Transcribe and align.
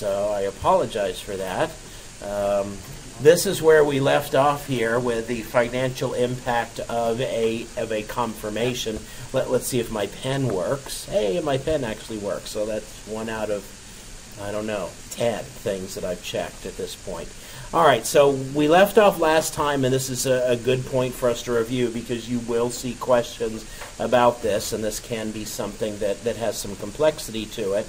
so 0.00 0.30
I 0.34 0.40
apologize 0.42 1.20
for 1.20 1.36
that. 1.36 1.70
Um, 2.24 2.78
this 3.20 3.44
is 3.44 3.60
where 3.60 3.84
we 3.84 4.00
left 4.00 4.34
off 4.34 4.66
here 4.66 4.98
with 4.98 5.26
the 5.26 5.42
financial 5.42 6.14
impact 6.14 6.80
of 6.80 7.20
a 7.20 7.66
of 7.76 7.92
a 7.92 8.02
confirmation. 8.04 8.98
Let, 9.34 9.50
let's 9.50 9.66
see 9.66 9.78
if 9.78 9.92
my 9.92 10.06
pen 10.06 10.48
works. 10.48 11.04
Hey, 11.04 11.38
my 11.40 11.58
pen 11.58 11.84
actually 11.84 12.16
works, 12.16 12.48
so 12.48 12.64
that's 12.64 13.06
one 13.06 13.28
out 13.28 13.50
of 13.50 13.62
I 14.40 14.52
don't 14.52 14.66
know 14.66 14.88
ten 15.10 15.44
things 15.44 15.96
that 15.96 16.04
I've 16.04 16.24
checked 16.24 16.64
at 16.64 16.78
this 16.78 16.96
point. 16.96 17.28
All 17.74 17.84
right, 17.84 18.06
so 18.06 18.30
we 18.30 18.68
left 18.68 18.96
off 18.96 19.20
last 19.20 19.52
time, 19.52 19.84
and 19.84 19.92
this 19.92 20.08
is 20.08 20.24
a, 20.24 20.52
a, 20.52 20.56
good 20.56 20.84
point 20.86 21.14
for 21.14 21.28
us 21.28 21.44
to 21.44 21.52
review 21.52 21.88
because 21.88 22.28
you 22.28 22.40
will 22.40 22.68
see 22.68 22.94
questions 22.94 23.64
about 24.00 24.42
this, 24.42 24.72
and 24.72 24.82
this 24.82 24.98
can 24.98 25.30
be 25.30 25.44
something 25.44 25.96
that, 25.98 26.24
that 26.24 26.34
has 26.34 26.58
some 26.58 26.74
complexity 26.74 27.46
to 27.46 27.74
it. 27.74 27.86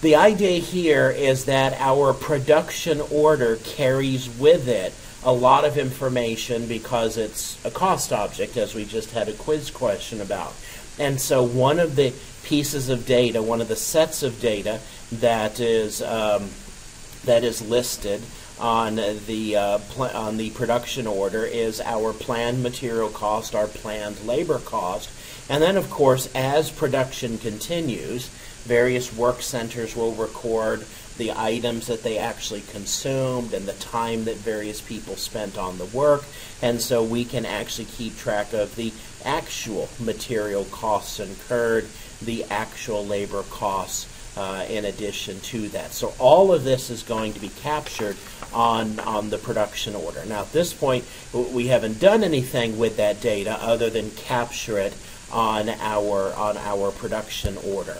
The 0.00 0.14
idea 0.14 0.60
here 0.60 1.10
is 1.10 1.46
that 1.46 1.72
our 1.80 2.14
production 2.14 3.00
order 3.10 3.56
carries 3.56 4.28
with 4.28 4.68
it 4.68 4.94
a 5.24 5.32
lot 5.32 5.64
of 5.64 5.76
information 5.76 6.68
because 6.68 7.16
it's 7.16 7.62
a 7.64 7.70
cost 7.72 8.12
object, 8.12 8.56
as 8.56 8.76
we 8.76 8.84
just 8.84 9.10
had 9.10 9.28
a 9.28 9.32
quiz 9.32 9.72
question 9.72 10.20
about. 10.20 10.54
And 11.00 11.20
so, 11.20 11.42
one 11.42 11.80
of 11.80 11.96
the 11.96 12.14
pieces 12.44 12.88
of 12.88 13.06
data, 13.06 13.42
one 13.42 13.60
of 13.60 13.66
the 13.66 13.74
sets 13.74 14.22
of 14.22 14.40
data 14.40 14.80
that 15.10 15.58
is 15.58 16.00
um, 16.00 16.48
that 17.24 17.42
is 17.42 17.60
listed 17.60 18.22
on 18.60 18.96
the 19.26 19.56
uh, 19.56 19.78
on 20.14 20.36
the 20.36 20.50
production 20.50 21.08
order 21.08 21.44
is 21.44 21.80
our 21.80 22.12
planned 22.12 22.62
material 22.62 23.08
cost, 23.08 23.54
our 23.54 23.66
planned 23.66 24.24
labor 24.24 24.58
cost, 24.60 25.10
and 25.48 25.62
then 25.62 25.76
of 25.76 25.90
course 25.90 26.28
as 26.34 26.70
production 26.70 27.38
continues, 27.38 28.30
various 28.68 29.16
work 29.16 29.40
centers 29.40 29.96
will 29.96 30.14
record 30.14 30.84
the 31.16 31.32
items 31.32 31.88
that 31.88 32.02
they 32.02 32.18
actually 32.18 32.60
consumed 32.70 33.52
and 33.52 33.66
the 33.66 33.72
time 33.72 34.24
that 34.24 34.36
various 34.36 34.80
people 34.80 35.16
spent 35.16 35.58
on 35.58 35.78
the 35.78 35.86
work, 35.86 36.22
and 36.62 36.80
so 36.80 37.02
we 37.02 37.24
can 37.24 37.44
actually 37.44 37.86
keep 37.86 38.16
track 38.16 38.52
of 38.52 38.76
the 38.76 38.92
actual 39.24 39.88
material 39.98 40.64
costs 40.66 41.18
incurred, 41.18 41.86
the 42.22 42.44
actual 42.44 43.04
labor 43.04 43.42
costs 43.50 44.06
uh, 44.36 44.64
in 44.68 44.84
addition 44.84 45.40
to 45.40 45.68
that. 45.70 45.92
So 45.92 46.12
all 46.18 46.52
of 46.52 46.62
this 46.62 46.90
is 46.90 47.02
going 47.02 47.32
to 47.32 47.40
be 47.40 47.48
captured 47.48 48.16
on, 48.52 49.00
on 49.00 49.30
the 49.30 49.38
production 49.38 49.96
order. 49.96 50.24
Now 50.26 50.42
at 50.42 50.52
this 50.52 50.72
point, 50.72 51.04
we 51.32 51.66
haven't 51.66 51.98
done 51.98 52.22
anything 52.22 52.78
with 52.78 52.96
that 52.98 53.20
data 53.20 53.58
other 53.60 53.90
than 53.90 54.12
capture 54.12 54.78
it 54.78 54.94
on 55.32 55.68
our, 55.68 56.32
on 56.34 56.56
our 56.56 56.92
production 56.92 57.56
order. 57.66 57.96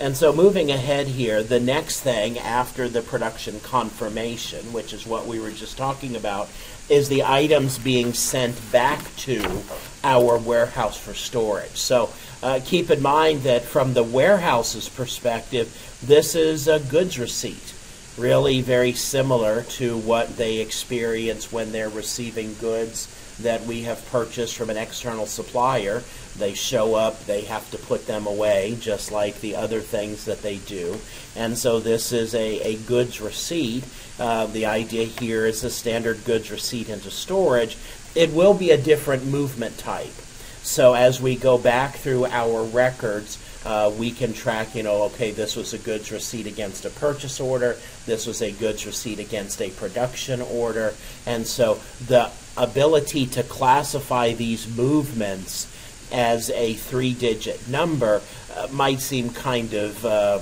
And 0.00 0.16
so 0.16 0.32
moving 0.32 0.70
ahead 0.70 1.08
here, 1.08 1.42
the 1.42 1.58
next 1.58 2.00
thing 2.00 2.38
after 2.38 2.88
the 2.88 3.02
production 3.02 3.58
confirmation, 3.60 4.72
which 4.72 4.92
is 4.92 5.04
what 5.04 5.26
we 5.26 5.40
were 5.40 5.50
just 5.50 5.76
talking 5.76 6.14
about, 6.14 6.48
is 6.88 7.08
the 7.08 7.24
items 7.24 7.78
being 7.78 8.12
sent 8.12 8.56
back 8.70 9.04
to 9.16 9.62
our 10.04 10.38
warehouse 10.38 10.96
for 10.96 11.14
storage. 11.14 11.76
So 11.76 12.10
uh, 12.44 12.60
keep 12.64 12.90
in 12.90 13.02
mind 13.02 13.42
that 13.42 13.62
from 13.62 13.92
the 13.94 14.04
warehouse's 14.04 14.88
perspective, 14.88 15.98
this 16.04 16.36
is 16.36 16.68
a 16.68 16.78
goods 16.78 17.18
receipt, 17.18 17.74
really 18.16 18.62
very 18.62 18.92
similar 18.92 19.62
to 19.62 19.98
what 19.98 20.36
they 20.36 20.58
experience 20.58 21.50
when 21.50 21.72
they're 21.72 21.88
receiving 21.88 22.54
goods 22.54 23.08
that 23.40 23.64
we 23.64 23.82
have 23.82 24.04
purchased 24.10 24.56
from 24.56 24.70
an 24.70 24.76
external 24.76 25.26
supplier. 25.26 26.02
They 26.36 26.54
show 26.54 26.94
up, 26.94 27.24
they 27.24 27.42
have 27.42 27.70
to 27.70 27.78
put 27.78 28.06
them 28.06 28.26
away, 28.26 28.76
just 28.80 29.10
like 29.10 29.40
the 29.40 29.56
other 29.56 29.80
things 29.80 30.24
that 30.24 30.42
they 30.42 30.58
do. 30.58 30.98
And 31.36 31.56
so 31.56 31.80
this 31.80 32.12
is 32.12 32.34
a, 32.34 32.60
a 32.60 32.76
goods 32.76 33.20
receipt. 33.20 33.84
Uh, 34.18 34.46
the 34.46 34.66
idea 34.66 35.04
here 35.04 35.46
is 35.46 35.62
a 35.64 35.70
standard 35.70 36.24
goods 36.24 36.50
receipt 36.50 36.88
into 36.88 37.10
storage. 37.10 37.76
It 38.14 38.32
will 38.32 38.54
be 38.54 38.70
a 38.70 38.78
different 38.78 39.24
movement 39.26 39.78
type. 39.78 40.14
So 40.62 40.94
as 40.94 41.20
we 41.20 41.36
go 41.36 41.56
back 41.56 41.96
through 41.96 42.26
our 42.26 42.64
records, 42.64 43.38
uh, 43.64 43.92
we 43.98 44.10
can 44.10 44.32
track, 44.32 44.74
you 44.74 44.82
know, 44.82 45.04
okay, 45.04 45.30
this 45.30 45.56
was 45.56 45.72
a 45.72 45.78
goods 45.78 46.12
receipt 46.12 46.46
against 46.46 46.84
a 46.84 46.90
purchase 46.90 47.40
order, 47.40 47.76
this 48.06 48.26
was 48.26 48.40
a 48.42 48.52
goods 48.52 48.86
receipt 48.86 49.18
against 49.18 49.60
a 49.60 49.70
production 49.70 50.40
order, 50.40 50.94
and 51.26 51.46
so 51.46 51.80
the 52.06 52.30
ability 52.58 53.26
to 53.26 53.42
classify 53.42 54.32
these 54.32 54.68
movements 54.76 55.72
as 56.12 56.50
a 56.50 56.74
three 56.74 57.14
digit 57.14 57.68
number 57.68 58.20
uh, 58.56 58.68
might 58.72 59.00
seem 59.00 59.30
kind 59.30 59.74
of 59.74 60.04
uh, 60.04 60.38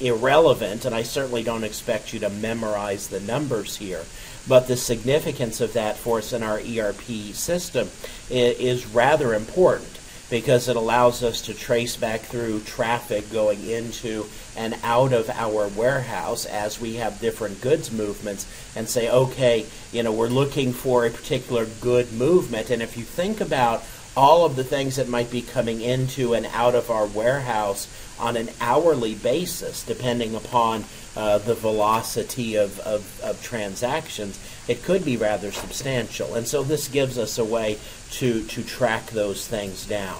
irrelevant, 0.00 0.84
and 0.84 0.94
I 0.94 1.02
certainly 1.02 1.42
don't 1.42 1.64
expect 1.64 2.12
you 2.12 2.20
to 2.20 2.30
memorize 2.30 3.08
the 3.08 3.20
numbers 3.20 3.76
here. 3.76 4.04
But 4.46 4.68
the 4.68 4.76
significance 4.76 5.60
of 5.60 5.72
that 5.72 5.96
for 5.96 6.18
us 6.18 6.32
in 6.32 6.42
our 6.42 6.58
ERP 6.58 7.32
system 7.32 7.88
is 8.28 8.86
rather 8.86 9.34
important 9.34 9.98
because 10.34 10.66
it 10.66 10.74
allows 10.74 11.22
us 11.22 11.42
to 11.42 11.54
trace 11.54 11.96
back 11.96 12.20
through 12.20 12.58
traffic 12.62 13.30
going 13.30 13.64
into 13.70 14.26
and 14.56 14.76
out 14.82 15.12
of 15.12 15.30
our 15.30 15.68
warehouse 15.68 16.44
as 16.44 16.80
we 16.80 16.94
have 16.94 17.20
different 17.20 17.60
goods 17.60 17.92
movements 17.92 18.44
and 18.74 18.88
say, 18.88 19.08
okay, 19.08 19.64
you 19.92 20.02
know, 20.02 20.10
we're 20.10 20.26
looking 20.26 20.72
for 20.72 21.06
a 21.06 21.10
particular 21.10 21.66
good 21.80 22.12
movement. 22.12 22.68
And 22.70 22.82
if 22.82 22.96
you 22.96 23.04
think 23.04 23.40
about 23.40 23.84
all 24.16 24.44
of 24.44 24.56
the 24.56 24.64
things 24.64 24.96
that 24.96 25.08
might 25.08 25.30
be 25.30 25.40
coming 25.40 25.80
into 25.80 26.34
and 26.34 26.46
out 26.46 26.74
of 26.74 26.90
our 26.90 27.06
warehouse 27.06 27.86
on 28.18 28.36
an 28.36 28.48
hourly 28.60 29.14
basis, 29.14 29.84
depending 29.84 30.34
upon 30.34 30.84
uh, 31.16 31.38
the 31.38 31.54
velocity 31.54 32.56
of, 32.56 32.78
of, 32.80 33.20
of, 33.22 33.40
transactions, 33.42 34.38
it 34.66 34.82
could 34.82 35.04
be 35.04 35.16
rather 35.16 35.52
substantial. 35.52 36.34
And 36.34 36.46
so 36.46 36.62
this 36.62 36.88
gives 36.88 37.18
us 37.18 37.38
a 37.38 37.44
way 37.44 37.78
to, 38.12 38.42
to 38.44 38.62
track 38.62 39.06
those 39.06 39.46
things 39.46 39.86
down. 39.86 40.18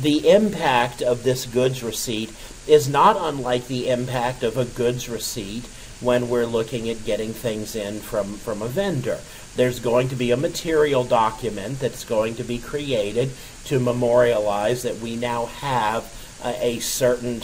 The 0.00 0.28
impact 0.30 1.02
of 1.02 1.22
this 1.22 1.46
goods 1.46 1.82
receipt 1.82 2.32
is 2.66 2.88
not 2.88 3.16
unlike 3.18 3.66
the 3.66 3.88
impact 3.88 4.42
of 4.42 4.56
a 4.56 4.64
goods 4.64 5.08
receipt 5.08 5.64
when 6.00 6.28
we're 6.28 6.46
looking 6.46 6.88
at 6.88 7.04
getting 7.04 7.32
things 7.32 7.74
in 7.74 8.00
from, 8.00 8.34
from 8.34 8.62
a 8.62 8.68
vendor. 8.68 9.18
There's 9.56 9.80
going 9.80 10.08
to 10.08 10.16
be 10.16 10.30
a 10.30 10.36
material 10.36 11.04
document 11.04 11.80
that's 11.80 12.04
going 12.04 12.34
to 12.36 12.44
be 12.44 12.58
created 12.58 13.30
to 13.64 13.80
memorialize 13.80 14.82
that 14.82 14.98
we 14.98 15.16
now 15.16 15.46
have 15.46 16.04
a, 16.44 16.76
a 16.76 16.78
certain 16.80 17.40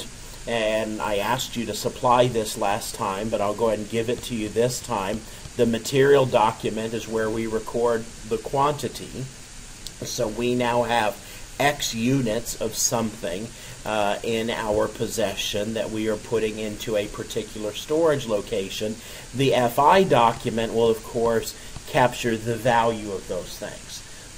and 0.47 1.01
I 1.01 1.17
asked 1.17 1.57
you 1.57 1.67
to 1.67 1.75
supply 1.75 2.27
this 2.27 2.59
last 2.59 2.95
time, 2.95 3.29
but 3.29 3.41
I'll 3.41 3.55
go 3.55 3.69
ahead 3.69 3.79
and 3.81 3.91
give 3.91 4.09
it 4.09 4.23
to 4.25 4.35
you 4.35 4.49
this 4.49 4.81
time. 4.81 5.21
The 5.57 5.67
material 5.67 6.27
document 6.27 6.95
is 6.95 7.07
where 7.07 7.31
we 7.31 7.47
record 7.47 8.05
the 8.29 8.39
quantity. 8.39 9.25
So 10.03 10.27
we 10.27 10.55
now 10.55 10.83
have 10.83 11.17
X 11.61 11.95
units 11.95 12.61
of 12.61 12.75
something 12.75 13.47
uh, 13.85 14.19
in 14.23 14.51
our 14.51 14.89
possession 14.89 15.75
that 15.75 15.91
we 15.91 16.09
are 16.09 16.17
putting 16.17 16.59
into 16.59 16.97
a 16.97 17.07
particular 17.07 17.73
storage 17.73 18.27
location. 18.27 18.97
The 19.35 19.53
FI 19.75 20.05
document 20.05 20.75
will, 20.75 20.91
of 20.91 21.03
course, 21.05 21.55
capture 21.89 22.37
the 22.37 22.57
value 22.57 23.13
of 23.13 23.29
those 23.29 23.59
things. 23.59 23.92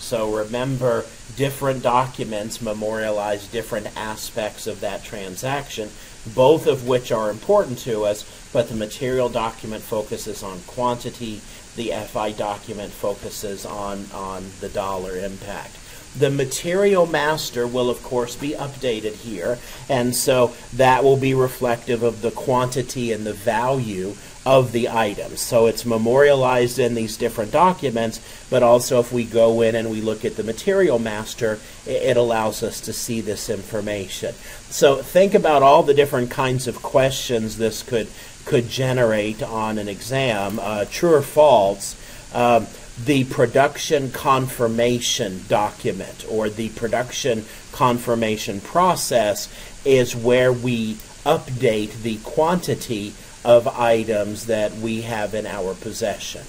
So 0.04 0.36
remember, 0.36 1.06
different 1.34 1.82
documents 1.82 2.60
memorialize 2.60 3.48
different 3.48 3.88
aspects 3.96 4.66
of 4.66 4.80
that 4.80 5.02
transaction, 5.02 5.88
both 6.34 6.66
of 6.66 6.86
which 6.86 7.10
are 7.10 7.30
important 7.30 7.78
to 7.78 8.04
us, 8.04 8.22
but 8.52 8.68
the 8.68 8.74
material 8.74 9.30
document 9.30 9.82
focuses 9.82 10.42
on 10.42 10.60
quantity, 10.66 11.40
the 11.76 11.92
FI 12.06 12.32
document 12.32 12.92
focuses 12.92 13.64
on, 13.64 14.04
on 14.12 14.44
the 14.60 14.68
dollar 14.68 15.16
impact. 15.16 15.74
The 16.16 16.30
material 16.30 17.06
master 17.06 17.66
will, 17.66 17.90
of 17.90 18.02
course, 18.02 18.36
be 18.36 18.50
updated 18.50 19.14
here, 19.14 19.58
and 19.88 20.14
so 20.14 20.54
that 20.74 21.02
will 21.02 21.16
be 21.16 21.34
reflective 21.34 22.02
of 22.02 22.22
the 22.22 22.30
quantity 22.30 23.12
and 23.12 23.26
the 23.26 23.32
value 23.32 24.14
of 24.46 24.72
the 24.72 24.88
items. 24.88 25.40
So 25.40 25.66
it's 25.66 25.86
memorialized 25.86 26.78
in 26.78 26.94
these 26.94 27.16
different 27.16 27.50
documents, 27.50 28.20
but 28.50 28.62
also 28.62 29.00
if 29.00 29.10
we 29.10 29.24
go 29.24 29.62
in 29.62 29.74
and 29.74 29.90
we 29.90 30.00
look 30.00 30.24
at 30.24 30.36
the 30.36 30.44
material 30.44 30.98
master, 30.98 31.58
it 31.86 32.16
allows 32.16 32.62
us 32.62 32.80
to 32.82 32.92
see 32.92 33.20
this 33.20 33.48
information. 33.48 34.34
So 34.68 34.96
think 34.96 35.34
about 35.34 35.62
all 35.62 35.82
the 35.82 35.94
different 35.94 36.30
kinds 36.30 36.68
of 36.68 36.82
questions 36.82 37.56
this 37.56 37.82
could 37.82 38.08
could 38.44 38.68
generate 38.68 39.42
on 39.42 39.78
an 39.78 39.88
exam. 39.88 40.60
Uh, 40.60 40.84
true 40.90 41.14
or 41.14 41.22
false? 41.22 41.96
Um, 42.34 42.66
the 43.02 43.24
production 43.24 44.10
confirmation 44.10 45.42
document 45.48 46.24
or 46.28 46.48
the 46.48 46.68
production 46.70 47.44
confirmation 47.72 48.60
process 48.60 49.52
is 49.84 50.14
where 50.14 50.52
we 50.52 50.94
update 51.24 52.02
the 52.02 52.18
quantity 52.18 53.12
of 53.44 53.66
items 53.68 54.46
that 54.46 54.72
we 54.74 55.02
have 55.02 55.34
in 55.34 55.46
our 55.46 55.74
possession. 55.74 56.42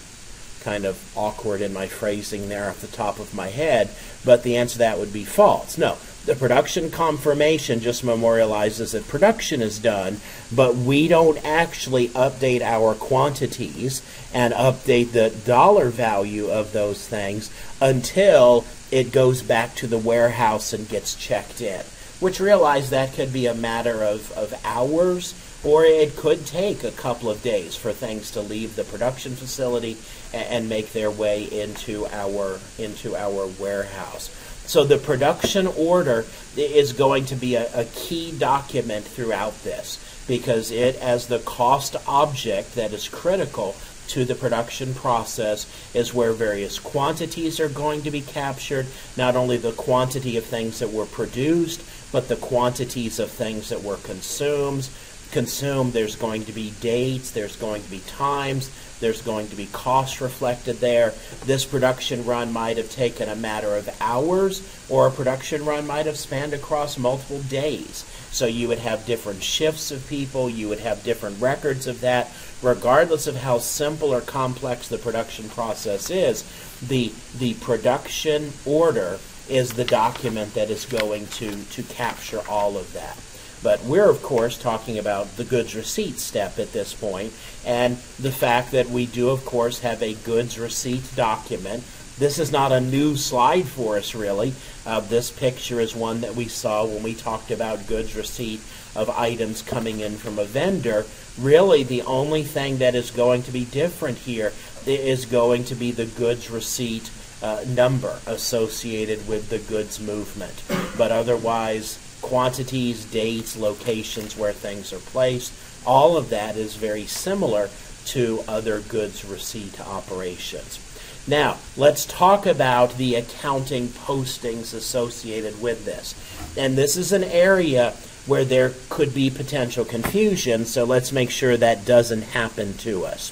Kind 0.61 0.85
of 0.85 1.01
awkward 1.15 1.61
in 1.61 1.73
my 1.73 1.87
phrasing 1.87 2.47
there 2.47 2.69
off 2.69 2.81
the 2.81 2.87
top 2.87 3.19
of 3.19 3.33
my 3.33 3.47
head, 3.47 3.89
but 4.23 4.43
the 4.43 4.57
answer 4.57 4.73
to 4.73 4.79
that 4.79 4.97
would 4.97 5.13
be 5.13 5.25
false. 5.25 5.77
No, 5.77 5.97
The 6.25 6.35
production 6.35 6.89
confirmation 6.89 7.81
just 7.81 8.03
memorializes 8.03 8.93
that 8.93 9.07
production 9.07 9.61
is 9.61 9.77
done, 9.77 10.19
but 10.51 10.75
we 10.75 11.07
don't 11.07 11.37
actually 11.45 12.07
update 12.09 12.61
our 12.61 12.95
quantities 12.95 14.01
and 14.33 14.51
update 14.55 15.11
the 15.11 15.29
dollar 15.45 15.89
value 15.89 16.49
of 16.49 16.73
those 16.73 17.07
things 17.07 17.51
until 17.79 18.65
it 18.89 19.11
goes 19.11 19.43
back 19.43 19.75
to 19.75 19.87
the 19.87 19.99
warehouse 19.99 20.73
and 20.73 20.89
gets 20.89 21.13
checked 21.13 21.61
in. 21.61 21.83
Which 22.19 22.39
realize 22.39 22.89
that 22.89 23.13
could 23.13 23.31
be 23.31 23.45
a 23.45 23.53
matter 23.53 24.03
of, 24.03 24.31
of 24.31 24.59
hours 24.65 25.35
or 25.63 25.83
it 25.83 26.15
could 26.15 26.45
take 26.45 26.83
a 26.83 26.91
couple 26.91 27.29
of 27.29 27.41
days 27.41 27.75
for 27.75 27.91
things 27.91 28.31
to 28.31 28.41
leave 28.41 28.75
the 28.75 28.83
production 28.83 29.35
facility 29.35 29.97
and, 30.33 30.47
and 30.47 30.69
make 30.69 30.93
their 30.93 31.09
way 31.09 31.43
into 31.43 32.05
our 32.07 32.59
into 32.77 33.15
our 33.15 33.47
warehouse. 33.59 34.29
So 34.67 34.83
the 34.83 34.97
production 34.97 35.67
order 35.67 36.25
is 36.57 36.93
going 36.93 37.25
to 37.25 37.35
be 37.35 37.55
a, 37.55 37.69
a, 37.73 37.85
key 37.85 38.31
document 38.31 39.05
throughout 39.05 39.63
this 39.63 39.99
because 40.27 40.71
it, 40.71 40.95
as 40.97 41.27
the 41.27 41.39
cost 41.39 41.95
object 42.07 42.75
that 42.75 42.91
is 42.91 43.07
critical 43.07 43.75
to 44.07 44.25
the 44.25 44.35
production 44.35 44.93
process, 44.93 45.67
is 45.93 46.13
where 46.13 46.31
various 46.31 46.79
quantities 46.79 47.59
are 47.59 47.69
going 47.69 48.01
to 48.03 48.11
be 48.11 48.21
captured. 48.21 48.87
Not 49.17 49.35
only 49.35 49.57
the 49.57 49.71
quantity 49.71 50.37
of 50.37 50.45
things 50.45 50.79
that 50.79 50.91
were 50.91 51.05
produced, 51.05 51.83
but 52.11 52.27
the 52.27 52.35
quantities 52.35 53.19
of 53.19 53.29
things 53.29 53.69
that 53.69 53.83
were 53.83 53.97
consumed. 53.97 54.89
Consumed. 55.31 55.93
There's 55.93 56.15
going 56.15 56.45
to 56.45 56.51
be 56.51 56.71
dates. 56.81 57.31
There's 57.31 57.55
going 57.55 57.83
to 57.83 57.89
be 57.89 57.99
times 58.07 58.69
there's 58.99 59.21
going 59.21 59.47
to 59.49 59.55
be 59.55 59.67
cost 59.67 60.21
reflected 60.21 60.77
there. 60.77 61.13
This 61.45 61.65
production 61.65 62.25
run 62.25 62.53
might 62.53 62.77
have 62.77 62.89
taken 62.89 63.29
a 63.29 63.35
matter 63.35 63.75
of 63.75 63.89
hours, 64.01 64.67
or 64.89 65.07
a 65.07 65.11
production 65.11 65.65
run 65.65 65.85
might 65.85 66.05
have 66.05 66.17
spanned 66.17 66.53
across 66.53 66.97
multiple 66.97 67.41
days. 67.41 68.05
So 68.31 68.45
you 68.45 68.67
would 68.67 68.79
have 68.79 69.05
different 69.05 69.43
shifts 69.43 69.91
of 69.91 70.07
people, 70.07 70.49
you 70.49 70.69
would 70.69 70.79
have 70.79 71.03
different 71.03 71.41
records 71.41 71.87
of 71.87 72.01
that. 72.01 72.31
Regardless 72.61 73.27
of 73.27 73.35
how 73.35 73.59
simple 73.59 74.13
or 74.13 74.21
complex 74.21 74.87
the 74.87 74.97
production 74.97 75.49
process 75.49 76.09
is, 76.09 76.43
the, 76.81 77.13
the 77.37 77.53
production 77.55 78.53
order 78.65 79.19
is 79.47 79.73
the 79.73 79.85
document 79.85 80.53
that 80.55 80.69
is 80.69 80.85
going 80.85 81.27
to, 81.27 81.63
to 81.65 81.83
capture 81.83 82.41
all 82.49 82.77
of 82.77 82.91
that. 82.93 83.17
But 83.65 83.83
we're, 83.83 84.07
of 84.07 84.21
course, 84.21 84.59
talking 84.59 84.99
about 84.99 85.37
the 85.37 85.43
goods 85.43 85.75
receipt 85.75 86.19
step 86.19 86.59
at 86.59 86.71
this 86.71 86.93
point, 86.93 87.33
and 87.65 87.97
the 88.19 88.31
fact 88.31 88.73
that 88.73 88.91
we 88.91 89.07
do, 89.07 89.31
of 89.31 89.43
course, 89.43 89.79
have 89.79 90.03
a 90.03 90.13
goods 90.13 90.59
receipt 90.59 91.01
document. 91.15 91.83
This 92.19 92.37
is 92.37 92.51
not 92.51 92.71
a 92.71 92.79
new 92.79 93.15
slide 93.15 93.65
for 93.65 93.97
us, 93.97 94.13
really. 94.13 94.53
Uh, 94.85 94.99
this 94.99 95.31
picture 95.31 95.79
is 95.79 95.95
one 95.95 96.21
that 96.21 96.35
we 96.35 96.47
saw 96.47 96.85
when 96.85 97.01
we 97.01 97.15
talked 97.15 97.49
about 97.49 97.87
goods 97.87 98.15
receipt 98.15 98.61
of 98.95 99.09
items 99.09 99.63
coming 99.63 99.99
in 99.99 100.17
from 100.17 100.37
a 100.37 100.45
vendor. 100.45 101.03
Really, 101.39 101.81
the 101.81 102.03
only 102.03 102.43
thing 102.43 102.77
that 102.77 102.93
is 102.93 103.09
going 103.09 103.41
to 103.43 103.51
be 103.51 103.65
different 103.65 104.19
here 104.19 104.53
is 104.85 105.25
going 105.25 105.63
to 105.63 105.75
be 105.75 105.89
the 105.89 106.05
goods 106.05 106.51
receipt 106.51 107.09
uh, 107.41 107.63
number 107.67 108.19
associated 108.27 109.27
with 109.27 109.49
the 109.49 109.57
goods 109.57 109.99
movement. 109.99 110.61
But 110.99 111.11
otherwise, 111.11 111.97
quantities, 112.21 113.05
dates, 113.05 113.57
locations 113.57 114.37
where 114.37 114.53
things 114.53 114.91
are 114.93 114.99
placed. 114.99 115.53
All 115.85 116.17
of 116.17 116.29
that 116.29 116.55
is 116.55 116.75
very 116.75 117.05
similar 117.05 117.69
to 118.05 118.43
other 118.47 118.81
goods 118.81 119.25
receipt 119.25 119.79
operations. 119.79 120.79
Now, 121.27 121.57
let's 121.75 122.05
talk 122.05 122.45
about 122.45 122.97
the 122.97 123.15
accounting 123.15 123.87
postings 123.87 124.73
associated 124.73 125.59
with 125.61 125.85
this. 125.85 126.13
And 126.55 126.77
this 126.77 126.97
is 126.97 127.11
an 127.11 127.23
area 127.23 127.93
where 128.27 128.45
there 128.45 128.73
could 128.89 129.13
be 129.13 129.29
potential 129.29 129.85
confusion, 129.85 130.65
so 130.65 130.83
let's 130.83 131.11
make 131.11 131.29
sure 131.29 131.57
that 131.57 131.85
doesn't 131.85 132.21
happen 132.21 132.75
to 132.77 133.05
us. 133.05 133.31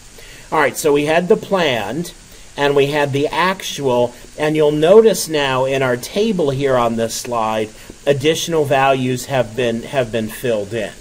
All 0.51 0.59
right, 0.59 0.77
so 0.77 0.93
we 0.93 1.05
had 1.05 1.27
the 1.27 1.37
planned 1.37 2.13
and 2.55 2.75
we 2.75 2.87
had 2.87 3.11
the 3.11 3.27
actual, 3.27 4.13
and 4.37 4.55
you'll 4.55 4.71
notice 4.71 5.27
now 5.27 5.65
in 5.65 5.81
our 5.81 5.97
table 5.97 6.49
here 6.49 6.75
on 6.75 6.95
this 6.95 7.15
slide 7.15 7.69
additional 8.05 8.65
values 8.65 9.25
have 9.25 9.55
been 9.55 9.83
have 9.83 10.11
been 10.11 10.27
filled 10.27 10.73
in. 10.73 10.91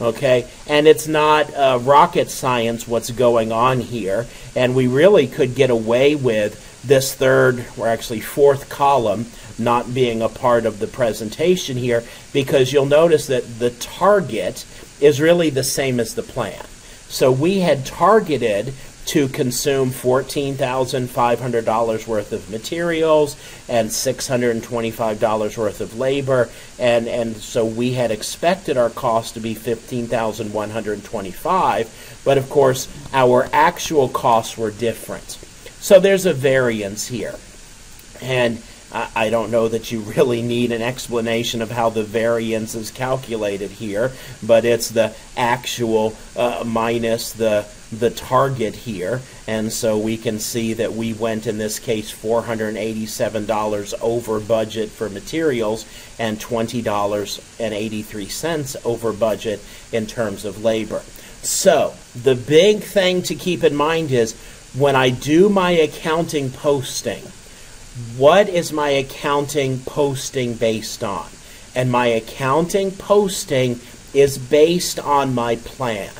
Okay, 0.00 0.48
and 0.66 0.88
it's 0.88 1.06
not 1.06 1.52
uh, 1.54 1.78
rocket 1.80 2.28
science 2.28 2.88
what's 2.88 3.10
going 3.10 3.52
on 3.52 3.80
here, 3.80 4.26
and 4.56 4.74
we 4.74 4.88
really 4.88 5.28
could 5.28 5.54
get 5.54 5.70
away 5.70 6.16
with 6.16 6.82
this 6.82 7.14
third, 7.14 7.64
or 7.78 7.86
actually 7.86 8.20
fourth 8.20 8.68
column, 8.68 9.26
not 9.58 9.94
being 9.94 10.20
a 10.20 10.28
part 10.28 10.66
of 10.66 10.80
the 10.80 10.88
presentation 10.88 11.76
here, 11.76 12.02
because 12.32 12.72
you'll 12.72 12.86
notice 12.86 13.28
that 13.28 13.60
the 13.60 13.70
target 13.70 14.64
is 15.00 15.20
really 15.20 15.50
the 15.50 15.62
same 15.62 16.00
as 16.00 16.14
the 16.14 16.22
plan. 16.22 16.64
So 17.06 17.30
we 17.30 17.60
had 17.60 17.86
targeted 17.86 18.74
to 19.06 19.28
consume 19.28 19.90
$14,500 19.90 22.06
worth 22.06 22.32
of 22.32 22.50
materials 22.50 23.36
and 23.68 23.88
$625 23.88 25.58
worth 25.58 25.80
of 25.80 25.98
labor 25.98 26.48
and 26.78 27.08
and 27.08 27.36
so 27.36 27.64
we 27.64 27.92
had 27.92 28.10
expected 28.10 28.76
our 28.76 28.90
cost 28.90 29.34
to 29.34 29.40
be 29.40 29.54
15,125 29.54 32.20
but 32.24 32.38
of 32.38 32.48
course 32.48 32.88
our 33.12 33.48
actual 33.52 34.08
costs 34.08 34.56
were 34.56 34.70
different. 34.70 35.38
So 35.80 35.98
there's 35.98 36.26
a 36.26 36.32
variance 36.32 37.08
here. 37.08 37.34
And 38.20 38.62
I 38.94 39.30
don't 39.30 39.50
know 39.50 39.68
that 39.68 39.90
you 39.90 40.00
really 40.00 40.42
need 40.42 40.70
an 40.70 40.82
explanation 40.82 41.62
of 41.62 41.70
how 41.70 41.88
the 41.88 42.04
variance 42.04 42.74
is 42.74 42.90
calculated 42.90 43.70
here, 43.70 44.12
but 44.42 44.66
it's 44.66 44.90
the 44.90 45.14
actual 45.36 46.14
uh, 46.36 46.62
minus 46.66 47.32
the 47.32 47.66
the 47.92 48.10
target 48.10 48.74
here, 48.74 49.20
and 49.46 49.72
so 49.72 49.96
we 49.98 50.16
can 50.16 50.38
see 50.38 50.72
that 50.72 50.94
we 50.94 51.12
went 51.12 51.46
in 51.46 51.58
this 51.58 51.78
case 51.78 52.10
$487 52.10 53.94
over 54.00 54.40
budget 54.40 54.88
for 54.88 55.10
materials 55.10 55.84
and 56.18 56.38
$20.83 56.38 58.86
over 58.86 59.12
budget 59.12 59.60
in 59.92 60.06
terms 60.06 60.46
of 60.46 60.64
labor. 60.64 61.02
So, 61.42 61.92
the 62.14 62.34
big 62.34 62.82
thing 62.82 63.20
to 63.22 63.34
keep 63.34 63.62
in 63.62 63.74
mind 63.74 64.10
is 64.10 64.32
when 64.74 64.96
I 64.96 65.10
do 65.10 65.50
my 65.50 65.72
accounting 65.72 66.50
posting, 66.50 67.22
what 68.16 68.48
is 68.48 68.72
my 68.72 68.90
accounting 68.90 69.80
posting 69.80 70.54
based 70.54 71.04
on? 71.04 71.28
And 71.74 71.90
my 71.90 72.06
accounting 72.06 72.90
posting 72.90 73.80
is 74.14 74.38
based 74.38 74.98
on 74.98 75.34
my 75.34 75.56
plan. 75.56 76.12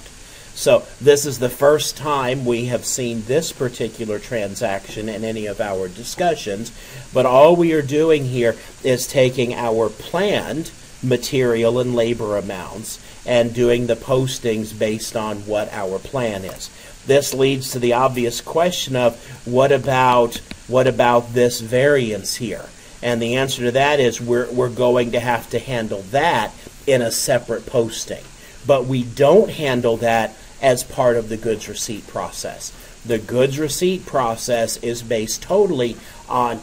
So, 0.55 0.87
this 1.01 1.25
is 1.25 1.39
the 1.39 1.49
first 1.49 1.97
time 1.97 2.45
we 2.45 2.67
have 2.67 2.85
seen 2.85 3.23
this 3.25 3.53
particular 3.53 4.19
transaction 4.19 5.09
in 5.09 5.25
any 5.25 5.47
of 5.47 5.63
our 5.63 5.89
discussions, 5.89 6.71
but 7.13 7.25
all 7.25 7.57
we 7.57 7.73
are 7.73 7.81
doing 7.81 8.27
here 8.27 8.55
is 8.85 9.07
taking 9.07 9.55
our 9.55 9.89
planned 9.89 10.71
material 11.03 11.79
and 11.79 11.95
labor 11.95 12.37
amounts 12.37 12.99
and 13.27 13.55
doing 13.55 13.87
the 13.87 13.97
postings 13.97 14.77
based 14.77 15.17
on 15.17 15.39
what 15.47 15.73
our 15.73 15.99
plan 15.99 16.45
is. 16.45 16.71
This 17.07 17.35
leads 17.35 17.73
to 17.73 17.79
the 17.79 17.95
obvious 17.95 18.41
question 18.41 18.95
of 18.97 19.17
what 19.45 19.73
about 19.73 20.41
what 20.69 20.87
about 20.87 21.35
this 21.35 21.61
variance 21.61 22.37
here? 22.37 22.67
And 23.03 23.21
the 23.21 23.37
answer 23.37 23.65
to 23.65 23.73
that 23.73 23.99
is 23.99 24.21
we're, 24.21 24.51
we're 24.51 24.71
going 24.71 25.13
to 25.13 25.21
have 25.21 25.51
to 25.51 25.59
handle 25.59 26.03
that 26.13 26.53
in 26.87 27.03
a 27.03 27.11
separate 27.11 27.67
posting. 27.67 28.23
But 28.67 28.87
we 28.87 29.03
don't 29.03 29.51
handle 29.51 29.97
that 29.99 30.35
as 30.63 30.85
part 30.85 31.17
of 31.17 31.29
the 31.29 31.37
goods 31.37 31.69
receipt 31.69 32.07
process. 32.07 32.73
The 33.05 33.19
goods 33.19 33.59
receipt 33.59 34.07
process 34.07 34.77
is 34.79 35.03
based 35.03 35.43
totally 35.43 35.97
on 36.29 36.61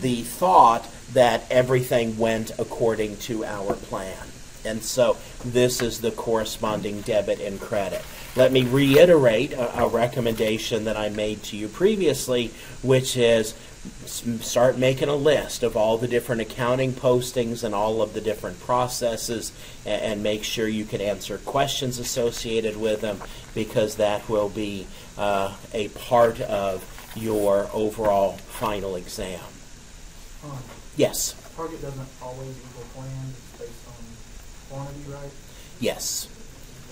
the 0.00 0.22
thought 0.22 0.89
that 1.12 1.44
everything 1.50 2.18
went 2.18 2.52
according 2.58 3.16
to 3.18 3.44
our 3.44 3.74
plan. 3.74 4.16
And 4.64 4.82
so 4.82 5.16
this 5.44 5.80
is 5.80 6.00
the 6.00 6.10
corresponding 6.10 7.00
debit 7.00 7.40
and 7.40 7.60
credit. 7.60 8.02
let 8.36 8.52
me 8.52 8.62
reiterate 8.62 9.52
a, 9.52 9.82
a 9.82 9.88
recommendation 9.88 10.84
that 10.84 10.96
I 10.96 11.08
made 11.08 11.42
to 11.44 11.56
you 11.56 11.68
previously, 11.68 12.52
which 12.82 13.16
is 13.16 13.54
start 14.04 14.76
making 14.76 15.08
a 15.08 15.14
list 15.14 15.62
of 15.62 15.76
all 15.76 15.96
the 15.96 16.06
different 16.06 16.42
accounting 16.42 16.92
postings 16.92 17.64
and 17.64 17.74
all 17.74 18.02
of 18.02 18.12
the 18.12 18.20
different 18.20 18.60
processes 18.60 19.52
and, 19.86 20.02
and, 20.02 20.22
make 20.22 20.44
sure 20.44 20.68
you 20.68 20.84
can 20.84 21.00
answer 21.00 21.38
questions 21.38 21.98
associated 21.98 22.76
with 22.76 23.00
them 23.00 23.18
because 23.54 23.96
that 23.96 24.28
will 24.28 24.50
be 24.50 24.86
uh, 25.16 25.54
a 25.72 25.88
part 25.88 26.42
of 26.42 26.84
your 27.16 27.70
overall 27.72 28.32
final 28.32 28.96
exam. 28.96 29.40
Um, 30.44 30.58
yes. 30.96 31.34
Target 31.56 31.82
doesn't 31.82 32.08
always 32.22 32.56
equal 32.56 32.84
plan. 32.94 33.26
It's 33.30 33.58
based 33.58 33.88
on 33.88 34.04
quantity, 34.70 35.10
right? 35.12 35.30
Yes. 35.80 36.28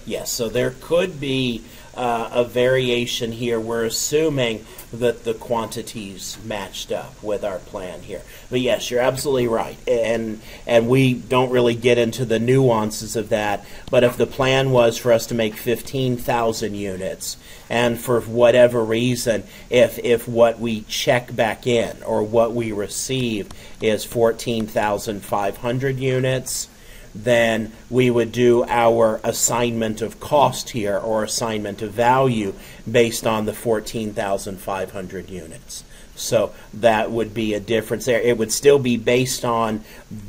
Yes. 0.07 0.31
So 0.31 0.49
there 0.49 0.75
could 0.81 1.21
be 1.21 1.62
uh, 1.99 2.31
a 2.33 2.45
variation 2.45 3.33
here. 3.33 3.59
We're 3.59 3.85
assuming 3.85 4.64
that 4.93 5.25
the 5.25 5.35
quantities 5.35 6.38
matched 6.45 6.93
up 6.93 7.21
with 7.23 7.45
our 7.45 7.59
plan 7.59 8.02
here. 8.02 8.23
But 8.49 8.61
yes, 8.61 8.90
you're 8.90 9.00
absolutely 9.00 9.49
right, 9.49 9.76
and 9.88 10.40
and 10.67 10.88
we 10.88 11.12
don't 11.12 11.50
really 11.50 11.75
get 11.75 11.99
into 11.99 12.25
the 12.25 12.38
nuances 12.38 13.17
of 13.17 13.31
that. 13.31 13.67
But 13.90 14.05
if 14.05 14.17
the 14.17 14.26
plan 14.26 14.71
was 14.71 14.97
for 14.97 15.12
us 15.12 15.26
to 15.26 15.35
make 15.35 15.57
fifteen 15.57 16.17
thousand 16.17 16.76
units, 16.76 17.37
and 17.69 17.99
for 17.99 18.21
whatever 18.21 18.85
reason, 18.85 19.43
if 19.69 19.99
if 19.99 20.28
what 20.28 20.61
we 20.61 20.83
check 20.83 21.35
back 21.35 21.67
in 21.67 22.02
or 22.05 22.23
what 22.23 22.55
we 22.55 22.71
receive 22.71 23.49
is 23.83 24.05
fourteen 24.05 24.67
thousand 24.67 25.25
five 25.25 25.59
hundred 25.59 25.99
units 25.99 26.69
then 27.15 27.73
we 27.91 28.11
would 28.11 28.33
do 28.33 28.65
our 28.69 29.21
assignment 29.25 30.03
of 30.03 30.21
cost 30.21 30.71
here 30.71 30.99
or 30.99 31.25
assignment 31.25 31.83
of 31.83 31.93
value 31.93 32.55
based 32.91 33.27
on 33.27 33.45
the 33.47 33.53
14,500 33.53 35.31
units. 35.31 35.85
So 36.15 36.53
that 36.75 37.11
would 37.11 37.33
be 37.33 37.55
a 37.55 37.61
difference 37.61 38.05
there. 38.07 38.21
It 38.21 38.37
would 38.38 38.53
still 38.53 38.79
be 38.79 38.97
based 38.97 39.45
on 39.45 39.85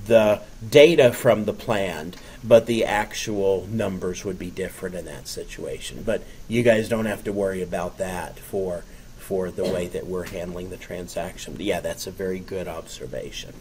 the 0.06 0.42
data 0.68 1.12
from 1.12 1.46
the 1.46 1.54
plan, 1.54 2.14
but 2.44 2.68
the 2.68 2.86
actual 2.86 3.68
numbers 3.72 4.24
would 4.24 4.38
be 4.38 4.52
different 4.52 4.96
in 4.96 5.06
that 5.06 5.28
situation. 5.28 6.04
But 6.06 6.24
you 6.48 6.62
guys 6.62 6.90
don't 6.90 7.06
have 7.06 7.24
to 7.24 7.34
worry 7.34 7.64
about 7.64 7.98
that 7.98 8.38
for 8.38 8.84
for 9.30 9.52
the 9.52 9.64
way 9.64 9.86
that 9.86 10.08
we're 10.08 10.26
handling 10.26 10.72
the 10.72 10.78
transaction. 10.78 11.56
Yeah, 11.60 11.82
that's 11.82 12.08
a 12.08 12.12
very 12.12 12.40
good 12.40 12.68
observation. 12.68 13.54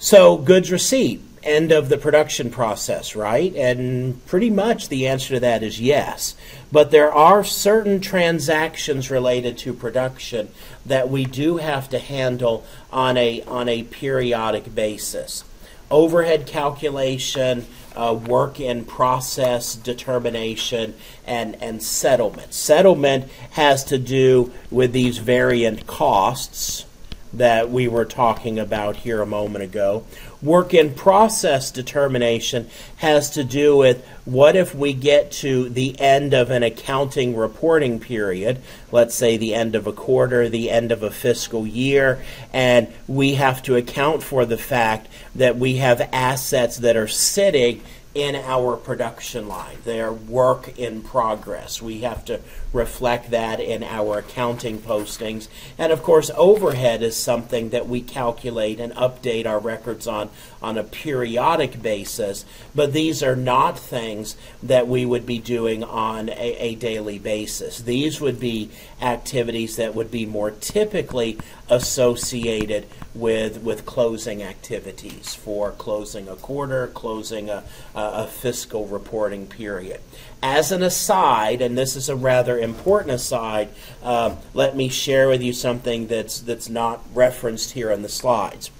So 0.00 0.36
goods 0.36 0.72
receipt 0.72 1.22
end 1.42 1.72
of 1.72 1.88
the 1.88 1.98
production 1.98 2.50
process, 2.50 3.14
right? 3.16 3.54
And 3.54 4.24
pretty 4.26 4.50
much 4.50 4.88
the 4.88 5.06
answer 5.06 5.34
to 5.34 5.40
that 5.40 5.62
is 5.62 5.80
yes. 5.80 6.34
But 6.70 6.90
there 6.90 7.12
are 7.12 7.44
certain 7.44 8.00
transactions 8.00 9.10
related 9.10 9.58
to 9.58 9.72
production 9.72 10.48
that 10.84 11.08
we 11.08 11.24
do 11.24 11.58
have 11.58 11.88
to 11.90 11.98
handle 11.98 12.64
on 12.92 13.16
a 13.16 13.42
on 13.42 13.68
a 13.68 13.84
periodic 13.84 14.74
basis. 14.74 15.44
Overhead 15.90 16.46
calculation, 16.46 17.66
uh, 17.96 18.14
work 18.14 18.60
in 18.60 18.84
process 18.84 19.74
determination, 19.74 20.94
and, 21.26 21.60
and 21.62 21.82
settlement. 21.82 22.54
Settlement 22.54 23.30
has 23.52 23.84
to 23.84 23.98
do 23.98 24.52
with 24.70 24.92
these 24.92 25.18
variant 25.18 25.86
costs 25.86 26.84
that 27.32 27.70
we 27.70 27.88
were 27.88 28.04
talking 28.04 28.58
about 28.58 28.96
here 28.96 29.20
a 29.20 29.26
moment 29.26 29.64
ago. 29.64 30.04
Work 30.40 30.72
in 30.72 30.94
process 30.94 31.72
determination 31.72 32.70
has 32.98 33.30
to 33.30 33.42
do 33.42 33.76
with 33.76 34.06
what 34.24 34.54
if 34.54 34.72
we 34.72 34.92
get 34.92 35.32
to 35.32 35.68
the 35.68 35.98
end 35.98 36.32
of 36.32 36.50
an 36.50 36.62
accounting 36.62 37.34
reporting 37.34 37.98
period, 37.98 38.60
let's 38.92 39.16
say 39.16 39.36
the 39.36 39.54
end 39.54 39.74
of 39.74 39.88
a 39.88 39.92
quarter, 39.92 40.48
the 40.48 40.70
end 40.70 40.92
of 40.92 41.02
a 41.02 41.10
fiscal 41.10 41.66
year, 41.66 42.22
and 42.52 42.86
we 43.08 43.34
have 43.34 43.62
to 43.64 43.74
account 43.74 44.22
for 44.22 44.44
the 44.44 44.58
fact 44.58 45.08
that 45.34 45.56
we 45.56 45.76
have 45.78 46.08
assets 46.12 46.76
that 46.76 46.96
are 46.96 47.08
sitting 47.08 47.82
in 48.14 48.34
our 48.34 48.76
production 48.76 49.46
line. 49.46 49.76
They 49.84 50.00
are 50.00 50.12
work 50.12 50.78
in 50.78 51.02
progress. 51.02 51.82
We 51.82 52.00
have 52.00 52.24
to 52.24 52.40
reflect 52.72 53.30
that 53.30 53.60
in 53.60 53.82
our 53.82 54.18
accounting 54.18 54.78
postings. 54.78 55.48
And 55.76 55.92
of 55.92 56.02
course, 56.02 56.30
overhead 56.34 57.02
is 57.02 57.16
something 57.16 57.70
that 57.70 57.86
we 57.88 58.00
calculate 58.00 58.80
and 58.80 58.92
update 58.94 59.46
our 59.46 59.58
records 59.58 60.06
on 60.06 60.30
on 60.60 60.76
a 60.76 60.82
periodic 60.82 61.80
basis. 61.80 62.44
But 62.74 62.92
these 62.92 63.22
are 63.22 63.36
not 63.36 63.78
things 63.78 64.36
that 64.62 64.88
we 64.88 65.06
would 65.06 65.26
be 65.26 65.38
doing 65.38 65.84
on 65.84 66.28
a, 66.30 66.32
a 66.32 66.74
daily 66.74 67.18
basis. 67.18 67.78
These 67.78 68.20
would 68.20 68.40
be 68.40 68.70
activities 69.00 69.76
that 69.76 69.94
would 69.94 70.10
be 70.10 70.26
more 70.26 70.50
typically 70.50 71.38
associated 71.70 72.86
with 73.14 73.62
with 73.62 73.84
closing 73.84 74.42
activities 74.42 75.34
for 75.34 75.72
closing 75.72 76.28
a 76.28 76.36
quarter, 76.36 76.86
closing 76.88 77.50
a, 77.50 77.64
a, 77.94 78.26
fiscal 78.26 78.86
reporting 78.86 79.46
period. 79.46 80.00
As 80.42 80.70
an 80.70 80.82
aside, 80.82 81.60
and 81.60 81.76
this 81.76 81.96
is 81.96 82.08
a 82.08 82.16
rather 82.16 82.58
important 82.58 83.12
aside, 83.12 83.68
uh, 84.02 84.36
let 84.54 84.76
me 84.76 84.88
share 84.88 85.28
with 85.28 85.42
you 85.42 85.52
something 85.52 86.06
that's 86.06 86.40
that's 86.40 86.68
not 86.68 87.02
referenced 87.14 87.72
here 87.72 87.92
on 87.92 88.02
the 88.02 88.08
slides. 88.08 88.70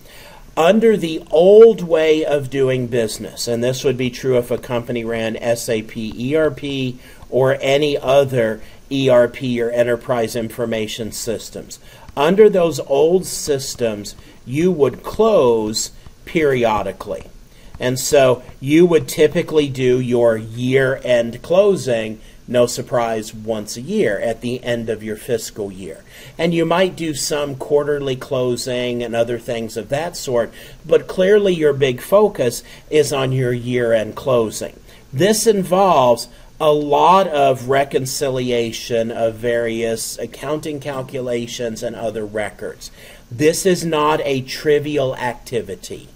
Under 0.56 0.96
the 0.96 1.22
old 1.30 1.82
way 1.82 2.24
of 2.24 2.50
doing 2.50 2.88
business, 2.88 3.46
and 3.46 3.62
this 3.62 3.84
would 3.84 3.96
be 3.96 4.10
true 4.10 4.38
if 4.38 4.50
a 4.50 4.58
company 4.58 5.04
ran 5.04 5.36
SAP 5.56 5.96
ERP 5.96 6.96
or 7.30 7.56
any 7.60 7.96
other 7.96 8.60
ERP 8.90 9.42
or 9.58 9.70
enterprise 9.70 10.34
information 10.34 11.12
systems. 11.12 11.78
Under 12.18 12.50
those 12.50 12.80
old 12.80 13.24
systems, 13.26 14.16
you 14.44 14.72
would 14.72 15.04
close 15.04 15.92
periodically. 16.24 17.30
And 17.78 17.96
so 17.96 18.42
you 18.58 18.86
would 18.86 19.06
typically 19.06 19.68
do 19.68 20.00
your 20.00 20.36
year 20.36 21.00
end 21.04 21.40
closing, 21.42 22.20
no 22.48 22.66
surprise, 22.66 23.32
once 23.32 23.76
a 23.76 23.80
year 23.80 24.18
at 24.18 24.40
the 24.40 24.64
end 24.64 24.90
of 24.90 25.04
your 25.04 25.14
fiscal 25.14 25.70
year. 25.70 26.02
And 26.36 26.52
you 26.52 26.66
might 26.66 26.96
do 26.96 27.14
some 27.14 27.54
quarterly 27.54 28.16
closing 28.16 29.00
and 29.00 29.14
other 29.14 29.38
things 29.38 29.76
of 29.76 29.88
that 29.90 30.16
sort, 30.16 30.52
but 30.84 31.06
clearly 31.06 31.54
your 31.54 31.72
big 31.72 32.00
focus 32.00 32.64
is 32.90 33.12
on 33.12 33.30
your 33.30 33.52
year 33.52 33.92
end 33.92 34.16
closing. 34.16 34.74
This 35.12 35.46
involves 35.46 36.26
a 36.60 36.72
lot 36.72 37.28
of 37.28 37.68
reconciliation 37.68 39.10
of 39.12 39.34
various 39.34 40.18
accounting 40.18 40.80
calculations 40.80 41.82
and 41.82 41.94
other 41.94 42.26
records. 42.26 42.90
This 43.30 43.64
is 43.64 43.84
not 43.84 44.20
a 44.24 44.40
trivial 44.42 45.14
activity. 45.16 46.08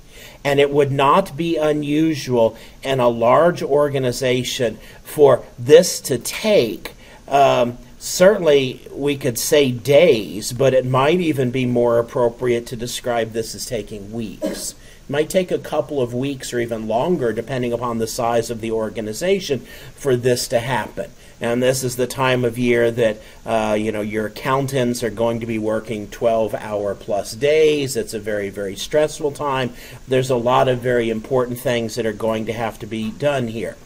And 0.44 0.58
it 0.58 0.70
would 0.70 0.90
not 0.90 1.37
be 1.37 1.56
unusual 1.56 2.56
in 2.82 2.99
a 2.99 3.08
large 3.08 3.62
organization 3.62 4.78
for 5.04 5.44
this 5.56 6.00
to 6.00 6.18
take, 6.18 6.94
um, 7.28 7.78
certainly 8.00 8.80
we 8.90 9.16
could 9.16 9.38
say 9.38 9.70
days, 9.70 10.52
but 10.52 10.75
it 10.75 10.84
might 10.84 11.20
even 11.20 11.52
be 11.52 11.64
more 11.64 12.00
appropriate 12.00 12.66
to 12.66 12.76
describe 12.76 13.32
this 13.32 13.54
as 13.54 13.66
taking 13.66 14.11
weeks 14.11 14.75
might 15.09 15.30
take 15.30 15.50
a 15.50 15.59
couple 15.59 16.00
of 16.00 16.14
weeks 16.14 16.52
or 16.52 16.61
even 16.61 16.88
longer, 16.88 17.32
depending 17.32 17.73
upon 17.73 17.99
the 17.99 18.06
size 18.06 18.50
of 18.50 18.61
the 18.61 18.71
organization, 18.71 19.61
for 19.94 20.16
this 20.16 20.49
to 20.49 20.61
happen. 20.61 21.11
And 21.40 21.61
this 21.61 21.82
is 21.82 21.97
the 21.97 22.06
time 22.06 22.44
of 22.44 22.56
year 22.56 22.92
that 22.92 23.18
uh, 23.44 23.76
you 23.78 23.90
know 23.90 24.00
your 24.00 24.26
accountants 24.26 25.02
are 25.02 25.11
going 25.11 25.40
to 25.40 25.47
be 25.47 25.59
working 25.59 26.06
12-hour 26.06 26.94
plus 26.94 27.32
days. 27.35 27.97
It's 27.97 28.14
a 28.14 28.21
very 28.21 28.49
very 28.49 28.76
stressful 28.76 29.32
time. 29.32 29.73
There's 30.06 30.30
a 30.30 30.37
lot 30.37 30.68
of 30.68 30.78
very 30.78 31.11
important 31.11 31.59
things 31.59 31.97
that 31.97 32.06
are 32.06 32.12
going 32.12 32.47
to 32.47 32.52
have 32.52 32.78
to 32.78 32.87
be 32.87 33.11
done 33.11 33.49
here. 33.49 33.76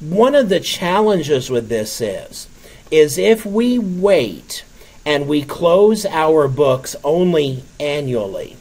One 0.00 0.34
of 0.34 0.48
the 0.48 0.60
challenges 0.60 1.48
with 1.48 1.68
this 1.68 2.00
is 2.00 2.48
is 2.90 3.18
if 3.18 3.46
we 3.46 3.78
wait 3.78 4.64
and 5.06 5.28
we 5.28 5.42
close 5.42 6.04
our 6.06 6.48
books 6.48 6.96
only 7.04 7.62
annually 7.78 8.56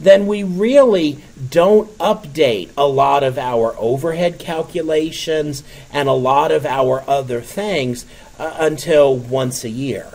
then 0.00 0.26
we 0.26 0.42
really 0.42 1.18
don't 1.50 1.88
update 1.98 2.70
a 2.76 2.86
lot 2.86 3.22
of 3.22 3.38
our 3.38 3.74
overhead 3.78 4.38
calculations 4.38 5.62
and 5.92 6.08
a 6.08 6.12
lot 6.12 6.50
of 6.50 6.66
our 6.66 7.04
other 7.06 7.40
things 7.40 8.04
uh, 8.38 8.56
until 8.58 9.16
once 9.16 9.64
a 9.64 9.70
year. 9.70 10.06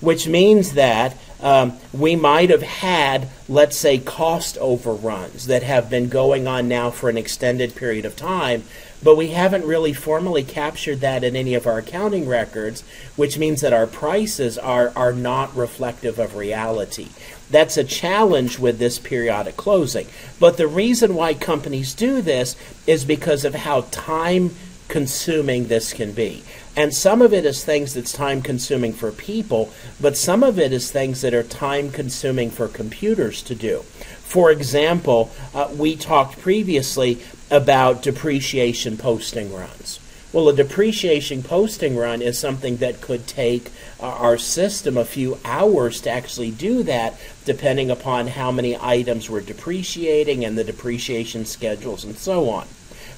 Which 0.00 0.26
means 0.26 0.72
that 0.72 1.16
um, 1.44 1.76
we 1.92 2.16
might 2.16 2.48
have 2.48 2.62
had, 2.62 3.28
let's 3.50 3.76
say, 3.76 3.98
cost 3.98 4.56
overruns 4.58 5.46
that 5.46 5.62
have 5.62 5.90
been 5.90 6.08
going 6.08 6.48
on 6.48 6.68
now 6.68 6.90
for 6.90 7.10
an 7.10 7.18
extended 7.18 7.76
period 7.76 8.06
of 8.06 8.16
time, 8.16 8.64
but 9.02 9.16
we 9.16 9.28
haven't 9.28 9.66
really 9.66 9.92
formally 9.92 10.42
captured 10.42 11.00
that 11.00 11.22
in 11.22 11.36
any 11.36 11.52
of 11.54 11.66
our 11.66 11.76
accounting 11.76 12.26
records, 12.26 12.82
which 13.14 13.36
means 13.36 13.60
that 13.60 13.74
our 13.74 13.86
prices 13.86 14.56
are, 14.56 14.90
are 14.96 15.12
not 15.12 15.54
reflective 15.54 16.18
of 16.18 16.34
reality. 16.34 17.08
That's 17.50 17.76
a 17.76 17.84
challenge 17.84 18.58
with 18.58 18.78
this 18.78 18.98
periodic 18.98 19.58
closing. 19.58 20.06
But 20.40 20.56
the 20.56 20.66
reason 20.66 21.14
why 21.14 21.34
companies 21.34 21.92
do 21.92 22.22
this 22.22 22.56
is 22.86 23.04
because 23.04 23.44
of 23.44 23.54
how 23.54 23.82
time 23.90 24.52
consuming 24.88 25.68
this 25.68 25.92
can 25.92 26.12
be. 26.12 26.42
And 26.76 26.92
some 26.92 27.22
of 27.22 27.32
it 27.32 27.44
is 27.44 27.64
things 27.64 27.94
that's 27.94 28.12
time 28.12 28.42
consuming 28.42 28.92
for 28.92 29.12
people, 29.12 29.72
but 30.00 30.16
some 30.16 30.42
of 30.42 30.58
it 30.58 30.72
is 30.72 30.90
things 30.90 31.20
that 31.20 31.32
are 31.32 31.44
time 31.44 31.90
consuming 31.90 32.50
for 32.50 32.66
computers 32.66 33.42
to 33.42 33.54
do. 33.54 33.80
For 34.22 34.50
example, 34.50 35.30
uh, 35.54 35.68
we 35.76 35.94
talked 35.94 36.40
previously 36.40 37.20
about 37.50 38.02
depreciation 38.02 38.96
posting 38.96 39.54
runs. 39.54 40.00
Well, 40.32 40.48
a 40.48 40.52
depreciation 40.52 41.44
posting 41.44 41.96
run 41.96 42.20
is 42.20 42.36
something 42.36 42.78
that 42.78 43.00
could 43.00 43.28
take 43.28 43.70
uh, 44.00 44.06
our 44.08 44.36
system 44.36 44.96
a 44.96 45.04
few 45.04 45.38
hours 45.44 46.00
to 46.00 46.10
actually 46.10 46.50
do 46.50 46.82
that, 46.82 47.14
depending 47.44 47.88
upon 47.88 48.26
how 48.26 48.50
many 48.50 48.76
items 48.76 49.30
we're 49.30 49.42
depreciating 49.42 50.44
and 50.44 50.58
the 50.58 50.64
depreciation 50.64 51.44
schedules 51.44 52.02
and 52.02 52.16
so 52.16 52.50
on. 52.50 52.66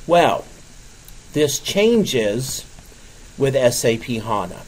Well, 0.07 0.45
this 1.33 1.59
changes 1.59 2.67
with 3.39 3.55
SAP 3.55 4.05
HANA. 4.05 4.63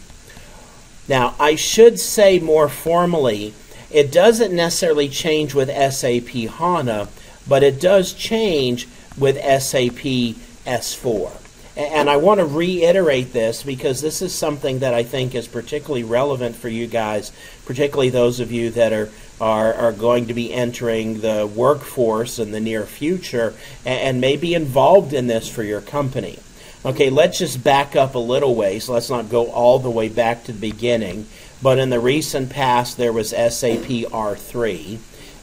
Now, 1.09 1.35
I 1.39 1.55
should 1.55 1.99
say 1.99 2.39
more 2.39 2.69
formally, 2.69 3.55
it 3.91 4.13
doesn't 4.13 4.55
necessarily 4.55 5.09
change 5.09 5.55
with 5.55 5.69
SAP 5.69 6.29
HANA, 6.29 7.09
but 7.49 7.63
it 7.63 7.81
does 7.81 8.13
change 8.13 8.87
with 9.17 9.37
SAP 9.37 10.37
S4. 10.67 11.33
And 11.77 12.11
I 12.11 12.17
want 12.17 12.41
to 12.41 12.45
reiterate 12.45 13.33
this 13.33 13.63
because 13.63 14.01
this 14.01 14.21
is 14.21 14.35
something 14.35 14.81
that 14.81 14.95
I 14.95 15.05
think 15.05 15.35
is 15.35 15.47
particularly 15.47 16.03
relevant 16.03 16.57
for 16.57 16.69
you 16.69 16.89
guys, 16.89 17.33
particularly 17.65 18.11
those 18.11 18.41
of 18.41 18.51
you 18.51 18.71
that 18.71 18.93
are 18.93 19.11
are, 19.41 19.73
are 19.75 19.93
going 19.93 20.27
to 20.27 20.35
be 20.35 20.53
entering 20.53 21.21
the 21.21 21.47
workforce 21.47 22.39
in 22.39 22.51
the 22.51 22.61
near 22.61 22.85
future 22.85 23.55
and, 23.85 24.01
and 24.01 24.21
may 24.21 24.37
be 24.37 24.55
involved 24.55 25.13
in 25.13 25.27
this 25.27 25.49
for 25.49 25.63
your 25.63 25.81
company. 25.81 26.39
Okay, 26.85 27.11
let's 27.11 27.39
just 27.39 27.65
back 27.65 27.97
up 27.97 28.15
a 28.15 28.21
little 28.21 28.55
ways. 28.55 28.89
Let's 28.89 29.11
not 29.11 29.29
go 29.29 29.51
all 29.51 29.81
the 29.81 29.91
way 29.91 30.09
back 30.09 30.45
to 30.45 30.53
the 30.53 30.71
beginning. 30.71 31.27
But 31.61 31.79
in 31.79 31.91
the 31.91 31.99
recent 31.99 32.51
past, 32.51 32.97
there 32.97 33.13
was 33.13 33.31
SAP 33.31 33.89
R3. 34.13 34.99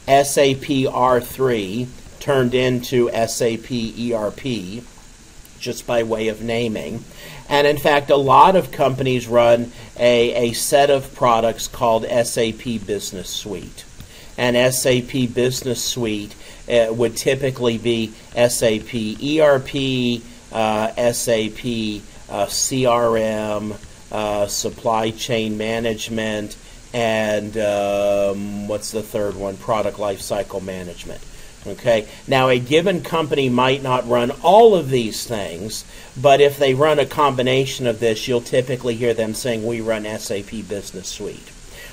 SAP 0.06 0.66
R3 0.92 1.88
turned 2.20 2.54
into 2.54 3.10
SAP 3.10 3.70
ERP 3.70 4.82
just 5.58 5.86
by 5.86 6.02
way 6.02 6.28
of 6.28 6.42
naming. 6.42 7.04
And 7.48 7.66
in 7.66 7.76
fact, 7.76 8.10
a 8.10 8.16
lot 8.16 8.56
of 8.56 8.72
companies 8.72 9.28
run 9.28 9.72
a, 9.98 10.50
a 10.50 10.52
set 10.54 10.90
of 10.90 11.14
products 11.14 11.68
called 11.68 12.06
SAP 12.06 12.86
Business 12.86 13.28
Suite. 13.28 13.84
And 14.38 14.74
SAP 14.74 15.34
Business 15.34 15.84
Suite 15.84 16.34
uh, 16.68 16.92
would 16.92 17.16
typically 17.16 17.78
be 17.78 18.12
SAP 18.34 18.94
ERP, 19.22 20.22
SAP 20.56 22.02
uh, 22.28 22.46
CRM, 22.46 23.76
uh, 24.10 24.46
supply 24.46 25.10
chain 25.10 25.58
management, 25.58 26.56
and 26.94 27.56
um, 27.58 28.68
what's 28.68 28.90
the 28.90 29.02
third 29.02 29.36
one? 29.36 29.56
Product 29.56 29.98
lifecycle 29.98 30.62
management. 30.62 31.20
Okay. 31.66 32.06
Now, 32.28 32.48
a 32.48 32.60
given 32.60 33.02
company 33.02 33.48
might 33.48 33.82
not 33.82 34.08
run 34.08 34.30
all 34.42 34.76
of 34.76 34.88
these 34.88 35.26
things, 35.26 35.84
but 36.20 36.40
if 36.40 36.58
they 36.58 36.74
run 36.74 36.98
a 37.00 37.06
combination 37.06 37.86
of 37.86 37.98
this, 37.98 38.28
you'll 38.28 38.40
typically 38.40 38.94
hear 38.94 39.14
them 39.14 39.34
saying, 39.34 39.66
We 39.66 39.80
run 39.80 40.04
SAP 40.04 40.50
Business 40.68 41.08
Suite. 41.08 41.50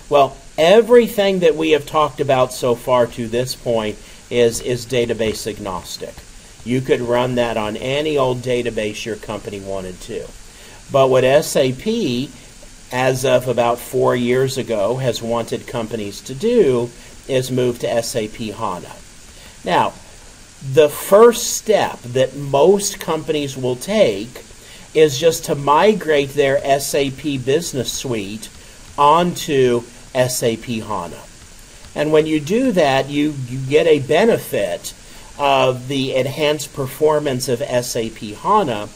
Well, 0.10 0.38
everything 0.58 1.40
that 1.40 1.56
we 1.56 1.72
have 1.72 1.88
talked 1.88 2.20
about 2.20 2.54
so 2.54 2.76
far 2.76 3.08
to 3.08 3.28
this 3.28 3.56
point 3.56 3.98
is, 4.30 4.62
is 4.62 4.86
database 4.86 5.48
agnostic. 5.48 6.14
You 6.66 6.82
could 6.82 7.02
run 7.02 7.36
that 7.36 7.58
on 7.58 7.76
any 7.78 8.18
old 8.18 8.40
database 8.40 9.06
your 9.06 9.16
company 9.16 9.60
wanted 9.60 10.00
to. 10.02 10.28
But 10.92 11.10
what 11.10 11.24
SAP, 11.44 12.30
as 12.92 13.26
of 13.26 13.48
about 13.48 13.80
four 13.80 14.16
years 14.16 14.58
ago, 14.58 14.98
has 14.98 15.22
wanted 15.22 15.68
companies 15.68 16.22
to 16.22 16.34
do 16.34 16.90
is 17.28 17.52
move 17.52 17.80
to 17.80 18.04
SAP 18.04 18.36
HANA. 18.36 18.96
Now, 19.64 19.94
the 20.72 20.90
first 20.90 21.56
step 21.56 22.00
that 22.02 22.36
most 22.36 23.00
companies 23.00 23.58
will 23.58 23.76
take 23.76 24.46
is 24.94 25.20
just 25.20 25.46
to 25.46 25.56
migrate 25.56 26.30
their 26.30 26.60
SAP 26.80 27.24
Business 27.44 27.92
Suite 27.92 28.50
onto 28.98 29.84
SAP 30.14 30.66
HANA. 30.66 31.22
And 31.96 32.12
when 32.12 32.26
you 32.26 32.40
do 32.40 32.72
that, 32.72 33.10
you, 33.10 33.34
you 33.48 33.60
get 33.60 33.88
a 33.88 34.00
benefit 34.00 34.94
of 35.38 35.88
the 35.88 36.16
enhanced 36.16 36.74
performance 36.74 37.48
of 37.48 37.60
SAP 37.60 38.18
HANA, 38.18 38.90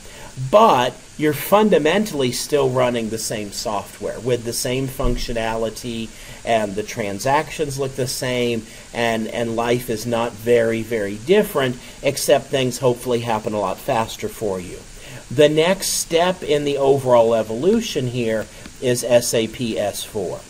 but 0.52 0.94
you're 1.18 1.34
fundamentally 1.34 2.32
still 2.32 2.70
running 2.70 3.10
the 3.10 3.18
same 3.18 3.52
software 3.52 4.20
with 4.20 4.44
the 4.44 4.54
same 4.54 4.88
functionality 4.88 6.10
and 6.46 6.76
the 6.76 6.84
transactions 6.84 7.80
look 7.80 7.96
the 7.96 8.08
same 8.08 8.64
and, 8.94 9.28
and 9.30 9.56
life 9.56 9.90
is 9.90 10.06
not 10.06 10.32
very, 10.32 10.84
very 10.84 11.16
different, 11.16 11.76
except 12.04 12.46
things 12.46 12.78
hopefully 12.78 13.22
happen 13.22 13.54
a 13.54 13.60
lot 13.60 13.78
faster 13.78 14.30
for 14.30 14.60
you. 14.60 14.78
The 15.30 15.50
next 15.50 15.88
step 15.88 16.44
in 16.44 16.64
the 16.64 16.78
overall 16.78 17.34
evolution 17.34 18.08
here 18.08 18.46
is 18.82 19.02
SAP 19.02 19.60
S4. 19.76 20.47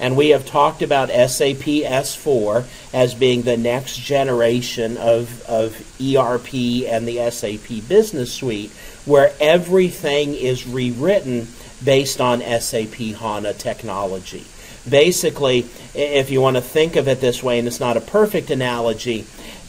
And 0.00 0.16
we 0.16 0.30
have 0.30 0.46
talked 0.46 0.80
about 0.80 1.10
SAP 1.10 1.84
S4 1.84 2.64
as 2.94 3.14
being 3.14 3.42
the 3.42 3.58
next 3.58 3.98
generation 3.98 4.96
of, 4.96 5.44
of 5.44 5.76
ERP 6.00 6.54
and 6.88 7.06
the 7.06 7.30
SAP 7.30 7.86
Business 7.86 8.32
Suite, 8.32 8.72
where 9.04 9.32
everything 9.38 10.34
is 10.34 10.66
rewritten 10.66 11.48
based 11.84 12.20
on 12.20 12.40
SAP 12.40 12.94
HANA 12.94 13.52
technology. 13.54 14.44
Basically, 14.88 15.66
if 15.94 16.30
you 16.30 16.40
want 16.40 16.56
to 16.56 16.62
think 16.62 16.96
of 16.96 17.06
it 17.06 17.20
this 17.20 17.42
way, 17.42 17.58
and 17.58 17.68
it's 17.68 17.80
not 17.80 17.98
a 17.98 18.00
perfect 18.00 18.50
analogy, 18.50 19.26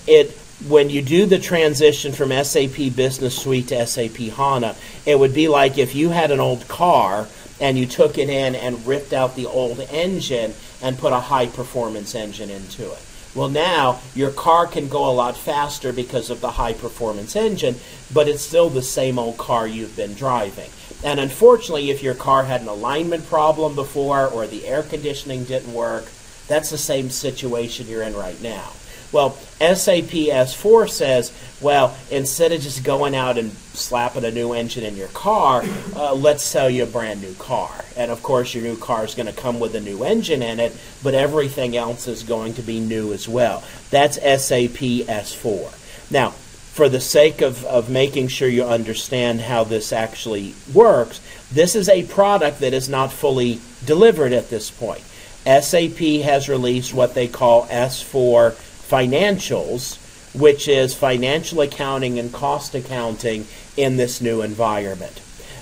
it 0.08 0.38
when 0.68 0.92
you 0.92 1.02
do 1.02 1.26
the 1.26 1.40
transition 1.40 2.12
from 2.12 2.30
SAP 2.30 2.96
Business 2.96 3.36
Suite 3.36 3.70
to 3.70 3.86
SAP 3.86 4.18
HANA, 4.18 4.76
it 5.06 5.18
would 5.18 5.34
be 5.34 5.48
like 5.48 5.78
if 5.78 5.96
you 5.96 6.10
had 6.10 6.32
an 6.32 6.40
old 6.40 6.68
car 6.68 7.28
and 7.62 7.78
you 7.78 7.86
took 7.86 8.18
it 8.18 8.30
in 8.30 8.56
and 8.56 8.86
ripped 8.86 9.14
out 9.14 9.36
the 9.36 9.46
old 9.46 9.80
engine 9.92 10.54
and 10.82 10.98
put 10.98 11.14
a 11.14 11.20
high 11.20 11.46
performance 11.46 12.16
engine 12.16 12.50
into 12.50 12.92
it. 12.92 13.02
Well, 13.34 13.48
now 13.48 14.02
your 14.14 14.32
car 14.32 14.68
can 14.68 14.90
go 14.90 15.10
a 15.10 15.14
lot 15.14 15.38
faster 15.38 15.94
because 15.94 16.30
of 16.30 16.42
the 16.42 16.52
high 16.52 16.74
performance 16.74 17.36
engine, 17.36 17.76
but 18.14 18.28
it's 18.28 18.44
still 18.44 18.70
the 18.70 18.82
same 18.82 19.18
old 19.18 19.38
car 19.38 19.66
you've 19.66 19.96
been 19.96 20.16
driving. 20.16 20.70
And 21.04 21.20
unfortunately, 21.20 21.92
if 21.92 22.04
your 22.04 22.16
car 22.16 22.44
had 22.44 22.62
an 22.62 22.68
alignment 22.68 23.26
problem 23.28 23.74
before 23.76 24.28
or 24.28 24.48
the 24.48 24.68
air 24.68 24.84
conditioning 24.84 25.46
didn't 25.46 25.74
work, 25.74 26.12
that's 26.48 26.72
the 26.72 26.78
same 26.78 27.10
situation 27.10 27.88
you're 27.88 28.04
in 28.04 28.16
right 28.16 28.42
now. 28.42 28.74
Well, 29.12 29.32
SAP 29.60 30.12
S4 30.32 30.90
says, 30.90 31.34
well, 31.60 31.96
instead 32.10 32.54
of 32.54 32.62
just 32.62 32.84
going 32.84 33.14
out 33.14 33.38
and 33.38 33.52
slapping 33.52 34.24
a 34.24 34.32
new 34.32 34.54
engine 34.54 34.86
in 34.86 34.96
your 34.96 35.10
car, 35.10 35.64
uh, 35.96 36.14
let's 36.14 36.44
sell 36.44 36.70
you 36.70 36.84
a 36.84 36.88
brand 36.88 37.22
new 37.22 37.34
car. 37.34 37.72
And 37.98 38.10
of 38.10 38.24
course, 38.24 38.54
your 38.56 38.64
new 38.64 38.78
car 38.78 39.04
is 39.04 39.14
going 39.14 39.28
to 39.28 39.34
come 39.34 39.60
with 39.60 39.76
a 39.76 39.82
new 39.82 40.04
engine 40.04 40.42
in 40.42 40.60
it, 40.60 40.76
but 41.04 41.14
everything 41.14 41.76
else 41.76 42.08
is 42.08 42.24
going 42.24 42.54
to 42.54 42.62
be 42.62 42.80
new 42.80 43.12
as 43.12 43.28
well. 43.28 43.64
That's 43.90 44.16
SAP 44.16 44.80
S4. 45.08 46.12
Now, 46.12 46.30
for 46.30 46.88
the 46.88 47.02
sake 47.02 47.42
of, 47.42 47.66
of 47.66 47.90
making 47.90 48.30
sure 48.30 48.48
you 48.48 48.64
understand 48.64 49.42
how 49.42 49.66
this 49.66 49.92
actually 49.92 50.56
works, 50.74 51.20
this 51.52 51.76
is 51.76 51.90
a 51.90 52.04
product 52.04 52.62
that 52.62 52.74
is 52.74 52.88
not 52.88 53.12
fully 53.12 53.60
delivered 53.86 54.32
at 54.32 54.50
this 54.50 54.72
point. 54.72 55.04
SAP 55.46 55.98
has 56.24 56.48
released 56.48 56.94
what 56.94 57.14
they 57.14 57.28
call 57.28 57.66
S4 57.66 58.56
financials, 58.92 59.98
which 60.36 60.68
is 60.68 60.94
financial 60.94 61.62
accounting 61.62 62.20
and 62.20 62.34
cost 62.34 62.76
accounting 62.76 63.48
in 63.78 63.96
this 63.96 64.20
new 64.20 64.42
environment. 64.42 65.22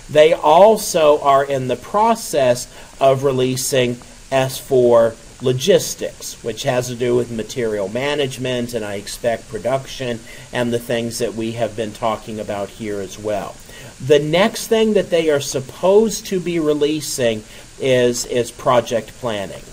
They 0.10 0.34
also 0.34 1.22
are 1.22 1.46
in 1.46 1.68
the 1.68 1.76
process 1.76 2.68
of 3.00 3.24
releasing 3.24 3.96
S4 4.32 5.16
logistics, 5.42 6.44
which 6.44 6.64
has 6.64 6.88
to 6.88 6.96
do 6.96 7.16
with 7.16 7.32
material 7.32 7.88
management 7.88 8.74
and 8.74 8.84
I 8.84 8.96
expect 8.96 9.48
production 9.48 10.20
and 10.52 10.74
the 10.74 10.80
things 10.80 11.20
that 11.20 11.36
we 11.36 11.54
have 11.54 11.76
been 11.76 11.94
talking 11.94 12.40
about 12.40 12.70
here 12.70 13.00
as 13.00 13.18
well. 13.18 13.56
The 14.04 14.20
next 14.20 14.68
thing 14.68 14.94
that 14.94 15.12
they 15.12 15.30
are 15.30 15.40
supposed 15.40 16.26
to 16.28 16.40
be 16.40 16.60
releasing 16.60 17.44
is, 17.80 18.26
is 18.26 18.52
project 18.52 19.10
planning. 19.20 19.64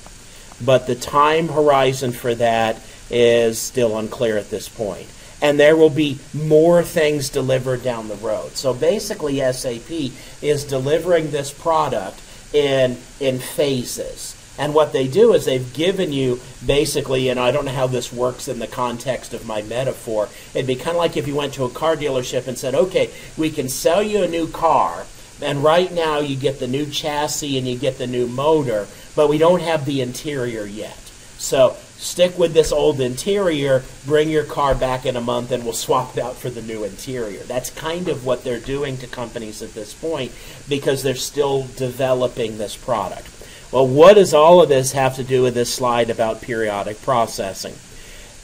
But 0.64 0.86
the 0.86 0.94
time 0.94 1.48
horizon 1.48 2.12
for 2.12 2.34
that 2.34 2.80
is 3.10 3.60
still 3.60 3.98
unclear 3.98 4.36
at 4.36 4.50
this 4.50 4.68
point. 4.68 5.08
And 5.42 5.60
there 5.60 5.76
will 5.76 5.90
be 5.90 6.18
more 6.32 6.82
things 6.82 7.28
delivered 7.28 7.82
down 7.82 8.08
the 8.08 8.14
road. 8.16 8.56
So 8.56 8.72
basically, 8.72 9.38
SAP 9.52 10.12
is 10.42 10.64
delivering 10.64 11.30
this 11.30 11.52
product 11.52 12.22
in, 12.52 12.96
in 13.20 13.38
phases. 13.38 14.34
And 14.58 14.72
what 14.72 14.92
they 14.92 15.06
do 15.06 15.34
is 15.34 15.44
they've 15.44 15.72
given 15.74 16.12
you 16.12 16.40
basically, 16.64 17.28
and 17.28 17.38
I 17.38 17.50
don't 17.50 17.66
know 17.66 17.72
how 17.72 17.86
this 17.86 18.12
works 18.12 18.48
in 18.48 18.58
the 18.58 18.66
context 18.66 19.34
of 19.34 19.46
my 19.46 19.62
metaphor, 19.62 20.28
it'd 20.54 20.66
be 20.66 20.76
kind 20.76 20.96
of 20.96 20.96
like 20.96 21.16
if 21.16 21.26
you 21.26 21.34
went 21.34 21.54
to 21.54 21.64
a 21.64 21.70
car 21.70 21.96
dealership 21.96 22.46
and 22.46 22.56
said, 22.56 22.74
okay, 22.74 23.10
we 23.36 23.50
can 23.50 23.68
sell 23.68 24.02
you 24.02 24.22
a 24.22 24.28
new 24.28 24.48
car, 24.48 25.04
and 25.42 25.62
right 25.62 25.92
now 25.92 26.20
you 26.20 26.36
get 26.36 26.58
the 26.58 26.66
new 26.66 26.86
chassis 26.86 27.58
and 27.58 27.68
you 27.68 27.76
get 27.76 27.98
the 27.98 28.06
new 28.06 28.26
motor, 28.26 28.88
but 29.14 29.28
we 29.28 29.36
don't 29.36 29.60
have 29.60 29.84
the 29.84 30.00
interior 30.00 30.64
yet. 30.64 30.96
So 31.36 31.76
stick 31.98 32.38
with 32.38 32.54
this 32.54 32.72
old 32.72 33.00
interior, 33.00 33.82
bring 34.04 34.28
your 34.28 34.44
car 34.44 34.74
back 34.74 35.06
in 35.06 35.16
a 35.16 35.20
month, 35.20 35.50
and 35.50 35.64
we'll 35.64 35.72
swap 35.72 36.16
it 36.16 36.22
out 36.22 36.36
for 36.36 36.50
the 36.50 36.62
new 36.62 36.84
interior. 36.84 37.40
That's 37.40 37.70
kind 37.70 38.08
of 38.08 38.24
what 38.24 38.44
they're 38.44 38.60
doing 38.60 38.96
to 38.98 39.06
companies 39.06 39.62
at 39.62 39.74
this 39.74 39.94
point 39.94 40.32
because 40.68 41.02
they're 41.02 41.14
still 41.14 41.66
developing 41.76 42.58
this 42.58 42.76
product. 42.76 43.28
Well, 43.72 43.88
what 43.88 44.14
does 44.14 44.32
all 44.32 44.62
of 44.62 44.68
this 44.68 44.92
have 44.92 45.16
to 45.16 45.24
do 45.24 45.42
with 45.42 45.54
this 45.54 45.74
slide 45.74 46.10
about 46.10 46.40
periodic 46.40 47.02
processing? 47.02 47.74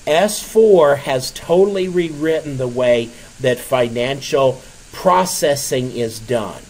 S4 0.06 0.98
has 0.98 1.30
totally 1.30 1.88
rewritten 1.88 2.56
the 2.56 2.66
way 2.66 3.10
that 3.40 3.58
financial 3.58 4.60
processing 4.92 5.92
is 5.92 6.18
done. 6.18 6.62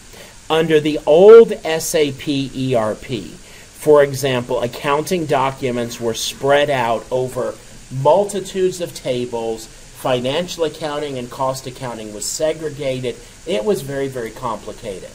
Under 0.49 0.79
the 0.79 0.99
old 1.05 1.49
SAP 1.63 2.27
ERP, 2.55 3.33
for 3.83 4.03
example, 4.03 4.61
accounting 4.61 5.25
documents 5.25 5.99
were 5.99 6.13
spread 6.13 6.69
out 6.69 7.05
over 7.11 7.55
multitudes 7.91 8.81
of 8.81 8.95
tables. 8.95 9.67
Financial 9.67 10.63
accounting 10.63 11.17
and 11.17 11.29
cost 11.29 11.67
accounting 11.67 12.13
was 12.13 12.25
segregated. 12.25 13.15
It 13.45 13.63
was 13.63 13.81
very, 13.81 14.07
very 14.07 14.31
complicated 14.31 15.09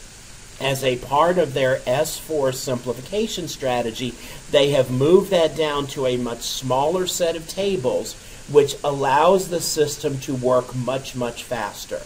as 0.59 0.83
a 0.83 0.97
part 0.97 1.37
of 1.37 1.53
their 1.53 1.77
S4 1.79 2.53
simplification 2.53 3.47
strategy, 3.47 4.13
they 4.51 4.71
have 4.71 4.91
moved 4.91 5.31
that 5.31 5.55
down 5.55 5.87
to 5.87 6.05
a 6.05 6.17
much 6.17 6.41
smaller 6.41 7.07
set 7.07 7.35
of 7.35 7.47
tables, 7.47 8.13
which 8.49 8.75
allows 8.83 9.49
the 9.49 9.61
system 9.61 10.19
to 10.19 10.35
work 10.35 10.75
much, 10.75 11.15
much 11.15 11.43
faster. 11.43 12.01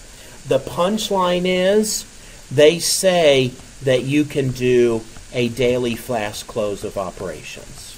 The 0.48 0.60
punchline 0.60 1.46
is 1.46 2.06
they 2.52 2.80
say 2.80 3.54
that 3.84 4.04
you 4.04 4.24
can 4.24 4.52
do 4.52 5.02
a 5.34 5.50
daily 5.50 5.96
flash 5.96 6.44
close 6.44 6.84
of 6.84 6.98
operations. 6.98 7.90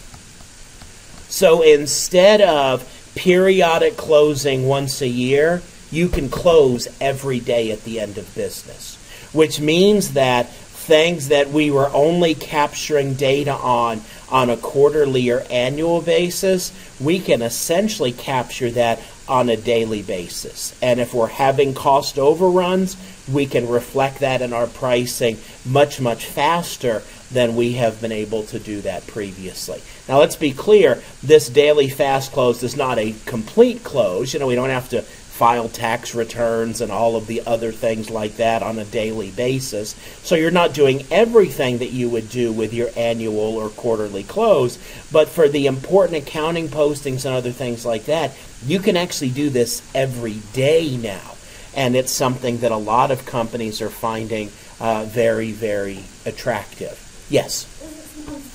So 1.29 1.61
instead 1.61 2.41
of 2.41 2.89
periodic 3.15 3.97
closing 3.97 4.67
once 4.67 5.01
a 5.01 5.07
year, 5.07 5.61
you 5.91 6.09
can 6.09 6.29
close 6.29 6.87
every 6.99 7.39
day 7.39 7.71
at 7.71 7.83
the 7.83 7.99
end 7.99 8.17
of 8.17 8.33
business 8.35 8.95
which 9.35 9.59
means 9.59 10.13
that 10.13 10.49
things 10.49 11.27
that 11.27 11.49
we 11.49 11.69
were 11.69 11.89
only 11.93 12.33
capturing 12.33 13.13
data 13.15 13.53
on 13.53 14.01
on 14.29 14.49
a 14.49 14.57
quarterly 14.57 15.29
or 15.29 15.45
annual 15.51 16.01
basis, 16.01 16.71
we 16.99 17.19
can 17.19 17.41
essentially 17.41 18.11
capture 18.11 18.71
that 18.71 18.99
on 19.27 19.49
a 19.49 19.57
daily 19.57 20.01
basis. 20.01 20.77
And 20.81 20.99
if 20.99 21.13
we're 21.13 21.27
having 21.27 21.73
cost 21.73 22.17
overruns, 22.17 22.97
we 23.31 23.45
can 23.45 23.67
reflect 23.67 24.19
that 24.19 24.41
in 24.41 24.53
our 24.53 24.67
pricing 24.67 25.37
much, 25.65 25.99
much 25.99 26.25
faster 26.25 27.03
than 27.35 27.55
we 27.55 27.73
have 27.73 28.01
been 28.01 28.13
able 28.13 28.43
to 28.43 28.57
do 28.57 28.79
that 28.81 29.05
previously. 29.07 29.81
Now, 30.07 30.19
let's 30.19 30.37
be 30.37 30.51
clear 30.51 31.03
this 31.21 31.49
daily 31.49 31.89
fast 31.89 32.31
close 32.31 32.63
is 32.63 32.77
not 32.77 32.97
a 32.97 33.13
complete 33.25 33.83
close. 33.83 34.33
You 34.33 34.39
know, 34.39 34.47
we 34.47 34.55
don't 34.55 34.69
have 34.69 34.89
to 34.89 35.01
file 35.01 35.67
tax 35.67 36.15
returns 36.15 36.79
and 36.79 36.89
all 36.93 37.17
of 37.17 37.27
the 37.27 37.45
other 37.45 37.73
things 37.73 38.09
like 38.09 38.37
that 38.37 38.63
on 38.63 38.79
a 38.79 38.85
daily 38.85 39.31
basis. 39.31 39.93
So 40.23 40.35
you're 40.35 40.49
not 40.49 40.73
doing 40.73 41.05
everything 41.11 41.79
that 41.79 41.91
you 41.91 42.09
would 42.09 42.29
do 42.29 42.53
with 42.53 42.73
your 42.73 42.87
annual 42.95 43.57
or 43.57 43.67
quarterly 43.67 44.23
close, 44.23 44.79
but 45.11 45.27
for 45.27 45.49
the 45.49 45.67
important 45.67 46.25
accounting 46.25 46.69
postings 46.69 47.25
and 47.25 47.35
other 47.35 47.51
things 47.51 47.85
like 47.85 48.05
that, 48.05 48.31
you 48.65 48.79
can 48.79 48.95
actually 48.95 49.31
do 49.31 49.49
this 49.49 49.81
every 49.93 50.37
day 50.53 50.95
now. 50.95 51.35
And 51.75 51.97
it's 51.97 52.13
something 52.13 52.59
that 52.59 52.71
a 52.71 52.77
lot 52.77 53.11
of 53.11 53.25
companies 53.25 53.81
are 53.81 53.89
finding 53.89 54.49
uh, 54.79 55.03
very, 55.03 55.51
very 55.51 56.05
attractive. 56.25 57.04
Yes? 57.29 57.65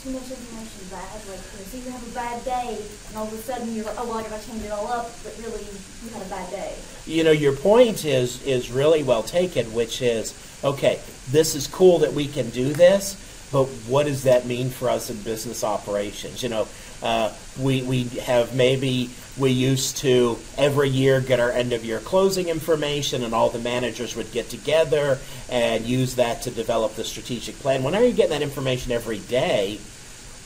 too 0.02 0.10
much 0.12 0.30
information 0.30 0.88
bad? 0.90 1.20
Like, 1.28 1.40
you 1.72 1.80
you 1.80 1.90
have 1.90 2.06
a 2.06 2.14
bad 2.14 2.44
day, 2.44 2.78
and 3.08 3.16
all 3.16 3.26
of 3.26 3.32
a 3.32 3.36
sudden 3.38 3.74
you're 3.74 3.84
like, 3.84 3.96
oh, 3.98 4.08
well, 4.08 4.18
I 4.18 4.22
gotta 4.22 4.44
change 4.46 4.64
it 4.64 4.70
all 4.70 4.86
up, 4.88 5.10
but 5.22 5.36
really 5.38 5.62
you 5.62 6.10
had 6.10 6.22
a 6.22 6.30
bad 6.30 6.50
day. 6.50 6.74
You 7.06 7.24
know, 7.24 7.30
your 7.30 7.54
point 7.54 8.04
is 8.04 8.42
is 8.44 8.70
really 8.70 9.02
well 9.02 9.22
taken, 9.22 9.72
which 9.72 10.02
is 10.02 10.34
okay. 10.64 11.00
This 11.30 11.54
is 11.54 11.66
cool 11.66 11.98
that 11.98 12.12
we 12.12 12.26
can 12.26 12.50
do 12.50 12.72
this, 12.72 13.16
but 13.52 13.66
what 13.88 14.06
does 14.06 14.24
that 14.24 14.46
mean 14.46 14.70
for 14.70 14.88
us 14.88 15.10
in 15.10 15.20
business 15.22 15.62
operations? 15.62 16.42
You 16.42 16.48
know, 16.48 16.68
uh, 17.02 17.32
we 17.58 17.82
we 17.82 18.04
have 18.20 18.54
maybe 18.54 19.10
we 19.38 19.50
used 19.50 19.98
to 19.98 20.38
every 20.56 20.88
year 20.88 21.20
get 21.20 21.40
our 21.40 21.50
end 21.50 21.72
of 21.72 21.84
year 21.84 21.98
closing 22.00 22.48
information, 22.48 23.22
and 23.22 23.34
all 23.34 23.50
the 23.50 23.58
managers 23.58 24.16
would 24.16 24.32
get 24.32 24.48
together 24.48 25.18
and 25.48 25.84
use 25.84 26.16
that 26.16 26.42
to 26.42 26.50
develop 26.50 26.94
the 26.94 27.04
strategic 27.04 27.56
plan. 27.56 27.82
Whenever 27.82 28.06
you 28.06 28.12
get 28.12 28.30
that 28.30 28.42
information 28.42 28.92
every 28.92 29.18
day, 29.18 29.78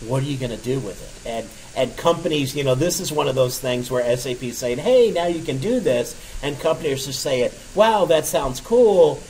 what 0.06 0.22
are 0.22 0.26
you 0.26 0.36
going 0.36 0.50
to 0.50 0.62
do 0.62 0.78
with 0.80 1.00
it? 1.02 1.28
And 1.28 1.48
and 1.76 1.96
companies, 1.96 2.54
you 2.54 2.62
know, 2.62 2.74
this 2.74 3.00
is 3.00 3.10
one 3.10 3.26
of 3.26 3.34
those 3.34 3.58
things 3.58 3.90
where 3.90 4.16
SAP 4.16 4.42
is 4.42 4.58
saying, 4.58 4.78
"Hey, 4.78 5.10
now 5.10 5.26
you 5.26 5.42
can 5.42 5.58
do 5.58 5.80
this," 5.80 6.14
and 6.42 6.58
companies 6.60 7.06
just 7.06 7.20
saying, 7.20 7.50
"Wow, 7.74 8.04
that 8.06 8.26
sounds 8.26 8.60
cool." 8.60 9.20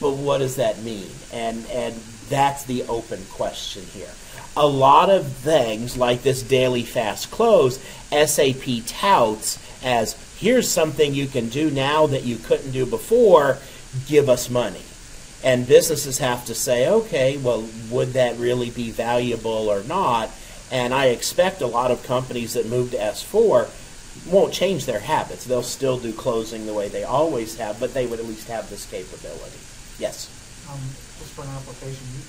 But 0.00 0.12
what 0.12 0.38
does 0.38 0.56
that 0.56 0.82
mean? 0.82 1.10
And 1.32 1.66
and 1.72 1.94
that's 2.28 2.64
the 2.64 2.84
open 2.84 3.24
question 3.32 3.82
here 3.92 4.10
a 4.58 4.66
lot 4.66 5.08
of 5.08 5.26
things 5.26 5.96
like 5.96 6.22
this 6.22 6.42
daily 6.42 6.82
fast 6.82 7.30
close, 7.30 7.78
SAP 8.10 8.84
touts 8.86 9.58
as 9.84 10.14
here's 10.36 10.68
something 10.68 11.14
you 11.14 11.28
can 11.28 11.48
do 11.48 11.70
now 11.70 12.08
that 12.08 12.24
you 12.24 12.36
couldn't 12.36 12.72
do 12.72 12.84
before, 12.84 13.58
give 14.08 14.28
us 14.28 14.50
money. 14.50 14.82
And 15.44 15.68
businesses 15.68 16.18
have 16.18 16.44
to 16.46 16.54
say, 16.56 16.88
okay, 16.88 17.36
well, 17.36 17.68
would 17.90 18.14
that 18.14 18.36
really 18.38 18.70
be 18.70 18.90
valuable 18.90 19.68
or 19.68 19.84
not? 19.84 20.30
And 20.72 20.92
I 20.92 21.06
expect 21.06 21.60
a 21.60 21.66
lot 21.66 21.92
of 21.92 22.02
companies 22.02 22.54
that 22.54 22.66
move 22.66 22.90
to 22.90 22.96
S4 22.96 23.70
won't 24.28 24.52
change 24.52 24.86
their 24.86 24.98
habits. 24.98 25.44
They'll 25.44 25.62
still 25.62 25.98
do 25.98 26.12
closing 26.12 26.66
the 26.66 26.74
way 26.74 26.88
they 26.88 27.04
always 27.04 27.56
have, 27.58 27.78
but 27.78 27.94
they 27.94 28.08
would 28.08 28.18
at 28.18 28.26
least 28.26 28.48
have 28.48 28.68
this 28.68 28.90
capability. 28.90 29.58
Yes? 30.00 30.28
Um, 30.68 30.80
just 31.20 31.32
for 31.34 31.42
an 31.42 31.50
application, 31.50 32.04
you 32.16 32.22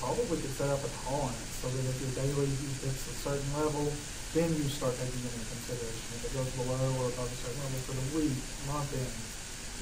probably 0.00 0.40
could 0.40 0.50
set 0.50 0.70
up 0.70 0.82
a 0.82 0.88
tolerance 1.04 1.53
so 1.64 1.72
that 1.72 1.88
if 1.88 1.96
your 1.96 2.12
daily 2.20 2.52
hits 2.84 3.08
a 3.08 3.16
certain 3.24 3.48
level, 3.56 3.88
then 4.36 4.52
you 4.52 4.68
start 4.68 4.92
taking 5.00 5.16
it 5.24 5.32
into 5.32 5.48
consideration. 5.48 6.12
If 6.20 6.28
it 6.28 6.32
goes 6.36 6.50
below 6.60 6.84
or 7.00 7.08
above 7.08 7.24
a 7.24 7.38
certain 7.40 7.56
level 7.64 7.80
for 7.88 7.96
the 7.96 8.06
week, 8.20 8.36
month 8.68 8.92
end, 8.92 9.16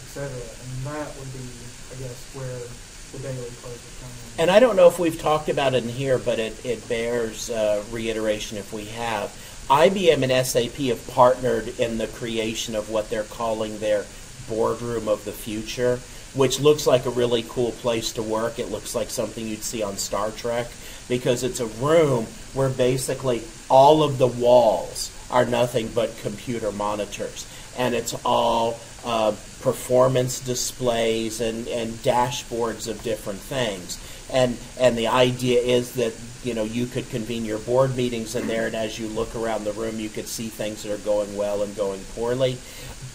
etc. 0.06 0.30
And 0.30 0.70
that 0.86 1.10
would 1.18 1.32
be, 1.34 1.42
I 1.90 1.94
guess, 1.98 2.22
where 2.38 2.62
the 3.10 3.18
daily 3.18 3.50
close 3.58 3.82
would 3.82 3.98
come 3.98 4.14
in. 4.14 4.46
And 4.46 4.50
I 4.50 4.60
don't 4.60 4.76
know 4.76 4.86
if 4.86 5.00
we've 5.00 5.18
talked 5.18 5.48
about 5.48 5.74
it 5.74 5.82
in 5.82 5.90
here, 5.90 6.18
but 6.18 6.38
it, 6.38 6.54
it 6.64 6.88
bears 6.88 7.50
uh, 7.50 7.82
reiteration 7.90 8.58
if 8.58 8.72
we 8.72 8.86
have. 8.94 9.34
IBM 9.68 10.22
and 10.22 10.46
SAP 10.46 10.78
have 10.86 11.02
partnered 11.08 11.80
in 11.80 11.98
the 11.98 12.06
creation 12.06 12.76
of 12.76 12.90
what 12.90 13.10
they're 13.10 13.24
calling 13.24 13.78
their 13.78 14.06
boardroom 14.48 15.08
of 15.08 15.24
the 15.24 15.32
future, 15.32 15.98
which 16.34 16.60
looks 16.60 16.86
like 16.86 17.06
a 17.06 17.10
really 17.10 17.44
cool 17.48 17.72
place 17.72 18.12
to 18.12 18.22
work. 18.22 18.60
It 18.60 18.70
looks 18.70 18.94
like 18.94 19.10
something 19.10 19.46
you'd 19.46 19.64
see 19.64 19.82
on 19.82 19.96
Star 19.96 20.30
Trek 20.30 20.70
because 21.08 21.42
it's 21.42 21.60
a 21.60 21.66
room 21.66 22.26
where 22.54 22.68
basically 22.68 23.42
all 23.68 24.02
of 24.02 24.18
the 24.18 24.26
walls 24.26 25.10
are 25.30 25.44
nothing 25.44 25.88
but 25.94 26.16
computer 26.22 26.70
monitors. 26.70 27.46
And 27.76 27.94
it's 27.94 28.14
all 28.24 28.78
uh, 29.04 29.34
performance 29.62 30.40
displays 30.40 31.40
and, 31.40 31.66
and 31.68 31.92
dashboards 31.94 32.88
of 32.88 33.02
different 33.02 33.40
things. 33.40 33.98
And, 34.32 34.58
and 34.78 34.96
the 34.96 35.08
idea 35.08 35.60
is 35.60 35.92
that 35.94 36.14
you 36.42 36.54
know 36.54 36.64
you 36.64 36.86
could 36.86 37.08
convene 37.10 37.44
your 37.44 37.58
board 37.58 37.96
meetings 37.96 38.34
in 38.34 38.46
there, 38.46 38.66
and 38.66 38.74
as 38.74 38.98
you 38.98 39.06
look 39.08 39.34
around 39.36 39.64
the 39.64 39.72
room, 39.72 40.00
you 40.00 40.08
could 40.08 40.26
see 40.26 40.48
things 40.48 40.82
that 40.82 40.92
are 40.92 41.04
going 41.04 41.36
well 41.36 41.62
and 41.62 41.76
going 41.76 42.00
poorly. 42.14 42.56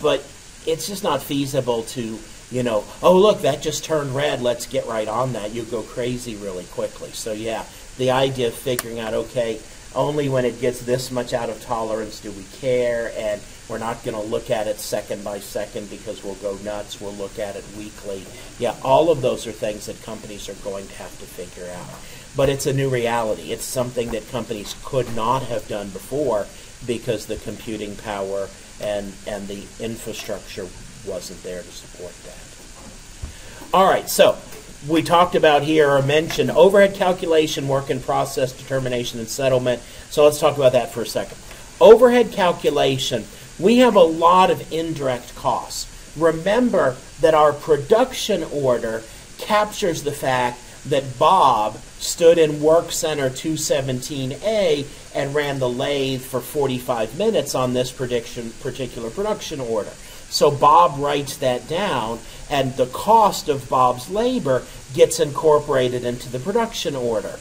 But 0.02 0.23
it's 0.65 0.88
just 0.88 1.04
not 1.04 1.21
feasible 1.21 1.84
to 1.84 2.19
you 2.51 2.63
know, 2.63 2.83
oh 3.03 3.17
look, 3.17 3.41
that 3.41 3.62
just 3.62 3.83
turned 3.83 4.15
red. 4.15 4.41
Let's 4.41 4.65
get 4.65 4.86
right 4.86 5.07
on 5.07 5.33
that. 5.33 5.53
You 5.53 5.63
go 5.63 5.81
crazy 5.81 6.36
really 6.36 6.65
quickly. 6.65 7.12
So 7.12 7.33
yeah, 7.33 7.65
the 7.97 8.12
idea 8.12 8.47
of 8.47 8.53
figuring 8.53 8.99
out, 8.99 9.13
okay, 9.13 9.60
only 9.95 10.29
when 10.29 10.45
it 10.45 10.62
gets 10.62 10.81
this 10.81 11.12
much 11.12 11.33
out 11.33 11.49
of 11.49 11.62
tolerance 11.62 12.19
do 12.19 12.31
we 12.31 12.43
care, 12.60 13.12
and 13.17 13.41
we're 13.67 13.79
not 13.79 14.03
going 14.03 14.15
to 14.15 14.23
look 14.23 14.49
at 14.49 14.67
it 14.67 14.79
second 14.79 15.23
by 15.23 15.39
second 15.39 15.89
because 15.89 16.23
we'll 16.23 16.36
go 16.36 16.55
nuts. 16.63 17.01
We'll 17.01 17.13
look 17.13 17.38
at 17.39 17.55
it 17.55 17.65
weekly. 17.77 18.23
Yeah, 18.60 18.75
all 18.83 19.12
of 19.12 19.21
those 19.21 19.45
are 19.47 19.51
things 19.51 19.88
that 19.88 20.01
companies 20.03 20.47
are 20.47 20.53
going 20.55 20.88
to 20.88 20.93
have 20.95 21.17
to 21.19 21.25
figure 21.25 21.69
out. 21.71 21.89
But 22.36 22.49
it's 22.49 22.65
a 22.65 22.73
new 22.73 22.89
reality. 22.89 23.51
It's 23.51 23.65
something 23.65 24.12
that 24.12 24.29
companies 24.29 24.75
could 24.83 25.13
not 25.15 25.41
have 25.43 25.67
done 25.67 25.89
before 25.89 26.47
because 26.86 27.25
the 27.25 27.38
computing 27.38 27.95
power 27.95 28.47
and, 28.79 29.13
and 29.25 29.47
the 29.47 29.65
infrastructure 29.79 30.67
wasn't 31.08 31.41
there 31.43 31.62
to 31.62 31.72
support 31.72 32.13
that. 32.24 33.74
All 33.74 33.89
right, 33.89 34.10
so 34.10 34.38
we 34.88 35.02
talked 35.02 35.36
about 35.36 35.63
here 35.63 35.89
or 35.89 36.02
mentioned 36.02 36.52
overhead 36.52 36.96
calculation, 36.96 37.67
work 37.67 37.89
in 37.89 38.00
process, 38.00 38.52
determination, 38.52 39.20
and 39.20 39.28
settlement. 39.28 39.82
So 40.10 40.24
let's 40.24 40.39
talk 40.39 40.58
about 40.58 40.74
that 40.74 40.91
for 40.91 41.02
a 41.02 41.06
second. 41.06 41.38
Overhead 41.82 42.32
calculation, 42.32 43.26
we 43.60 43.80
have 43.80 43.96
a 43.96 44.04
lot 44.04 44.52
of 44.52 44.72
indirect 44.72 45.36
costs. 45.36 45.93
Remember 46.17 46.96
that 47.22 47.34
our 47.34 47.54
production 47.54 48.43
order 48.43 49.04
captures 49.38 50.04
the 50.04 50.12
fact 50.12 50.60
that 50.86 51.20
Bob 51.20 51.78
stood 52.00 52.38
in 52.38 52.62
Work 52.62 52.91
Center 52.91 53.30
217A 53.30 54.86
and 55.13 55.36
ran 55.36 55.60
the 55.60 55.70
lathe 55.70 56.22
for 56.22 56.39
45 56.39 57.17
minutes 57.17 57.56
on 57.56 57.74
this 57.74 57.91
prediction, 57.91 58.52
particular 58.62 59.10
production 59.10 59.60
order. 59.60 59.91
So 60.29 60.51
Bob 60.51 60.99
writes 60.99 61.37
that 61.37 61.67
down, 61.67 62.19
and 62.49 62.75
the 62.75 62.85
cost 62.87 63.49
of 63.49 63.69
Bob's 63.69 64.09
labor 64.09 64.63
gets 64.93 65.19
incorporated 65.19 66.03
into 66.03 66.29
the 66.29 66.39
production 66.39 66.95
order. 66.95 67.39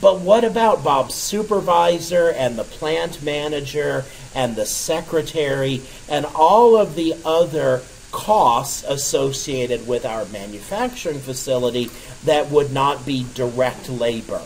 But 0.00 0.20
what 0.20 0.44
about 0.44 0.84
Bob's 0.84 1.14
supervisor 1.14 2.28
and 2.30 2.58
the 2.58 2.64
plant 2.64 3.22
manager 3.22 4.04
and 4.34 4.56
the 4.56 4.66
secretary 4.66 5.82
and 6.08 6.26
all 6.34 6.76
of 6.76 6.94
the 6.94 7.14
other 7.24 7.82
costs 8.10 8.84
associated 8.86 9.86
with 9.86 10.04
our 10.04 10.24
manufacturing 10.26 11.20
facility 11.20 11.90
that 12.24 12.50
would 12.50 12.72
not 12.72 13.06
be 13.06 13.26
direct 13.34 13.88
labor? 13.88 14.42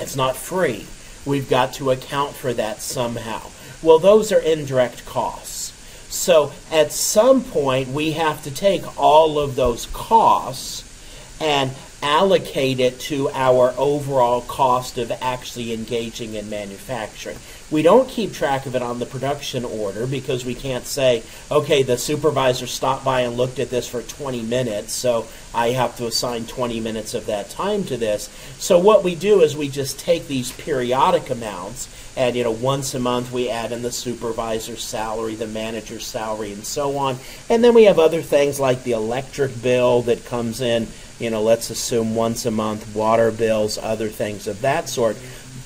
It's 0.00 0.16
not 0.16 0.36
free. 0.36 0.86
We've 1.24 1.48
got 1.48 1.74
to 1.74 1.90
account 1.90 2.34
for 2.34 2.52
that 2.54 2.80
somehow. 2.80 3.42
Well, 3.82 3.98
those 3.98 4.32
are 4.32 4.40
indirect 4.40 5.06
costs. 5.06 5.57
So 6.10 6.52
at 6.70 6.92
some 6.92 7.44
point, 7.44 7.88
we 7.88 8.12
have 8.12 8.42
to 8.44 8.50
take 8.50 8.98
all 8.98 9.38
of 9.38 9.56
those 9.56 9.86
costs 9.92 10.84
and 11.40 11.72
allocate 12.02 12.78
it 12.78 13.00
to 13.00 13.28
our 13.30 13.74
overall 13.76 14.40
cost 14.42 14.98
of 14.98 15.10
actually 15.20 15.72
engaging 15.72 16.34
in 16.34 16.48
manufacturing. 16.48 17.36
We 17.70 17.82
don't 17.82 18.08
keep 18.08 18.32
track 18.32 18.66
of 18.66 18.76
it 18.76 18.82
on 18.82 18.98
the 18.98 19.06
production 19.06 19.64
order 19.64 20.06
because 20.06 20.44
we 20.44 20.54
can't 20.54 20.86
say, 20.86 21.22
okay, 21.50 21.82
the 21.82 21.98
supervisor 21.98 22.66
stopped 22.66 23.04
by 23.04 23.22
and 23.22 23.36
looked 23.36 23.58
at 23.58 23.70
this 23.70 23.88
for 23.88 24.02
20 24.02 24.42
minutes, 24.42 24.92
so 24.92 25.26
I 25.52 25.70
have 25.70 25.96
to 25.96 26.06
assign 26.06 26.46
20 26.46 26.80
minutes 26.80 27.14
of 27.14 27.26
that 27.26 27.50
time 27.50 27.84
to 27.84 27.96
this. 27.96 28.30
So 28.58 28.78
what 28.78 29.02
we 29.02 29.14
do 29.14 29.40
is 29.42 29.56
we 29.56 29.68
just 29.68 29.98
take 29.98 30.28
these 30.28 30.52
periodic 30.52 31.30
amounts 31.30 31.88
and 32.18 32.36
you 32.36 32.44
know 32.44 32.50
once 32.50 32.94
a 32.94 32.98
month 32.98 33.32
we 33.32 33.48
add 33.48 33.72
in 33.72 33.80
the 33.80 33.92
supervisor's 33.92 34.84
salary, 34.84 35.34
the 35.34 35.46
manager's 35.46 36.06
salary 36.06 36.52
and 36.52 36.64
so 36.64 36.98
on. 36.98 37.16
And 37.48 37.64
then 37.64 37.72
we 37.72 37.84
have 37.84 37.98
other 37.98 38.20
things 38.20 38.60
like 38.60 38.82
the 38.84 38.92
electric 38.92 39.62
bill 39.62 40.02
that 40.02 40.26
comes 40.26 40.60
in 40.60 40.88
you 41.18 41.30
know, 41.30 41.42
let's 41.42 41.70
assume 41.70 42.14
once 42.14 42.46
a 42.46 42.50
month, 42.50 42.94
water 42.94 43.30
bills, 43.30 43.78
other 43.78 44.08
things 44.08 44.46
of 44.46 44.60
that 44.60 44.88
sort. 44.88 45.16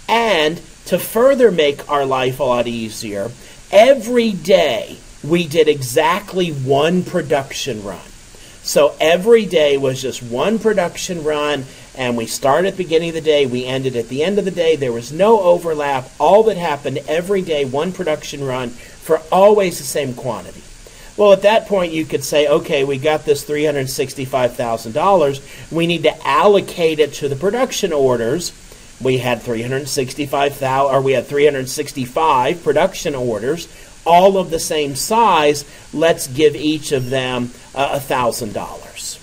And 0.09 0.59
to 0.91 0.99
further 0.99 1.51
make 1.51 1.89
our 1.89 2.05
life 2.05 2.39
a 2.41 2.43
lot 2.43 2.67
easier, 2.67 3.31
every 3.71 4.33
day 4.33 4.97
we 5.23 5.47
did 5.47 5.69
exactly 5.69 6.49
one 6.49 7.01
production 7.01 7.81
run. 7.81 8.05
So 8.61 8.93
every 8.99 9.45
day 9.45 9.77
was 9.77 10.01
just 10.01 10.21
one 10.21 10.59
production 10.59 11.23
run, 11.23 11.63
and 11.95 12.17
we 12.17 12.25
started 12.25 12.67
at 12.67 12.75
the 12.75 12.83
beginning 12.83 13.07
of 13.07 13.15
the 13.15 13.21
day, 13.21 13.45
we 13.45 13.65
ended 13.65 13.95
at 13.95 14.09
the 14.09 14.21
end 14.21 14.37
of 14.37 14.43
the 14.43 14.51
day. 14.51 14.75
There 14.75 14.91
was 14.91 15.13
no 15.13 15.39
overlap. 15.39 16.09
All 16.19 16.43
that 16.43 16.57
happened 16.57 16.97
every 17.07 17.41
day, 17.41 17.63
one 17.63 17.93
production 17.93 18.43
run 18.43 18.71
for 18.71 19.21
always 19.31 19.77
the 19.77 19.85
same 19.85 20.13
quantity. 20.13 20.61
Well, 21.15 21.31
at 21.31 21.43
that 21.43 21.67
point, 21.67 21.93
you 21.93 22.03
could 22.03 22.25
say, 22.25 22.47
okay, 22.47 22.83
we 22.83 22.97
got 22.97 23.23
this 23.23 23.45
$365,000. 23.45 25.71
We 25.71 25.87
need 25.87 26.03
to 26.03 26.27
allocate 26.27 26.99
it 26.99 27.13
to 27.13 27.29
the 27.29 27.37
production 27.37 27.93
orders 27.93 28.51
we 29.03 29.17
had 29.17 29.41
365,000 29.41 30.95
or 30.95 31.01
we 31.01 31.13
had 31.13 31.27
365 31.27 32.63
production 32.63 33.15
orders, 33.15 33.67
all 34.05 34.37
of 34.37 34.49
the 34.49 34.59
same 34.59 34.95
size. 34.95 35.65
Let's 35.93 36.27
give 36.27 36.55
each 36.55 36.91
of 36.91 37.09
them 37.09 37.51
uh, 37.75 37.89
a 37.93 37.99
thousand 37.99 38.53
dollars, 38.53 39.19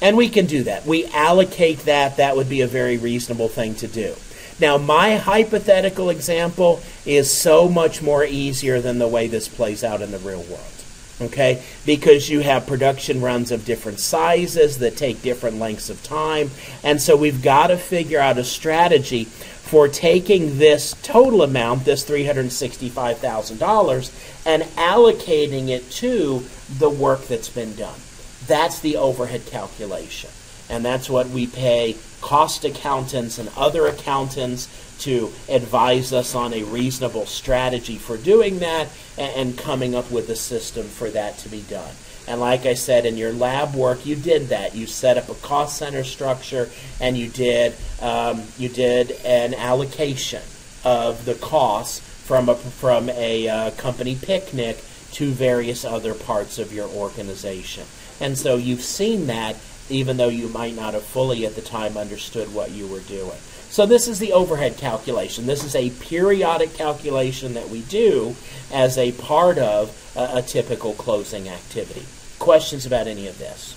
and 0.00 0.16
we 0.16 0.28
can 0.28 0.46
do 0.46 0.64
that. 0.64 0.86
We 0.86 1.06
allocate 1.06 1.80
that. 1.80 2.16
That 2.16 2.36
would 2.36 2.48
be 2.48 2.60
a 2.60 2.66
very 2.66 2.98
reasonable 2.98 3.48
thing 3.48 3.74
to 3.76 3.88
do. 3.88 4.14
Now, 4.60 4.76
my 4.76 5.16
hypothetical 5.16 6.10
example 6.10 6.82
is 7.06 7.32
so 7.32 7.68
much 7.68 8.02
more 8.02 8.24
easier 8.24 8.80
than 8.80 8.98
the 8.98 9.08
way 9.08 9.26
this 9.26 9.48
plays 9.48 9.82
out 9.82 10.02
in 10.02 10.10
the 10.10 10.18
real 10.18 10.42
world 10.42 10.79
okay? 11.20 11.62
Because 11.84 12.28
you 12.28 12.40
have 12.40 12.66
production 12.66 13.20
runs 13.20 13.50
of 13.50 13.64
different 13.64 14.00
sizes 14.00 14.78
that 14.78 14.96
take 14.96 15.22
different 15.22 15.58
lengths 15.58 15.90
of 15.90 16.02
time. 16.02 16.50
And 16.82 17.00
so 17.00 17.16
we've 17.16 17.42
got 17.42 17.68
to 17.68 17.76
figure 17.76 18.20
out 18.20 18.38
a 18.38 18.44
strategy 18.44 19.24
for 19.24 19.86
taking 19.86 20.58
this 20.58 20.96
total 21.02 21.42
amount, 21.42 21.84
this 21.84 22.08
$365,000, 22.08 24.46
and 24.46 24.62
allocating 24.62 25.68
it 25.68 25.88
to 25.90 26.44
the 26.78 26.90
work 26.90 27.26
that's 27.26 27.50
been 27.50 27.76
done. 27.76 28.00
That's 28.46 28.80
the 28.80 28.96
overhead 28.96 29.46
calculation. 29.46 30.30
And 30.68 30.84
that's 30.84 31.08
what 31.08 31.28
we 31.28 31.46
pay 31.46 31.96
cost 32.20 32.64
accountants 32.64 33.38
and 33.38 33.48
other 33.56 33.86
accountants 33.86 34.68
to 35.00 35.32
advise 35.48 36.12
us 36.12 36.34
on 36.34 36.52
a 36.52 36.62
reasonable 36.64 37.26
strategy 37.26 37.96
for 37.96 38.16
doing 38.16 38.58
that 38.60 38.88
and, 39.18 39.56
coming 39.58 39.94
up 39.94 40.10
with 40.10 40.28
a 40.30 40.36
system 40.36 40.86
for 40.86 41.10
that 41.10 41.36
to 41.38 41.48
be 41.48 41.62
done. 41.62 41.94
And 42.26 42.40
like 42.40 42.64
I 42.66 42.74
said, 42.74 43.06
in 43.06 43.16
your 43.16 43.32
lab 43.32 43.74
work, 43.74 44.06
you 44.06 44.14
did 44.14 44.48
that. 44.48 44.74
You 44.74 44.86
set 44.86 45.18
up 45.18 45.28
a 45.28 45.34
cost 45.34 45.76
center 45.76 46.04
structure, 46.04 46.70
and 47.00 47.16
you 47.16 47.28
did 47.28 47.74
um, 48.00 48.44
you 48.56 48.68
did 48.68 49.12
an 49.24 49.54
allocation 49.54 50.42
of 50.84 51.24
the 51.24 51.34
costs 51.34 51.98
from 51.98 52.48
a 52.48 52.54
from 52.54 53.08
a 53.10 53.48
uh, 53.48 53.70
company 53.72 54.16
picnic 54.16 54.84
to 55.12 55.30
various 55.32 55.84
other 55.84 56.14
parts 56.14 56.58
of 56.58 56.72
your 56.72 56.88
organization. 56.88 57.84
And 58.20 58.38
so 58.38 58.56
you've 58.56 58.82
seen 58.82 59.26
that, 59.26 59.56
even 59.88 60.16
though 60.16 60.28
you 60.28 60.48
might 60.48 60.76
not 60.76 60.94
have 60.94 61.02
fully 61.02 61.46
at 61.46 61.56
the 61.56 61.62
time 61.62 61.96
understood 61.96 62.54
what 62.54 62.70
you 62.70 62.86
were 62.86 63.00
doing. 63.00 63.38
So 63.70 63.86
this 63.86 64.08
is 64.08 64.18
the 64.18 64.32
overhead 64.32 64.76
calculation. 64.78 65.46
This 65.46 65.62
is 65.62 65.76
a 65.76 65.90
periodic 65.90 66.74
calculation 66.74 67.54
that 67.54 67.68
we 67.68 67.82
do 67.82 68.34
as 68.72 68.98
a 68.98 69.12
part 69.12 69.58
of 69.58 69.94
a, 70.16 70.38
a 70.38 70.42
typical 70.42 70.92
closing 70.94 71.48
activity. 71.48 72.04
Questions 72.40 72.84
about 72.84 73.06
any 73.06 73.28
of 73.28 73.38
this? 73.38 73.76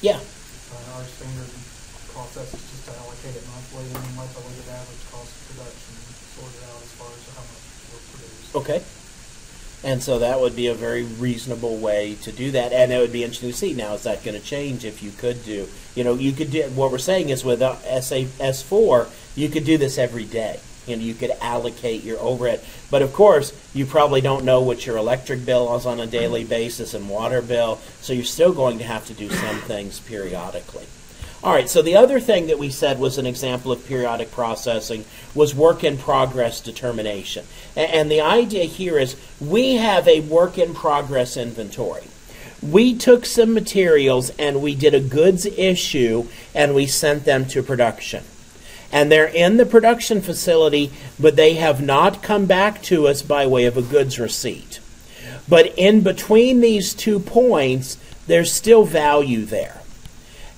Yeah. 0.00 0.16
Uh, 0.16 0.98
our 0.98 1.04
standard 1.04 1.46
process 2.10 2.50
is 2.56 2.62
just 2.72 2.88
to 2.88 2.92
allocate 3.04 3.36
it 3.36 3.46
monthly 3.46 3.84
and 3.84 4.00
then 4.02 4.16
let 4.16 4.32
the 4.34 4.40
weighted 4.48 4.66
average 4.72 5.04
cost 5.12 5.30
of 5.30 5.42
production 5.52 5.94
sort 6.34 6.50
it 6.56 6.64
out 6.72 6.80
as 6.80 6.92
far 6.98 7.06
as 7.06 7.22
how 7.36 7.44
much 7.46 7.62
we're 7.92 8.02
producing. 8.10 8.50
Okay. 8.56 9.01
And 9.84 10.00
so 10.00 10.20
that 10.20 10.40
would 10.40 10.54
be 10.54 10.68
a 10.68 10.74
very 10.74 11.02
reasonable 11.02 11.76
way 11.76 12.14
to 12.22 12.30
do 12.30 12.52
that, 12.52 12.72
and 12.72 12.92
it 12.92 12.98
would 12.98 13.12
be 13.12 13.24
interesting 13.24 13.50
to 13.50 13.56
see. 13.56 13.74
Now, 13.74 13.94
is 13.94 14.04
that 14.04 14.22
going 14.22 14.38
to 14.38 14.44
change 14.44 14.84
if 14.84 15.02
you 15.02 15.10
could 15.10 15.44
do? 15.44 15.68
You 15.96 16.04
know, 16.04 16.14
you 16.14 16.32
could 16.32 16.52
do. 16.52 16.62
What 16.74 16.92
we're 16.92 16.98
saying 16.98 17.30
is 17.30 17.44
with 17.44 17.60
uh, 17.60 18.00
SAP 18.00 18.28
S 18.38 18.62
four, 18.62 19.08
you 19.34 19.48
could 19.48 19.64
do 19.64 19.78
this 19.78 19.98
every 19.98 20.24
day. 20.24 20.60
You 20.86 20.96
know, 20.96 21.02
you 21.02 21.14
could 21.14 21.32
allocate 21.40 22.02
your 22.02 22.18
overhead, 22.18 22.60
but 22.90 23.02
of 23.02 23.12
course, 23.12 23.52
you 23.72 23.86
probably 23.86 24.20
don't 24.20 24.44
know 24.44 24.60
what 24.60 24.84
your 24.84 24.96
electric 24.96 25.44
bill 25.44 25.76
is 25.76 25.86
on 25.86 26.00
a 26.00 26.06
daily 26.06 26.44
basis 26.44 26.94
and 26.94 27.08
water 27.08 27.40
bill, 27.40 27.76
so 28.00 28.12
you're 28.12 28.24
still 28.24 28.52
going 28.52 28.78
to 28.78 28.84
have 28.84 29.06
to 29.06 29.14
do 29.14 29.30
some 29.30 29.58
things 29.60 30.00
periodically. 30.00 30.86
All 31.44 31.52
right, 31.52 31.68
so 31.68 31.82
the 31.82 31.96
other 31.96 32.20
thing 32.20 32.46
that 32.46 32.60
we 32.60 32.70
said 32.70 33.00
was 33.00 33.18
an 33.18 33.26
example 33.26 33.72
of 33.72 33.84
periodic 33.84 34.30
processing 34.30 35.04
was 35.34 35.56
work 35.56 35.82
in 35.82 35.98
progress 35.98 36.60
determination. 36.60 37.44
And 37.74 38.08
the 38.08 38.20
idea 38.20 38.64
here 38.64 38.96
is 38.96 39.16
we 39.40 39.74
have 39.74 40.06
a 40.06 40.20
work 40.20 40.56
in 40.56 40.72
progress 40.72 41.36
inventory. 41.36 42.04
We 42.62 42.96
took 42.96 43.26
some 43.26 43.54
materials 43.54 44.30
and 44.38 44.62
we 44.62 44.76
did 44.76 44.94
a 44.94 45.00
goods 45.00 45.44
issue 45.44 46.28
and 46.54 46.76
we 46.76 46.86
sent 46.86 47.24
them 47.24 47.46
to 47.46 47.62
production. 47.64 48.22
And 48.92 49.10
they're 49.10 49.26
in 49.26 49.56
the 49.56 49.66
production 49.66 50.20
facility, 50.20 50.92
but 51.18 51.34
they 51.34 51.54
have 51.54 51.82
not 51.82 52.22
come 52.22 52.46
back 52.46 52.82
to 52.82 53.08
us 53.08 53.20
by 53.20 53.48
way 53.48 53.64
of 53.64 53.76
a 53.76 53.82
goods 53.82 54.20
receipt. 54.20 54.78
But 55.48 55.76
in 55.76 56.02
between 56.02 56.60
these 56.60 56.94
two 56.94 57.18
points, 57.18 57.96
there's 58.28 58.52
still 58.52 58.84
value 58.84 59.44
there. 59.44 59.81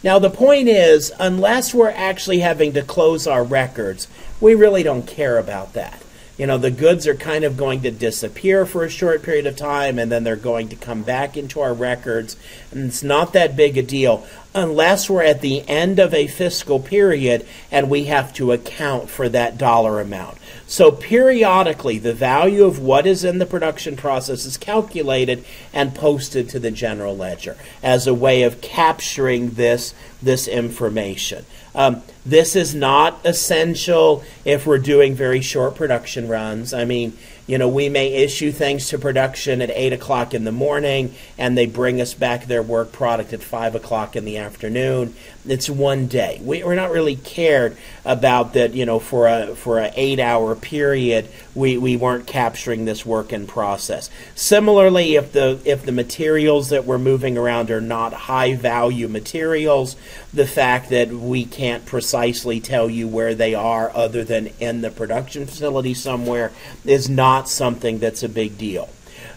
Now, 0.05 0.19
the 0.19 0.29
point 0.29 0.69
is, 0.69 1.11
unless 1.19 1.73
we're 1.73 1.89
actually 1.89 2.41
having 2.41 2.75
to 2.75 2.83
close 2.83 3.27
our 3.27 3.43
records, 3.43 4.07
we 4.39 4.55
really 4.55 4.83
don't 4.83 5.07
care 5.07 5.39
about 5.39 5.73
that. 5.73 6.03
You 6.37 6.47
know, 6.47 6.59
the 6.59 6.71
goods 6.71 7.07
are 7.07 7.15
kind 7.15 7.43
of 7.43 7.57
going 7.57 7.81
to 7.83 7.91
disappear 7.91 8.67
for 8.67 8.85
a 8.85 8.91
short 8.91 9.23
period 9.23 9.47
of 9.47 9.57
time 9.57 9.99
and 9.99 10.13
then 10.13 10.23
they're 10.23 10.37
going 10.37 10.69
to 10.69 10.77
come 10.77 11.05
back 11.05 11.39
into 11.39 11.61
our 11.61 11.73
records, 11.73 12.37
and 12.71 12.89
it's 12.89 13.03
not 13.03 13.33
that 13.33 13.57
big 13.57 13.79
a 13.79 13.83
deal 13.83 14.27
unless 14.55 15.09
we're 15.09 15.23
at 15.23 15.41
the 15.41 15.67
end 15.69 15.99
of 15.99 16.13
a 16.13 16.27
fiscal 16.27 16.81
period 16.81 17.47
and 17.71 17.89
we 17.89 18.05
have 18.05 18.33
to 18.35 18.53
account 18.53 19.09
for 19.09 19.29
that 19.31 19.57
dollar 19.57 20.01
amount. 20.01 20.37
So, 20.67 20.91
periodically, 20.91 21.99
the 21.99 22.15
value 22.15 22.65
of 22.65 22.79
what 22.79 23.07
is 23.07 23.23
in 23.23 23.39
the 23.39 23.47
production 23.47 23.97
process 23.97 24.47
is 24.47 24.57
calculated 24.57 25.45
and 25.73 25.95
posted 25.95 26.49
to 26.51 26.59
the 26.59 26.71
general 26.71 27.17
ledger 27.17 27.57
as 27.83 28.07
a 28.07 28.15
way 28.15 28.43
of 28.43 28.61
capturing 28.63 29.51
this, 29.51 29.95
this 30.23 30.49
information. 30.49 31.45
Um, 31.75 32.03
this 32.25 32.57
is 32.57 32.75
not 32.75 33.21
essential 33.25 34.23
if 34.45 34.67
we're 34.67 34.79
doing 34.79 35.15
very 35.15 35.41
short 35.41 35.75
production 35.75 36.29
runs. 36.29 36.73
I 36.73 36.85
mean, 36.85 37.17
you 37.47 37.59
know, 37.59 37.69
we 37.69 37.89
may 37.91 38.13
issue 38.15 38.53
things 38.53 38.89
to 38.89 38.99
production 38.99 39.61
at 39.61 39.71
8 39.71 39.93
o'clock 39.93 40.33
in 40.33 40.45
the 40.45 40.53
morning 40.53 41.15
and 41.37 41.59
they 41.59 41.67
bring 41.67 42.01
us 42.01 42.15
back 42.15 42.47
their 42.47 42.63
work 42.63 42.91
product 42.93 43.35
at 43.35 43.43
5 43.43 43.75
o'clock 43.75 44.17
in 44.17 44.25
the 44.25 44.39
afternoon. 44.39 45.15
It's 45.47 45.69
one 45.69 46.07
day. 46.07 46.41
We, 46.43 46.63
are 46.63 46.75
not 46.75 46.91
really 46.91 47.17
cared 47.17 47.77
about 48.05 48.55
that, 48.55 48.73
you 48.73 48.87
know, 48.87 48.99
for 48.99 49.29
a 49.29 49.55
for 49.55 49.79
an 49.79 49.93
eight 49.95 50.19
hour 50.19 50.55
period, 50.55 51.29
we, 51.55 51.77
we 51.77 51.97
weren't 51.97 52.27
capturing 52.27 52.87
this 52.87 53.05
work 53.05 53.33
in 53.33 53.47
process. 53.47 54.09
Similarly, 54.35 55.17
if 55.17 55.33
the 55.33 55.61
if 55.67 55.85
the 55.85 55.93
materials 55.93 56.71
that 56.71 56.87
we're 56.87 56.99
moving 56.99 57.37
around 57.37 57.71
are 57.71 57.83
not 57.83 58.15
high 58.15 58.55
value 58.55 59.07
materials, 59.07 59.97
the 60.33 60.47
fact 60.47 60.89
that 60.91 61.11
we 61.11 61.45
can't 61.45 61.85
precisely 61.85 62.59
tell 62.59 62.89
you 62.89 63.07
where 63.07 63.35
they 63.35 63.55
are 63.55 63.95
other 63.95 64.25
than 64.25 64.49
in 64.61 64.81
the 64.81 64.91
production 64.91 65.45
facility 65.45 65.93
somewhere 65.93 66.53
is 66.87 67.11
not 67.11 67.51
something 67.51 67.99
that's 67.99 68.23
a 68.23 68.29
big 68.29 68.57
deal. 68.57 68.89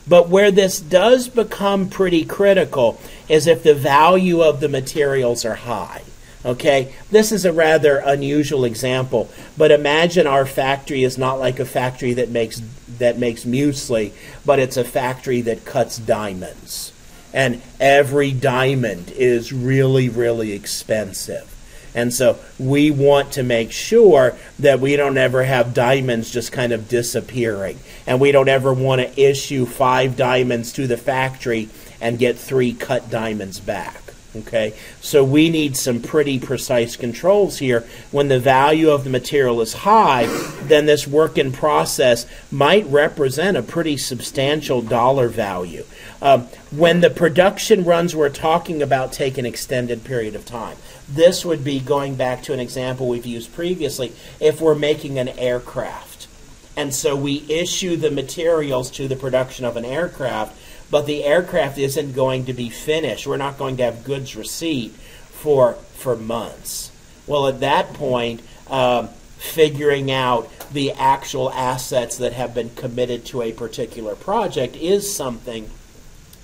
But 0.08 0.30
where 0.30 0.52
this 0.52 0.80
does 0.80 1.28
become 1.28 1.90
pretty 1.90 2.24
critical 2.24 3.00
is 3.30 3.48
if 3.48 3.64
the 3.64 3.76
value 3.76 4.42
of 4.42 4.60
the 4.60 4.70
materials 4.70 5.46
are 5.46 5.56
high. 5.56 6.04
Okay, 6.46 6.94
this 7.12 7.32
is 7.32 7.46
a 7.46 7.52
rather 7.52 7.98
unusual 7.98 8.64
example, 8.64 9.30
but 9.58 9.72
imagine 9.72 10.28
our 10.28 10.46
factory 10.46 11.04
is 11.04 11.18
not 11.18 11.40
like 11.40 11.60
a 11.60 11.66
factory 11.66 12.14
that 12.14 12.30
makes 12.30 12.62
that 13.00 13.18
makes 13.18 13.44
muesli, 13.44 14.12
but 14.46 14.60
it's 14.60 14.78
a 14.78 14.84
factory 14.84 15.42
that 15.42 15.66
cuts 15.66 15.98
diamonds. 15.98 16.94
And 17.34 17.62
every 17.80 18.32
diamond 18.32 19.12
is 19.12 19.52
really 19.52 20.10
really 20.10 20.54
expensive. 20.54 21.54
And 21.96 22.14
so 22.14 22.38
we 22.60 22.92
want 22.92 23.34
to 23.34 23.44
make 23.44 23.72
sure 23.72 24.38
that 24.60 24.80
we 24.80 24.96
don't 24.96 25.18
ever 25.18 25.44
have 25.44 25.74
diamonds 25.74 26.30
just 26.30 26.52
kind 26.52 26.72
of 26.72 26.88
disappearing. 26.88 27.80
And 28.06 28.22
we 28.22 28.32
don't 28.32 28.48
ever 28.48 28.72
want 28.72 29.02
to 29.02 29.20
issue 29.20 29.66
five 29.66 30.16
diamonds 30.16 30.72
to 30.74 30.86
the 30.86 30.98
factory 30.98 31.70
and 32.02 32.20
get 32.20 32.38
three 32.38 32.74
cut 32.74 33.10
diamonds 33.10 33.60
back. 33.60 34.02
Okay, 34.36 34.74
so 35.02 35.24
we 35.24 35.50
need 35.50 35.76
some 35.76 36.02
pretty 36.02 36.38
precise 36.38 36.96
controls 36.96 37.58
here. 37.58 37.86
When 38.12 38.28
the 38.28 38.40
value 38.40 38.92
of 38.92 39.04
the 39.04 39.10
material 39.10 39.62
is 39.62 39.74
high, 39.74 40.26
then 40.64 40.86
this 40.86 41.08
work 41.08 41.38
in 41.38 41.52
process 41.52 42.28
might 42.52 42.86
represent 42.88 43.58
a 43.58 43.64
pretty 43.64 43.98
substantial 43.98 44.82
dollar 44.82 45.28
value. 45.28 45.86
Um, 46.22 46.44
when 46.72 47.02
the 47.02 47.10
production 47.10 47.84
runs 47.84 48.16
we're 48.16 48.30
talking 48.30 48.82
about 48.82 49.14
take 49.14 49.38
an 49.38 49.46
extended 49.46 50.04
period 50.04 50.36
of 50.36 50.46
time. 50.46 50.78
This 51.10 51.46
would 51.46 51.64
be 51.64 51.80
going 51.80 52.16
back 52.16 52.44
to 52.44 52.54
an 52.54 52.60
example 52.60 53.08
we've 53.08 53.26
used 53.26 53.54
previously. 53.54 54.12
If 54.40 54.60
we're 54.60 54.76
making 54.76 55.18
an 55.20 55.30
aircraft, 55.30 56.28
and 56.76 56.94
so 56.94 57.16
we 57.16 57.46
issue 57.50 57.96
the 57.96 58.12
materials 58.12 58.92
to 58.92 59.08
the 59.08 59.16
production 59.16 59.66
of 59.66 59.78
an 59.78 59.86
aircraft, 59.86 60.56
but 60.90 61.06
the 61.06 61.24
aircraft 61.24 61.78
isn't 61.78 62.14
going 62.14 62.46
to 62.46 62.54
be 62.54 62.70
finished. 62.70 63.28
We're 63.28 63.38
not 63.38 63.58
going 63.58 63.78
to 63.78 63.84
have 63.84 64.04
goods 64.04 64.36
receipt 64.36 64.92
for 64.92 65.74
for 65.74 66.16
months. 66.16 66.92
Well, 67.26 67.48
at 67.48 67.60
that 67.60 67.94
point, 67.94 68.42
um, 68.70 69.10
figuring 69.38 70.12
out 70.12 70.50
the 70.72 70.92
actual 70.92 71.52
assets 71.52 72.18
that 72.18 72.34
have 72.34 72.54
been 72.54 72.70
committed 72.72 73.26
to 73.26 73.42
a 73.42 73.52
particular 73.52 74.16
project 74.16 74.76
is 74.76 75.14
something 75.14 75.70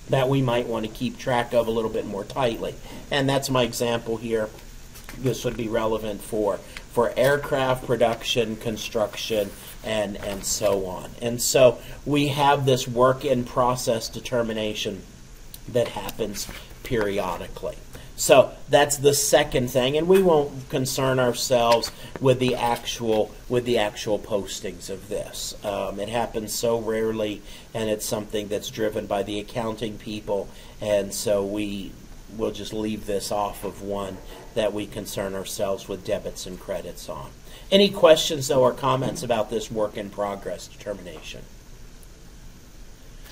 that 0.09 0.29
we 0.29 0.41
might 0.41 0.67
want 0.67 0.85
to 0.85 0.91
keep 0.91 1.17
track 1.17 1.53
of 1.53 1.67
a 1.67 1.71
little 1.71 1.89
bit 1.89 2.05
more 2.05 2.23
tightly. 2.23 2.75
And 3.09 3.27
that's 3.29 3.49
my 3.49 3.63
example 3.63 4.17
here. 4.17 4.49
This 5.17 5.45
would 5.45 5.57
be 5.57 5.67
relevant 5.67 6.21
for 6.21 6.57
for 6.91 7.11
aircraft 7.17 7.87
production, 7.87 8.55
construction, 8.55 9.49
and 9.83 10.17
and 10.17 10.43
so 10.43 10.85
on. 10.85 11.11
And 11.21 11.41
so 11.41 11.79
we 12.05 12.29
have 12.29 12.65
this 12.65 12.87
work 12.87 13.25
in 13.25 13.43
process 13.43 14.09
determination 14.09 15.03
that 15.67 15.89
happens 15.89 16.47
periodically. 16.83 17.75
So 18.15 18.51
that's 18.69 18.97
the 18.97 19.13
second 19.13 19.69
thing, 19.71 19.97
and 19.97 20.07
we 20.07 20.21
won't 20.21 20.69
concern 20.69 21.19
ourselves 21.19 21.91
with 22.21 22.39
the 22.39 22.55
actual 22.55 23.31
with 23.49 23.65
the 23.65 23.79
actual 23.79 24.19
postings 24.19 24.89
of 24.89 25.09
this. 25.09 25.55
Um, 25.65 25.99
it 25.99 26.09
happens 26.09 26.53
so 26.53 26.79
rarely, 26.79 27.41
and 27.73 27.89
it's 27.89 28.05
something 28.05 28.49
that's 28.49 28.69
driven 28.69 29.07
by 29.07 29.23
the 29.23 29.39
accounting 29.39 29.97
people, 29.97 30.47
and 30.79 31.11
so 31.11 31.43
we 31.43 31.91
will 32.37 32.51
just 32.51 32.71
leave 32.71 33.07
this 33.07 33.31
off 33.31 33.63
of 33.63 33.81
one 33.81 34.17
that 34.53 34.73
we 34.73 34.85
concern 34.85 35.33
ourselves 35.33 35.87
with 35.87 36.05
debits 36.05 36.45
and 36.45 36.59
credits 36.59 37.09
on. 37.09 37.31
Any 37.73 37.89
questions 37.89 38.49
though 38.49 38.61
or 38.61 38.71
comments 38.71 39.23
about 39.23 39.49
this 39.49 39.71
work 39.71 39.97
in 39.97 40.11
progress 40.11 40.67
determination? 40.67 41.41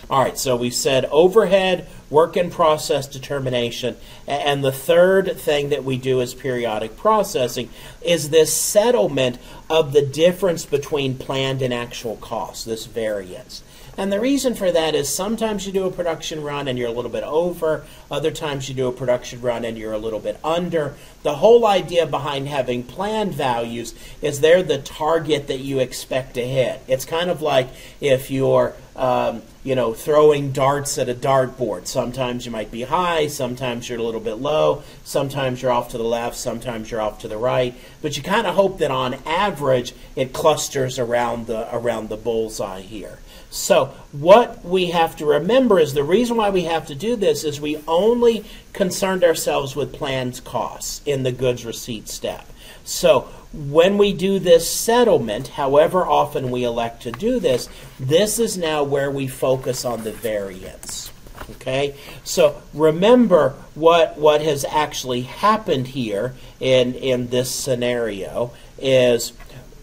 All 0.10 0.20
right, 0.20 0.36
so 0.36 0.56
we 0.56 0.72
said 0.72 1.06
overhead, 1.06 1.88
work 2.10 2.36
in 2.36 2.50
process 2.50 3.06
determination, 3.06 3.98
and 4.26 4.64
the 4.64 4.72
third 4.72 5.40
thing 5.40 5.70
that 5.70 5.84
we 5.84 5.96
do 5.96 6.22
is 6.22 6.34
periodic 6.34 6.98
processing 6.98 7.70
is 8.02 8.32
this 8.32 8.52
settlement 8.52 9.38
of 9.70 9.94
the 9.94 10.02
difference 10.02 10.66
between 10.66 11.20
planned 11.20 11.62
and 11.62 11.72
actual 11.72 12.16
costs, 12.16 12.66
this 12.66 12.88
variance. 12.88 13.62
And 13.98 14.12
the 14.12 14.20
reason 14.20 14.56
for 14.56 14.72
that 14.72 14.96
is 14.96 15.14
sometimes 15.14 15.68
you 15.68 15.74
do 15.74 15.86
a 15.86 15.92
production 15.92 16.42
run 16.44 16.68
and 16.68 16.78
you're 16.78 16.88
a 16.88 16.94
little 16.94 17.12
bit 17.12 17.24
over, 17.24 17.86
other 18.10 18.32
times 18.32 18.70
you 18.70 18.76
do 18.76 18.88
a 18.88 18.92
production 18.92 19.42
run 19.42 19.66
and 19.66 19.78
you're 19.78 19.94
a 19.94 19.98
little 19.98 20.20
bit 20.20 20.40
under. 20.44 20.96
The 21.24 21.36
whole 21.36 21.66
idea 21.66 22.06
behind 22.06 22.48
having 22.48 22.84
planned 22.84 23.34
values 23.34 23.94
is 24.22 24.40
they're 24.40 24.64
the 24.64 24.78
target 24.78 25.48
that 25.48 25.60
you 25.60 25.80
expect 25.80 26.36
to 26.36 26.46
hit. 26.46 26.82
It's 26.88 27.06
kind 27.06 27.30
of 27.30 27.42
like 27.42 27.68
if 28.00 28.32
you're 28.32 28.76
um, 28.96 29.42
you 29.64 29.76
know, 29.76 29.94
throwing 29.94 30.52
darts 30.52 30.98
at 30.98 31.08
a 31.08 31.14
dartboard. 31.14 31.88
Sometimes 31.88 32.46
you 32.46 32.52
might 32.52 32.72
be 32.72 32.82
high, 32.84 33.28
sometimes 33.28 33.88
you're 33.88 34.00
a 34.00 34.04
little 34.04 34.20
bit 34.20 34.36
low, 34.36 34.84
sometimes 35.04 35.62
you're 35.62 35.72
off 35.72 35.90
to 35.90 35.98
the 35.98 36.04
left, 36.04 36.36
sometimes 36.36 36.92
you're 36.92 37.02
off 37.02 37.20
to 37.20 37.28
the 37.28 37.38
right. 37.38 37.74
But 38.02 38.18
you 38.18 38.24
kind 38.24 38.48
of 38.48 38.56
hope 38.56 38.80
that 38.80 38.92
on 38.92 39.16
average 39.26 39.94
it 40.16 40.34
clusters 40.34 41.00
around 41.00 41.48
the 41.48 41.74
around 41.74 42.10
the 42.10 42.18
bullseye 42.18 42.82
here. 42.82 43.20
So, 43.54 43.88
what 44.14 44.64
we 44.64 44.88
have 44.92 45.18
to 45.18 45.26
remember 45.26 45.78
is 45.78 45.94
the 45.94 46.06
reason 46.06 46.38
why 46.38 46.50
we 46.50 46.64
have 46.64 46.88
to 46.88 46.96
do 46.96 47.18
this 47.18 47.44
is 47.44 47.60
we 47.60 47.84
only 47.86 48.46
concerned 48.72 49.26
ourselves 49.26 49.76
with 49.76 49.92
planned 49.92 50.42
costs 50.46 51.02
in 51.06 51.24
the 51.24 51.34
goods 51.34 51.66
receipt 51.66 52.08
step. 52.08 52.50
So, 52.86 53.28
when 53.54 53.98
we 53.98 54.14
do 54.14 54.40
this 54.40 54.70
settlement, 54.70 55.50
however 55.50 56.06
often 56.06 56.50
we 56.50 56.64
elect 56.64 57.04
to 57.04 57.12
do 57.12 57.42
this, 57.42 57.68
this 58.00 58.40
is 58.40 58.58
now 58.58 58.84
where 58.84 59.12
we 59.12 59.28
focus 59.28 59.84
on 59.84 60.06
the 60.06 60.14
variance. 60.14 61.12
Okay? 61.52 61.96
So 62.24 62.62
remember 62.74 63.56
what 63.76 64.18
what 64.18 64.42
has 64.42 64.64
actually 64.64 65.24
happened 65.24 65.88
here 65.88 66.36
in 66.62 66.96
in 66.96 67.28
this 67.28 67.52
scenario 67.52 68.54
is 68.80 69.34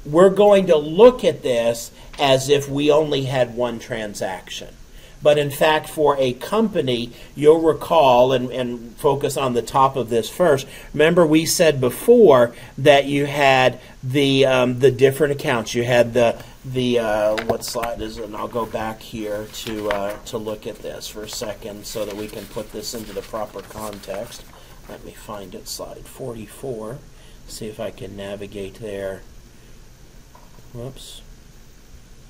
we're 0.07 0.31
going 0.31 0.67
to 0.69 0.77
look 0.77 1.25
at 1.25 1.43
this 1.43 1.91
as 2.19 2.49
if 2.49 2.69
we 2.69 2.91
only 2.91 3.25
had 3.25 3.55
one 3.55 3.79
transaction. 3.79 4.75
But 5.23 5.39
in 5.39 5.51
fact, 5.51 5.89
for 5.89 6.17
a 6.19 6.33
company, 6.35 7.13
you'll 7.35 7.61
recall 7.61 8.33
and, 8.33 8.51
and 8.53 8.95
focus 8.97 9.37
on 9.37 9.55
the 9.55 9.63
top 9.63 9.97
of 9.97 10.11
this 10.11 10.31
first. 10.31 10.67
Remember, 10.93 11.27
we 11.27 11.45
said 11.45 11.81
before 11.81 12.55
that 12.77 13.07
you 13.07 13.27
had 13.27 13.81
the 14.03 14.47
um, 14.47 14.79
the 14.79 14.93
different 14.93 15.33
accounts. 15.33 15.75
You 15.75 15.83
had 15.83 16.15
the 16.15 16.41
the 16.65 17.01
uh, 17.01 17.45
what 17.47 17.65
slide 17.65 18.01
is 18.01 18.19
it? 18.19 18.25
And 18.27 18.37
I'll 18.37 18.47
go 18.47 18.65
back 18.65 19.01
here 19.01 19.49
to 19.53 19.91
uh, 19.91 20.17
to 20.27 20.39
look 20.39 20.67
at 20.67 20.79
this 20.79 21.09
for 21.09 21.25
a 21.25 21.29
second 21.29 21.85
so 21.85 22.05
that 22.05 22.15
we 22.15 22.29
can 22.29 22.45
put 22.47 22.71
this 22.73 22.95
into 22.95 23.13
the 23.13 23.23
proper 23.23 23.63
context. 23.63 24.45
Let 24.89 25.05
me 25.05 25.13
find 25.13 25.55
it. 25.55 25.67
Slide 25.67 26.07
44. 26.07 26.99
See 27.49 27.67
if 27.67 27.81
I 27.81 27.91
can 27.91 28.17
navigate 28.17 28.75
there. 28.75 29.23
Whoops. 30.73 31.23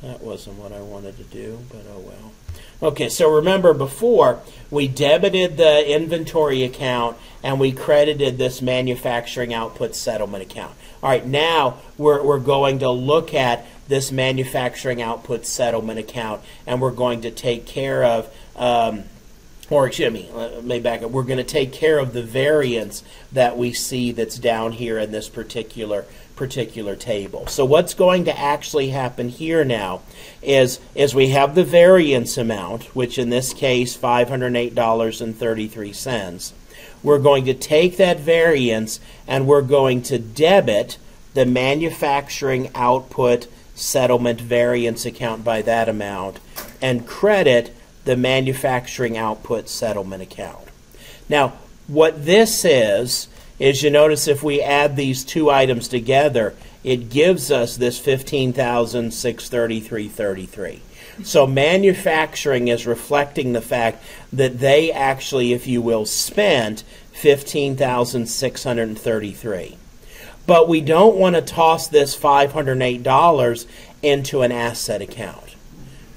That 0.02 0.20
wasn't 0.20 0.58
what 0.58 0.72
I 0.72 0.80
wanted 0.80 1.16
to 1.16 1.24
do, 1.24 1.58
but 1.70 1.82
oh 1.90 1.98
well. 1.98 2.32
Okay, 2.80 3.08
so 3.08 3.28
remember 3.34 3.74
before 3.74 4.40
we 4.70 4.86
debited 4.86 5.56
the 5.56 5.92
inventory 5.92 6.62
account 6.62 7.16
and 7.42 7.58
we 7.58 7.72
credited 7.72 8.38
this 8.38 8.62
manufacturing 8.62 9.52
output 9.52 9.96
settlement 9.96 10.44
account. 10.44 10.74
All 11.02 11.10
right, 11.10 11.26
now 11.26 11.78
we're, 11.96 12.22
we're 12.22 12.38
going 12.38 12.78
to 12.80 12.90
look 12.90 13.34
at 13.34 13.66
this 13.88 14.12
manufacturing 14.12 15.02
output 15.02 15.46
settlement 15.46 15.98
account 15.98 16.42
and 16.66 16.80
we're 16.80 16.92
going 16.92 17.22
to 17.22 17.32
take 17.32 17.66
care 17.66 18.04
of. 18.04 18.32
Um, 18.54 19.04
or 19.70 19.86
excuse 19.86 20.12
me, 20.12 20.30
let 20.32 20.64
me 20.64 20.78
back 20.80 21.02
up. 21.02 21.10
We're 21.10 21.24
going 21.24 21.38
to 21.38 21.44
take 21.44 21.72
care 21.72 21.98
of 21.98 22.12
the 22.12 22.22
variance 22.22 23.02
that 23.32 23.58
we 23.58 23.72
see 23.72 24.12
that's 24.12 24.38
down 24.38 24.72
here 24.72 24.98
in 24.98 25.10
this 25.10 25.28
particular 25.28 26.06
particular 26.38 26.94
table. 26.94 27.48
So 27.48 27.64
what's 27.64 27.94
going 27.94 28.24
to 28.26 28.38
actually 28.38 28.90
happen 28.90 29.28
here 29.28 29.64
now 29.64 30.02
is, 30.40 30.78
is 30.94 31.12
we 31.12 31.30
have 31.30 31.56
the 31.56 31.64
variance 31.64 32.38
amount, 32.38 32.84
which 32.94 33.18
in 33.18 33.30
this 33.30 33.52
case 33.52 33.96
$508.33. 33.96 36.52
We're 37.02 37.18
going 37.18 37.44
to 37.46 37.54
take 37.54 37.96
that 37.96 38.20
variance 38.20 39.00
and 39.26 39.48
we're 39.48 39.62
going 39.62 40.02
to 40.02 40.20
debit 40.20 40.96
the 41.34 41.44
manufacturing 41.44 42.70
output 42.74 43.48
settlement 43.74 44.40
variance 44.40 45.04
account 45.04 45.42
by 45.44 45.60
that 45.62 45.88
amount 45.88 46.38
and 46.80 47.04
credit 47.06 47.74
the 48.04 48.16
manufacturing 48.16 49.18
output 49.18 49.68
settlement 49.68 50.22
account. 50.22 50.68
Now, 51.28 51.54
what 51.88 52.24
this 52.24 52.64
is 52.64 53.26
is 53.58 53.82
you 53.82 53.90
notice 53.90 54.28
if 54.28 54.42
we 54.42 54.62
add 54.62 54.96
these 54.96 55.24
two 55.24 55.50
items 55.50 55.88
together, 55.88 56.54
it 56.84 57.10
gives 57.10 57.50
us 57.50 57.76
this 57.76 58.00
15,633.33. 58.00 60.78
So 61.24 61.46
manufacturing 61.46 62.68
is 62.68 62.86
reflecting 62.86 63.52
the 63.52 63.60
fact 63.60 64.02
that 64.32 64.60
they 64.60 64.90
actually, 64.92 65.52
if 65.52 65.66
you 65.66 65.82
will, 65.82 66.06
spent 66.06 66.84
15,633. 67.12 69.76
But 70.46 70.68
we 70.68 70.80
don't 70.80 71.16
want 71.16 71.34
to 71.36 71.42
toss 71.42 71.88
this 71.88 72.16
$508 72.16 73.66
into 74.02 74.42
an 74.42 74.52
asset 74.52 75.02
account. 75.02 75.56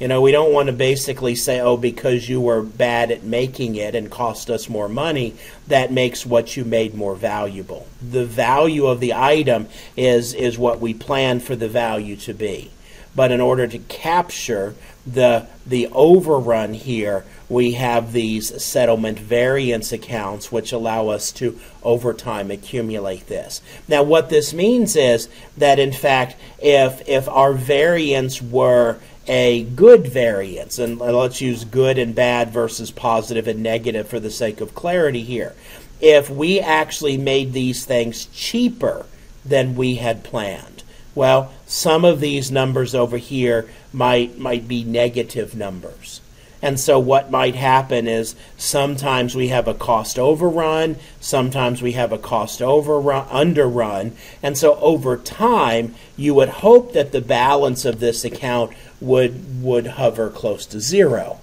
You 0.01 0.07
know, 0.07 0.19
we 0.19 0.31
don't 0.31 0.51
want 0.51 0.65
to 0.65 0.73
basically 0.73 1.35
say, 1.35 1.59
oh, 1.59 1.77
because 1.77 2.27
you 2.27 2.41
were 2.41 2.63
bad 2.63 3.11
at 3.11 3.21
making 3.21 3.75
it 3.75 3.93
and 3.93 4.09
cost 4.09 4.49
us 4.49 4.67
more 4.67 4.89
money, 4.89 5.35
that 5.67 5.91
makes 5.91 6.25
what 6.25 6.57
you 6.57 6.65
made 6.65 6.95
more 6.95 7.13
valuable. 7.13 7.85
The 8.01 8.25
value 8.25 8.87
of 8.87 8.99
the 8.99 9.13
item 9.13 9.67
is, 9.95 10.33
is 10.33 10.57
what 10.57 10.79
we 10.79 10.95
plan 10.95 11.39
for 11.39 11.55
the 11.55 11.69
value 11.69 12.15
to 12.15 12.33
be. 12.33 12.71
But 13.15 13.31
in 13.31 13.41
order 13.41 13.67
to 13.67 13.77
capture 13.77 14.73
the, 15.05 15.45
the 15.67 15.87
overrun 15.89 16.73
here, 16.73 17.23
we 17.47 17.73
have 17.73 18.11
these 18.11 18.63
settlement 18.63 19.19
variance 19.19 19.91
accounts 19.91 20.51
which 20.51 20.71
allow 20.71 21.09
us 21.09 21.31
to 21.33 21.59
over 21.83 22.13
time 22.13 22.49
accumulate 22.49 23.27
this. 23.27 23.61
Now 23.87 24.01
what 24.01 24.29
this 24.29 24.53
means 24.53 24.95
is 24.95 25.27
that 25.57 25.77
in 25.77 25.91
fact 25.91 26.37
if 26.59 27.07
if 27.09 27.27
our 27.27 27.51
variance 27.51 28.41
were 28.41 28.99
a 29.27 29.63
good 29.63 30.07
variance, 30.07 30.79
and 30.79 30.99
let's 30.99 31.41
use 31.41 31.63
good 31.63 31.97
and 31.97 32.15
bad 32.15 32.49
versus 32.51 32.91
positive 32.91 33.47
and 33.47 33.61
negative 33.61 34.07
for 34.07 34.19
the 34.19 34.31
sake 34.31 34.61
of 34.61 34.75
clarity 34.75 35.23
here. 35.23 35.53
If 35.99 36.29
we 36.29 36.59
actually 36.59 37.17
made 37.17 37.53
these 37.53 37.85
things 37.85 38.25
cheaper 38.27 39.05
than 39.45 39.75
we 39.75 39.95
had 39.95 40.23
planned, 40.23 40.83
well, 41.13 41.51
some 41.65 42.05
of 42.05 42.19
these 42.19 42.51
numbers 42.51 42.95
over 42.95 43.17
here 43.17 43.69
might 43.93 44.37
might 44.37 44.67
be 44.67 44.83
negative 44.83 45.55
numbers. 45.55 46.21
And 46.61 46.79
so 46.79 46.99
what 46.99 47.31
might 47.31 47.55
happen 47.55 48.07
is 48.07 48.35
sometimes 48.55 49.35
we 49.35 49.47
have 49.47 49.67
a 49.67 49.73
cost 49.73 50.19
overrun, 50.19 50.95
sometimes 51.19 51.81
we 51.81 51.93
have 51.93 52.11
a 52.11 52.19
cost 52.19 52.61
overrun 52.61 53.27
underrun, 53.31 54.15
and 54.43 54.55
so 54.57 54.75
over 54.75 55.17
time 55.17 55.95
you 56.15 56.35
would 56.35 56.49
hope 56.49 56.93
that 56.93 57.11
the 57.11 57.21
balance 57.21 57.83
of 57.83 57.99
this 57.99 58.23
account 58.23 58.71
would 59.01 59.61
would 59.61 59.87
hover 59.87 60.29
close 60.29 60.65
to 60.67 60.79
zero. 60.79 61.41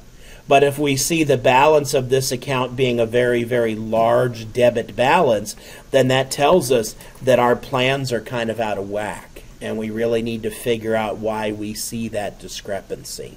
But 0.48 0.64
if 0.64 0.78
we 0.78 0.96
see 0.96 1.24
the 1.24 1.36
balance 1.36 1.92
of 1.92 2.08
this 2.08 2.32
account 2.32 2.74
being 2.74 2.98
a 2.98 3.04
very, 3.04 3.44
very 3.44 3.74
large 3.74 4.50
debit 4.50 4.96
balance, 4.96 5.54
then 5.90 6.08
that 6.08 6.30
tells 6.30 6.72
us 6.72 6.96
that 7.20 7.38
our 7.38 7.54
plans 7.54 8.12
are 8.12 8.22
kind 8.22 8.48
of 8.48 8.58
out 8.58 8.78
of 8.78 8.88
whack. 8.88 9.42
And 9.60 9.76
we 9.76 9.90
really 9.90 10.22
need 10.22 10.42
to 10.44 10.50
figure 10.50 10.94
out 10.94 11.18
why 11.18 11.52
we 11.52 11.74
see 11.74 12.08
that 12.08 12.38
discrepancy. 12.38 13.36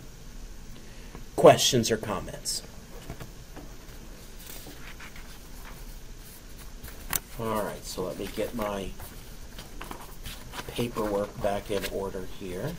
Questions 1.35 1.91
or 1.91 1.97
comments? 1.97 2.61
All 7.37 7.63
right, 7.63 7.83
so 7.83 8.03
let 8.03 8.19
me 8.19 8.29
get 8.35 8.55
my 8.55 8.89
paperwork 10.67 11.41
back 11.41 11.71
in 11.71 11.83
order 11.91 12.27
here. 12.39 12.71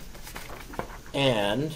And 1.15 1.75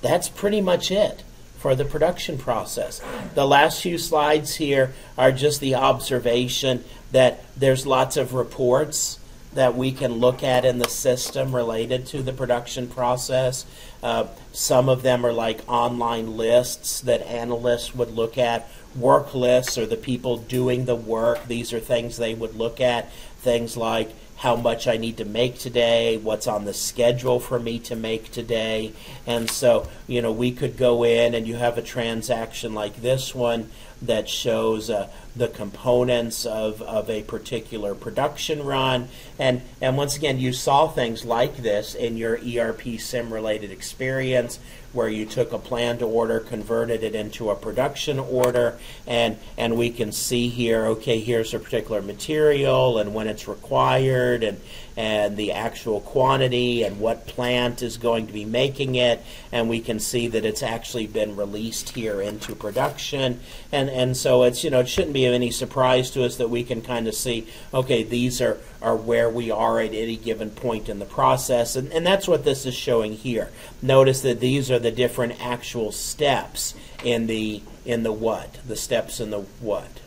that's 0.00 0.28
pretty 0.28 0.60
much 0.60 0.90
it 0.90 1.22
for 1.58 1.74
the 1.74 1.84
production 1.84 2.36
process. 2.36 3.00
The 3.34 3.46
last 3.46 3.82
few 3.82 3.96
slides 3.96 4.56
here 4.56 4.92
are 5.16 5.32
just 5.32 5.60
the 5.60 5.74
observation 5.76 6.84
that 7.12 7.42
there's 7.56 7.86
lots 7.86 8.16
of 8.16 8.34
reports 8.34 9.18
that 9.54 9.74
we 9.74 9.92
can 9.92 10.14
look 10.14 10.42
at 10.42 10.64
in 10.64 10.78
the 10.78 10.88
system 10.88 11.54
related 11.54 12.06
to 12.06 12.22
the 12.22 12.32
production 12.32 12.88
process. 12.88 13.64
Uh, 14.02 14.26
some 14.52 14.88
of 14.88 15.02
them 15.02 15.24
are 15.24 15.32
like 15.32 15.60
online 15.68 16.36
lists 16.36 17.00
that 17.00 17.22
analysts 17.22 17.94
would 17.94 18.10
look 18.10 18.36
at. 18.36 18.68
Work 18.94 19.34
lists 19.34 19.78
are 19.78 19.86
the 19.86 19.96
people 19.96 20.36
doing 20.36 20.84
the 20.84 20.96
work. 20.96 21.46
These 21.46 21.72
are 21.72 21.80
things 21.80 22.16
they 22.16 22.34
would 22.34 22.56
look 22.56 22.80
at. 22.80 23.10
Things 23.38 23.76
like 23.76 24.10
how 24.44 24.54
much 24.54 24.86
I 24.86 24.98
need 24.98 25.16
to 25.16 25.24
make 25.24 25.58
today, 25.58 26.18
what's 26.18 26.46
on 26.46 26.66
the 26.66 26.74
schedule 26.74 27.40
for 27.40 27.58
me 27.58 27.78
to 27.78 27.96
make 27.96 28.30
today. 28.30 28.92
And 29.26 29.50
so, 29.50 29.88
you 30.06 30.20
know, 30.20 30.32
we 30.32 30.52
could 30.52 30.76
go 30.76 31.02
in 31.02 31.32
and 31.32 31.46
you 31.46 31.56
have 31.56 31.78
a 31.78 31.82
transaction 31.82 32.74
like 32.74 33.00
this 33.00 33.34
one 33.34 33.70
that 34.06 34.28
shows 34.28 34.90
uh, 34.90 35.08
the 35.36 35.48
components 35.48 36.46
of, 36.46 36.80
of 36.82 37.10
a 37.10 37.22
particular 37.22 37.94
production 37.94 38.64
run. 38.64 39.08
And, 39.38 39.62
and 39.80 39.96
once 39.96 40.16
again, 40.16 40.38
you 40.38 40.52
saw 40.52 40.88
things 40.88 41.24
like 41.24 41.56
this 41.56 41.94
in 41.94 42.16
your 42.16 42.38
ERP 42.38 42.98
sim 42.98 43.32
related 43.32 43.70
experience 43.70 44.58
where 44.92 45.08
you 45.08 45.26
took 45.26 45.52
a 45.52 45.58
plan 45.58 45.98
to 45.98 46.06
order, 46.06 46.38
converted 46.38 47.02
it 47.02 47.16
into 47.16 47.50
a 47.50 47.56
production 47.56 48.18
order, 48.20 48.78
and, 49.08 49.36
and 49.58 49.76
we 49.76 49.90
can 49.90 50.12
see 50.12 50.48
here, 50.48 50.86
okay, 50.86 51.18
here's 51.18 51.52
a 51.52 51.58
particular 51.58 52.00
material 52.00 52.98
and 52.98 53.12
when 53.12 53.26
it's 53.26 53.48
required 53.48 54.44
and, 54.44 54.60
and 54.96 55.36
the 55.36 55.52
actual 55.52 56.00
quantity 56.00 56.82
and 56.84 57.00
what 57.00 57.26
plant 57.26 57.82
is 57.82 57.96
going 57.96 58.26
to 58.26 58.32
be 58.32 58.44
making 58.44 58.94
it, 58.94 59.20
and 59.50 59.68
we 59.68 59.80
can 59.80 59.98
see 59.98 60.28
that 60.28 60.44
it's 60.44 60.62
actually 60.62 61.06
been 61.06 61.34
released 61.34 61.90
here 61.90 62.20
into 62.20 62.54
production. 62.54 63.40
And, 63.72 63.90
and 63.90 64.16
so 64.16 64.44
it's, 64.44 64.62
you 64.62 64.70
know, 64.70 64.80
it 64.80 64.88
shouldn't 64.88 65.14
be 65.14 65.26
of 65.26 65.34
any 65.34 65.50
surprise 65.50 66.10
to 66.12 66.24
us 66.24 66.36
that 66.36 66.50
we 66.50 66.62
can 66.62 66.80
kind 66.80 67.08
of 67.08 67.14
see, 67.14 67.46
okay, 67.72 68.04
these 68.04 68.40
are, 68.40 68.58
are 68.80 68.96
where 68.96 69.28
we 69.28 69.50
are 69.50 69.80
at 69.80 69.92
any 69.92 70.16
given 70.16 70.50
point 70.50 70.88
in 70.88 71.00
the 71.00 71.04
process. 71.04 71.74
And, 71.74 71.92
and 71.92 72.06
that's 72.06 72.28
what 72.28 72.44
this 72.44 72.64
is 72.64 72.74
showing 72.74 73.14
here. 73.14 73.50
Notice 73.82 74.20
that 74.22 74.40
these 74.40 74.70
are 74.70 74.78
the 74.78 74.92
different 74.92 75.44
actual 75.44 75.90
steps 75.90 76.74
in 77.02 77.26
the 77.26 77.62
in 77.84 78.02
the 78.02 78.12
what? 78.12 78.54
The 78.66 78.76
steps 78.76 79.20
in 79.20 79.30
the 79.30 79.40
what? 79.60 80.00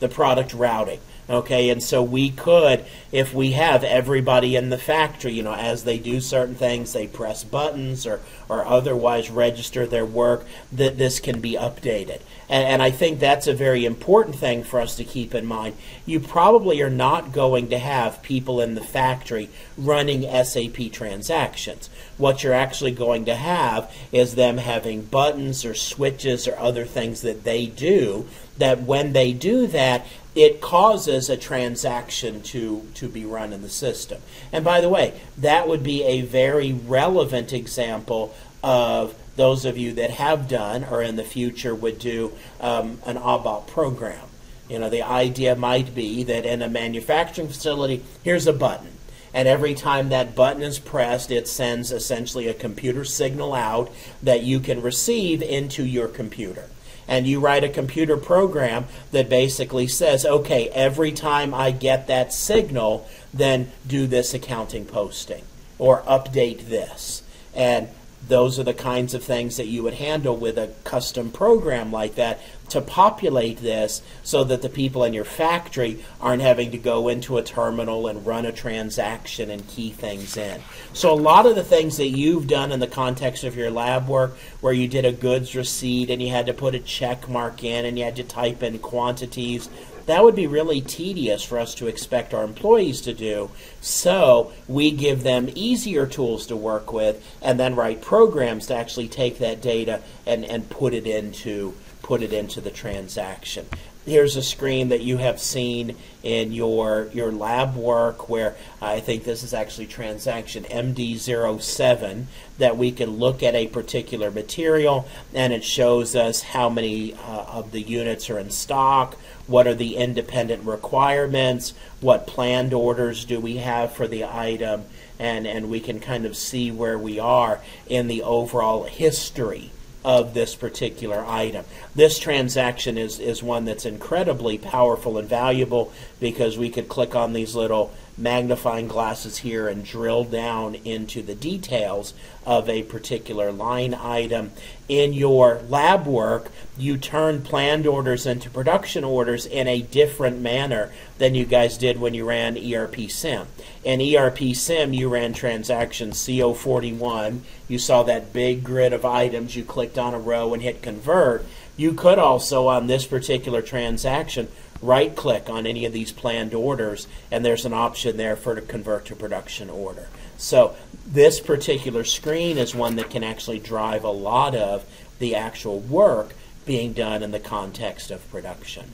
The 0.00 0.08
product 0.08 0.52
routing. 0.52 1.00
Okay, 1.28 1.70
and 1.70 1.82
so 1.82 2.04
we 2.04 2.30
could, 2.30 2.84
if 3.10 3.34
we 3.34 3.52
have 3.52 3.82
everybody 3.82 4.54
in 4.54 4.70
the 4.70 4.78
factory, 4.78 5.32
you 5.32 5.42
know, 5.42 5.54
as 5.54 5.82
they 5.82 5.98
do 5.98 6.20
certain 6.20 6.54
things, 6.54 6.92
they 6.92 7.08
press 7.08 7.42
buttons 7.42 8.06
or, 8.06 8.20
or 8.48 8.64
otherwise 8.64 9.28
register 9.28 9.86
their 9.86 10.06
work, 10.06 10.44
that 10.70 10.98
this 10.98 11.18
can 11.18 11.40
be 11.40 11.54
updated. 11.54 12.20
And, 12.48 12.64
and 12.64 12.82
I 12.82 12.92
think 12.92 13.18
that's 13.18 13.48
a 13.48 13.54
very 13.54 13.84
important 13.84 14.36
thing 14.36 14.62
for 14.62 14.80
us 14.80 14.94
to 14.96 15.04
keep 15.04 15.34
in 15.34 15.46
mind. 15.46 15.74
You 16.04 16.20
probably 16.20 16.80
are 16.80 16.90
not 16.90 17.32
going 17.32 17.70
to 17.70 17.78
have 17.78 18.22
people 18.22 18.60
in 18.60 18.76
the 18.76 18.84
factory 18.84 19.48
running 19.76 20.22
SAP 20.22 20.92
transactions. 20.92 21.90
What 22.18 22.44
you're 22.44 22.52
actually 22.52 22.92
going 22.92 23.24
to 23.24 23.34
have 23.34 23.92
is 24.12 24.36
them 24.36 24.58
having 24.58 25.02
buttons 25.02 25.64
or 25.64 25.74
switches 25.74 26.46
or 26.46 26.56
other 26.56 26.84
things 26.84 27.22
that 27.22 27.42
they 27.42 27.66
do 27.66 28.28
that 28.58 28.82
when 28.82 29.12
they 29.12 29.32
do 29.32 29.66
that, 29.66 30.06
it 30.36 30.60
causes 30.60 31.30
a 31.30 31.36
transaction 31.36 32.42
to, 32.42 32.86
to 32.94 33.08
be 33.08 33.24
run 33.24 33.54
in 33.54 33.62
the 33.62 33.70
system. 33.70 34.20
And 34.52 34.62
by 34.62 34.82
the 34.82 34.88
way, 34.90 35.18
that 35.38 35.66
would 35.66 35.82
be 35.82 36.04
a 36.04 36.20
very 36.20 36.72
relevant 36.72 37.54
example 37.54 38.34
of 38.62 39.14
those 39.36 39.64
of 39.64 39.78
you 39.78 39.94
that 39.94 40.10
have 40.10 40.46
done 40.46 40.84
or 40.84 41.02
in 41.02 41.16
the 41.16 41.24
future 41.24 41.74
would 41.74 41.98
do 41.98 42.32
um, 42.60 42.98
an 43.06 43.16
ABAP 43.16 43.66
program. 43.66 44.26
You 44.68 44.78
know, 44.78 44.90
the 44.90 45.02
idea 45.02 45.56
might 45.56 45.94
be 45.94 46.22
that 46.24 46.44
in 46.44 46.60
a 46.60 46.68
manufacturing 46.68 47.48
facility, 47.48 48.02
here's 48.22 48.46
a 48.46 48.52
button. 48.52 48.88
And 49.32 49.48
every 49.48 49.74
time 49.74 50.10
that 50.10 50.34
button 50.34 50.62
is 50.62 50.78
pressed, 50.78 51.30
it 51.30 51.48
sends 51.48 51.92
essentially 51.92 52.48
a 52.48 52.54
computer 52.54 53.04
signal 53.04 53.54
out 53.54 53.90
that 54.22 54.42
you 54.42 54.60
can 54.60 54.82
receive 54.82 55.42
into 55.42 55.84
your 55.84 56.08
computer 56.08 56.68
and 57.08 57.26
you 57.26 57.40
write 57.40 57.64
a 57.64 57.68
computer 57.68 58.16
program 58.16 58.86
that 59.12 59.28
basically 59.28 59.86
says, 59.86 60.24
okay, 60.24 60.68
every 60.70 61.12
time 61.12 61.54
I 61.54 61.70
get 61.70 62.06
that 62.06 62.32
signal, 62.32 63.08
then 63.32 63.70
do 63.86 64.06
this 64.06 64.34
accounting 64.34 64.86
posting 64.86 65.44
or 65.78 66.02
update 66.02 66.68
this. 66.68 67.22
And 67.54 67.88
those 68.28 68.58
are 68.58 68.64
the 68.64 68.74
kinds 68.74 69.14
of 69.14 69.22
things 69.22 69.56
that 69.56 69.66
you 69.66 69.82
would 69.82 69.94
handle 69.94 70.36
with 70.36 70.58
a 70.58 70.72
custom 70.84 71.30
program 71.30 71.92
like 71.92 72.16
that 72.16 72.40
to 72.68 72.80
populate 72.80 73.58
this 73.58 74.02
so 74.24 74.42
that 74.42 74.62
the 74.62 74.68
people 74.68 75.04
in 75.04 75.12
your 75.12 75.24
factory 75.24 76.04
aren't 76.20 76.42
having 76.42 76.72
to 76.72 76.78
go 76.78 77.08
into 77.08 77.38
a 77.38 77.42
terminal 77.42 78.08
and 78.08 78.26
run 78.26 78.44
a 78.44 78.50
transaction 78.50 79.50
and 79.50 79.68
key 79.68 79.90
things 79.90 80.36
in. 80.36 80.60
So, 80.92 81.12
a 81.12 81.14
lot 81.14 81.46
of 81.46 81.54
the 81.54 81.62
things 81.62 81.96
that 81.98 82.08
you've 82.08 82.48
done 82.48 82.72
in 82.72 82.80
the 82.80 82.86
context 82.88 83.44
of 83.44 83.56
your 83.56 83.70
lab 83.70 84.08
work, 84.08 84.36
where 84.60 84.72
you 84.72 84.88
did 84.88 85.04
a 85.04 85.12
goods 85.12 85.54
receipt 85.54 86.10
and 86.10 86.20
you 86.20 86.30
had 86.30 86.46
to 86.46 86.54
put 86.54 86.74
a 86.74 86.80
check 86.80 87.28
mark 87.28 87.62
in 87.62 87.84
and 87.84 87.96
you 87.96 88.04
had 88.04 88.16
to 88.16 88.24
type 88.24 88.62
in 88.62 88.78
quantities, 88.80 89.68
that 90.06 90.22
would 90.22 90.36
be 90.36 90.46
really 90.46 90.80
tedious 90.80 91.42
for 91.42 91.58
us 91.58 91.74
to 91.76 91.88
expect 91.88 92.32
our 92.32 92.44
employees 92.44 93.00
to 93.02 93.12
do. 93.12 93.50
So 93.80 94.52
we 94.68 94.90
give 94.92 95.22
them 95.22 95.50
easier 95.54 96.06
tools 96.06 96.46
to 96.46 96.56
work 96.56 96.92
with 96.92 97.24
and 97.42 97.58
then 97.58 97.74
write 97.74 98.02
programs 98.02 98.66
to 98.66 98.76
actually 98.76 99.08
take 99.08 99.38
that 99.38 99.60
data 99.60 100.00
and, 100.24 100.44
and 100.44 100.70
put 100.70 100.94
it 100.94 101.06
into 101.06 101.74
put 102.02 102.22
it 102.22 102.32
into 102.32 102.60
the 102.60 102.70
transaction. 102.70 103.66
Here's 104.06 104.36
a 104.36 104.42
screen 104.42 104.90
that 104.90 105.00
you 105.00 105.16
have 105.16 105.40
seen 105.40 105.96
in 106.22 106.52
your 106.52 107.10
your 107.12 107.32
lab 107.32 107.74
work 107.74 108.28
where 108.28 108.54
I 108.80 109.00
think 109.00 109.24
this 109.24 109.42
is 109.42 109.52
actually 109.52 109.88
transaction 109.88 110.62
MD07 110.62 112.26
that 112.58 112.76
we 112.76 112.92
can 112.92 113.16
look 113.16 113.42
at 113.42 113.56
a 113.56 113.66
particular 113.66 114.30
material 114.30 115.08
and 115.34 115.52
it 115.52 115.64
shows 115.64 116.14
us 116.14 116.42
how 116.42 116.68
many 116.68 117.14
uh, 117.14 117.46
of 117.48 117.72
the 117.72 117.80
units 117.80 118.30
are 118.30 118.38
in 118.38 118.50
stock, 118.50 119.16
what 119.48 119.66
are 119.66 119.74
the 119.74 119.96
independent 119.96 120.62
requirements, 120.62 121.74
what 122.00 122.28
planned 122.28 122.72
orders 122.72 123.24
do 123.24 123.40
we 123.40 123.56
have 123.56 123.92
for 123.92 124.06
the 124.06 124.24
item, 124.24 124.84
and, 125.18 125.48
and 125.48 125.68
we 125.68 125.80
can 125.80 125.98
kind 125.98 126.24
of 126.26 126.36
see 126.36 126.70
where 126.70 126.96
we 126.96 127.18
are 127.18 127.60
in 127.88 128.06
the 128.06 128.22
overall 128.22 128.84
history 128.84 129.72
of 130.06 130.34
this 130.34 130.54
particular 130.54 131.24
item. 131.26 131.64
This 131.96 132.20
transaction 132.20 132.96
is, 132.96 133.18
is 133.18 133.42
one 133.42 133.64
that's 133.64 133.84
incredibly 133.84 134.56
powerful 134.56 135.18
and 135.18 135.28
valuable 135.28 135.92
because 136.20 136.56
we 136.56 136.70
could 136.70 136.88
click 136.88 137.16
on 137.16 137.32
these 137.32 137.56
little 137.56 137.92
magnifying 138.18 138.88
glasses 138.88 139.38
here 139.38 139.68
and 139.68 139.84
drill 139.84 140.24
down 140.24 140.74
into 140.76 141.22
the 141.22 141.34
details 141.34 142.14
of 142.46 142.68
a 142.68 142.82
particular 142.84 143.52
line 143.52 143.92
item. 143.92 144.52
In 144.88 145.12
your 145.12 145.60
lab 145.68 146.06
work, 146.06 146.50
you 146.78 146.96
turn 146.96 147.42
planned 147.42 147.86
orders 147.86 148.24
into 148.24 148.48
production 148.48 149.04
orders 149.04 149.44
in 149.44 149.66
a 149.66 149.82
different 149.82 150.40
manner 150.40 150.92
than 151.18 151.34
you 151.34 151.44
guys 151.44 151.76
did 151.76 151.98
when 152.00 152.14
you 152.14 152.24
ran 152.24 152.56
ERP 152.56 153.10
Sim. 153.10 153.46
In 153.84 154.00
ERP 154.00 154.54
Sim, 154.54 154.92
you 154.92 155.08
ran 155.08 155.32
transaction 155.32 156.12
CO41. 156.12 157.40
You 157.68 157.78
saw 157.78 158.02
that 158.04 158.32
big 158.32 158.64
grid 158.64 158.92
of 158.92 159.04
items. 159.04 159.56
You 159.56 159.64
clicked 159.64 159.98
on 159.98 160.14
a 160.14 160.18
row 160.18 160.54
and 160.54 160.62
hit 160.62 160.82
convert. 160.82 161.44
You 161.76 161.92
could 161.92 162.18
also, 162.18 162.68
on 162.68 162.86
this 162.86 163.06
particular 163.06 163.60
transaction, 163.60 164.48
right 164.82 165.14
click 165.16 165.48
on 165.48 165.66
any 165.66 165.84
of 165.84 165.92
these 165.92 166.12
planned 166.12 166.54
orders 166.54 167.06
and 167.30 167.44
there's 167.44 167.64
an 167.64 167.72
option 167.72 168.16
there 168.16 168.36
for 168.36 168.54
to 168.54 168.60
convert 168.60 169.06
to 169.06 169.16
production 169.16 169.70
order. 169.70 170.08
So 170.38 170.76
this 171.06 171.40
particular 171.40 172.04
screen 172.04 172.58
is 172.58 172.74
one 172.74 172.96
that 172.96 173.10
can 173.10 173.24
actually 173.24 173.58
drive 173.58 174.04
a 174.04 174.10
lot 174.10 174.54
of 174.54 174.84
the 175.18 175.34
actual 175.34 175.80
work 175.80 176.34
being 176.66 176.92
done 176.92 177.22
in 177.22 177.30
the 177.30 177.40
context 177.40 178.10
of 178.10 178.28
production. 178.30 178.92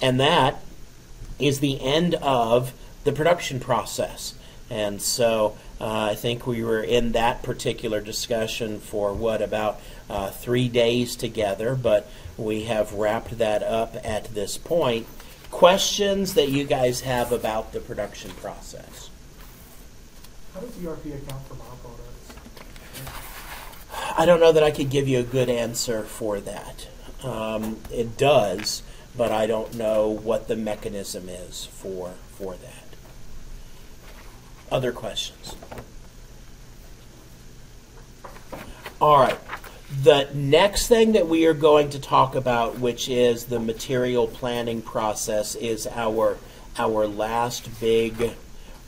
And 0.00 0.18
that 0.18 0.62
is 1.38 1.60
the 1.60 1.80
end 1.80 2.14
of 2.16 2.72
the 3.04 3.12
production 3.12 3.60
process. 3.60 4.34
And 4.68 5.00
so 5.00 5.56
uh, 5.80 6.10
I 6.10 6.14
think 6.14 6.46
we 6.46 6.62
were 6.62 6.82
in 6.82 7.12
that 7.12 7.42
particular 7.42 8.00
discussion 8.00 8.80
for 8.80 9.12
what, 9.12 9.42
about 9.42 9.80
uh, 10.10 10.30
three 10.30 10.68
days 10.68 11.14
together, 11.14 11.76
but 11.76 12.10
we 12.36 12.64
have 12.64 12.92
wrapped 12.92 13.38
that 13.38 13.62
up 13.62 13.96
at 14.04 14.34
this 14.34 14.58
point 14.58 15.06
questions 15.50 16.34
that 16.34 16.48
you 16.48 16.64
guys 16.64 17.00
have 17.02 17.32
about 17.32 17.72
the 17.72 17.80
production 17.80 18.30
process. 18.32 19.10
How 20.54 20.60
does 20.60 20.84
ERP 20.84 21.06
account 21.06 21.46
for 21.46 21.54
byproducts? 21.54 22.36
I 24.18 24.26
don't 24.26 24.40
know 24.40 24.52
that 24.52 24.62
I 24.62 24.70
could 24.70 24.90
give 24.90 25.08
you 25.08 25.18
a 25.18 25.24
good 25.24 25.48
answer 25.48 26.02
for 26.02 26.40
that. 26.40 26.88
Um, 27.22 27.78
it 27.92 28.16
does, 28.16 28.82
but 29.16 29.30
I 29.30 29.46
don't 29.46 29.74
know 29.74 30.08
what 30.08 30.48
the 30.48 30.56
mechanism 30.56 31.28
is 31.28 31.66
for 31.66 32.14
for 32.32 32.54
that. 32.56 32.84
Other 34.70 34.92
questions? 34.92 35.56
All 39.00 39.18
right. 39.18 39.38
The 39.90 40.28
next 40.32 40.86
thing 40.86 41.12
that 41.12 41.26
we 41.26 41.46
are 41.46 41.54
going 41.54 41.90
to 41.90 41.98
talk 41.98 42.36
about, 42.36 42.78
which 42.78 43.08
is 43.08 43.46
the 43.46 43.58
material 43.58 44.28
planning 44.28 44.82
process, 44.82 45.56
is 45.56 45.86
our 45.88 46.38
our 46.78 47.08
last 47.08 47.80
big 47.80 48.32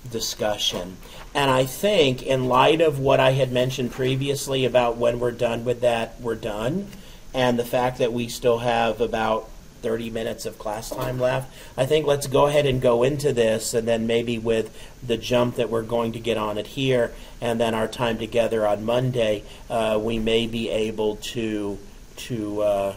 discussion. 0.08 0.96
And 1.34 1.50
I 1.50 1.64
think, 1.64 2.22
in 2.22 2.46
light 2.46 2.80
of 2.80 3.00
what 3.00 3.18
I 3.18 3.32
had 3.32 3.50
mentioned 3.50 3.90
previously 3.90 4.64
about 4.64 4.96
when 4.96 5.18
we're 5.18 5.32
done 5.32 5.64
with 5.64 5.80
that, 5.80 6.20
we're 6.20 6.36
done, 6.36 6.86
and 7.34 7.58
the 7.58 7.64
fact 7.64 7.98
that 7.98 8.12
we 8.12 8.28
still 8.28 8.58
have 8.58 9.00
about 9.00 9.48
30 9.82 10.10
minutes 10.10 10.46
of 10.46 10.58
class 10.58 10.90
time 10.90 11.18
left. 11.18 11.52
I 11.76 11.86
think 11.86 12.06
let's 12.06 12.28
go 12.28 12.46
ahead 12.46 12.66
and 12.66 12.80
go 12.80 13.02
into 13.02 13.32
this, 13.32 13.74
and 13.74 13.86
then 13.86 14.06
maybe 14.06 14.38
with 14.38 14.72
the 15.04 15.16
jump 15.16 15.56
that 15.56 15.68
we're 15.68 15.82
going 15.82 16.12
to 16.12 16.20
get 16.20 16.36
on 16.36 16.56
it 16.56 16.68
here, 16.68 17.12
and 17.42 17.60
then 17.60 17.74
our 17.74 17.88
time 17.88 18.18
together 18.18 18.66
on 18.66 18.84
Monday, 18.84 19.42
uh, 19.68 19.98
we 20.00 20.18
may 20.20 20.46
be 20.46 20.70
able 20.70 21.16
to 21.16 21.76
to 22.14 22.62
uh, 22.62 22.94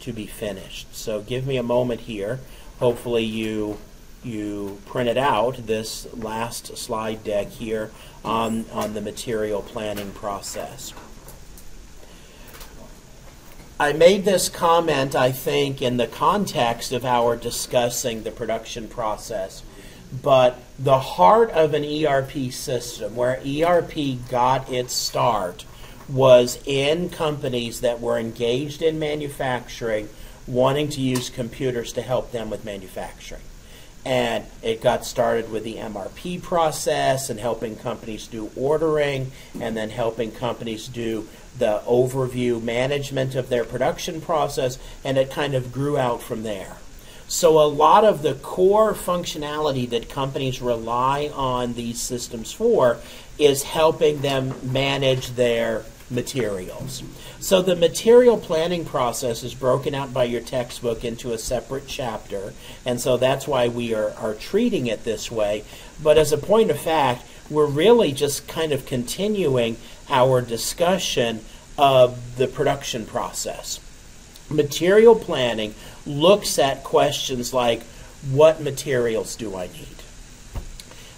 to 0.00 0.12
be 0.12 0.26
finished. 0.26 0.96
So 0.96 1.20
give 1.20 1.46
me 1.46 1.58
a 1.58 1.62
moment 1.62 2.00
here. 2.00 2.40
Hopefully 2.78 3.22
you 3.22 3.78
you 4.24 4.80
printed 4.86 5.18
out 5.18 5.66
this 5.66 6.12
last 6.14 6.78
slide 6.78 7.22
deck 7.22 7.48
here 7.48 7.90
on 8.24 8.64
on 8.72 8.94
the 8.94 9.02
material 9.02 9.60
planning 9.60 10.12
process. 10.12 10.94
I 13.78 13.92
made 13.92 14.24
this 14.24 14.48
comment, 14.48 15.14
I 15.14 15.32
think, 15.32 15.82
in 15.82 15.96
the 15.96 16.06
context 16.06 16.92
of 16.92 17.04
our 17.04 17.36
discussing 17.36 18.22
the 18.22 18.30
production 18.30 18.88
process. 18.88 19.62
But 20.20 20.58
the 20.78 20.98
heart 20.98 21.50
of 21.50 21.72
an 21.72 21.84
ERP 21.84 22.52
system, 22.52 23.16
where 23.16 23.40
ERP 23.46 24.28
got 24.28 24.70
its 24.70 24.92
start, 24.92 25.64
was 26.08 26.58
in 26.66 27.08
companies 27.08 27.80
that 27.80 28.00
were 28.00 28.18
engaged 28.18 28.82
in 28.82 28.98
manufacturing, 28.98 30.08
wanting 30.46 30.88
to 30.90 31.00
use 31.00 31.30
computers 31.30 31.92
to 31.94 32.02
help 32.02 32.32
them 32.32 32.50
with 32.50 32.64
manufacturing. 32.64 33.42
And 34.04 34.44
it 34.62 34.82
got 34.82 35.06
started 35.06 35.50
with 35.50 35.62
the 35.62 35.76
MRP 35.76 36.42
process 36.42 37.30
and 37.30 37.38
helping 37.38 37.76
companies 37.76 38.26
do 38.26 38.50
ordering, 38.56 39.30
and 39.60 39.76
then 39.76 39.90
helping 39.90 40.32
companies 40.32 40.88
do 40.88 41.28
the 41.56 41.80
overview 41.86 42.60
management 42.60 43.34
of 43.36 43.48
their 43.48 43.64
production 43.64 44.20
process, 44.20 44.78
and 45.04 45.16
it 45.16 45.30
kind 45.30 45.54
of 45.54 45.72
grew 45.72 45.96
out 45.96 46.20
from 46.20 46.42
there. 46.42 46.76
So, 47.32 47.58
a 47.58 47.64
lot 47.64 48.04
of 48.04 48.20
the 48.20 48.34
core 48.34 48.92
functionality 48.92 49.88
that 49.88 50.10
companies 50.10 50.60
rely 50.60 51.30
on 51.32 51.72
these 51.72 51.98
systems 51.98 52.52
for 52.52 52.98
is 53.38 53.62
helping 53.62 54.20
them 54.20 54.54
manage 54.62 55.30
their 55.30 55.86
materials. 56.10 57.02
So, 57.40 57.62
the 57.62 57.74
material 57.74 58.36
planning 58.36 58.84
process 58.84 59.42
is 59.42 59.54
broken 59.54 59.94
out 59.94 60.12
by 60.12 60.24
your 60.24 60.42
textbook 60.42 61.06
into 61.06 61.32
a 61.32 61.38
separate 61.38 61.86
chapter, 61.86 62.52
and 62.84 63.00
so 63.00 63.16
that's 63.16 63.48
why 63.48 63.66
we 63.66 63.94
are, 63.94 64.10
are 64.18 64.34
treating 64.34 64.86
it 64.86 65.04
this 65.04 65.30
way. 65.30 65.64
But 66.02 66.18
as 66.18 66.32
a 66.32 66.38
point 66.38 66.70
of 66.70 66.78
fact, 66.78 67.24
we're 67.48 67.64
really 67.64 68.12
just 68.12 68.46
kind 68.46 68.72
of 68.72 68.84
continuing 68.84 69.78
our 70.10 70.42
discussion 70.42 71.46
of 71.78 72.36
the 72.36 72.46
production 72.46 73.06
process. 73.06 73.80
Material 74.50 75.14
planning 75.14 75.74
looks 76.06 76.58
at 76.58 76.84
questions 76.84 77.52
like 77.52 77.82
what 78.30 78.60
materials 78.60 79.36
do 79.36 79.56
I 79.56 79.66
need? 79.68 79.86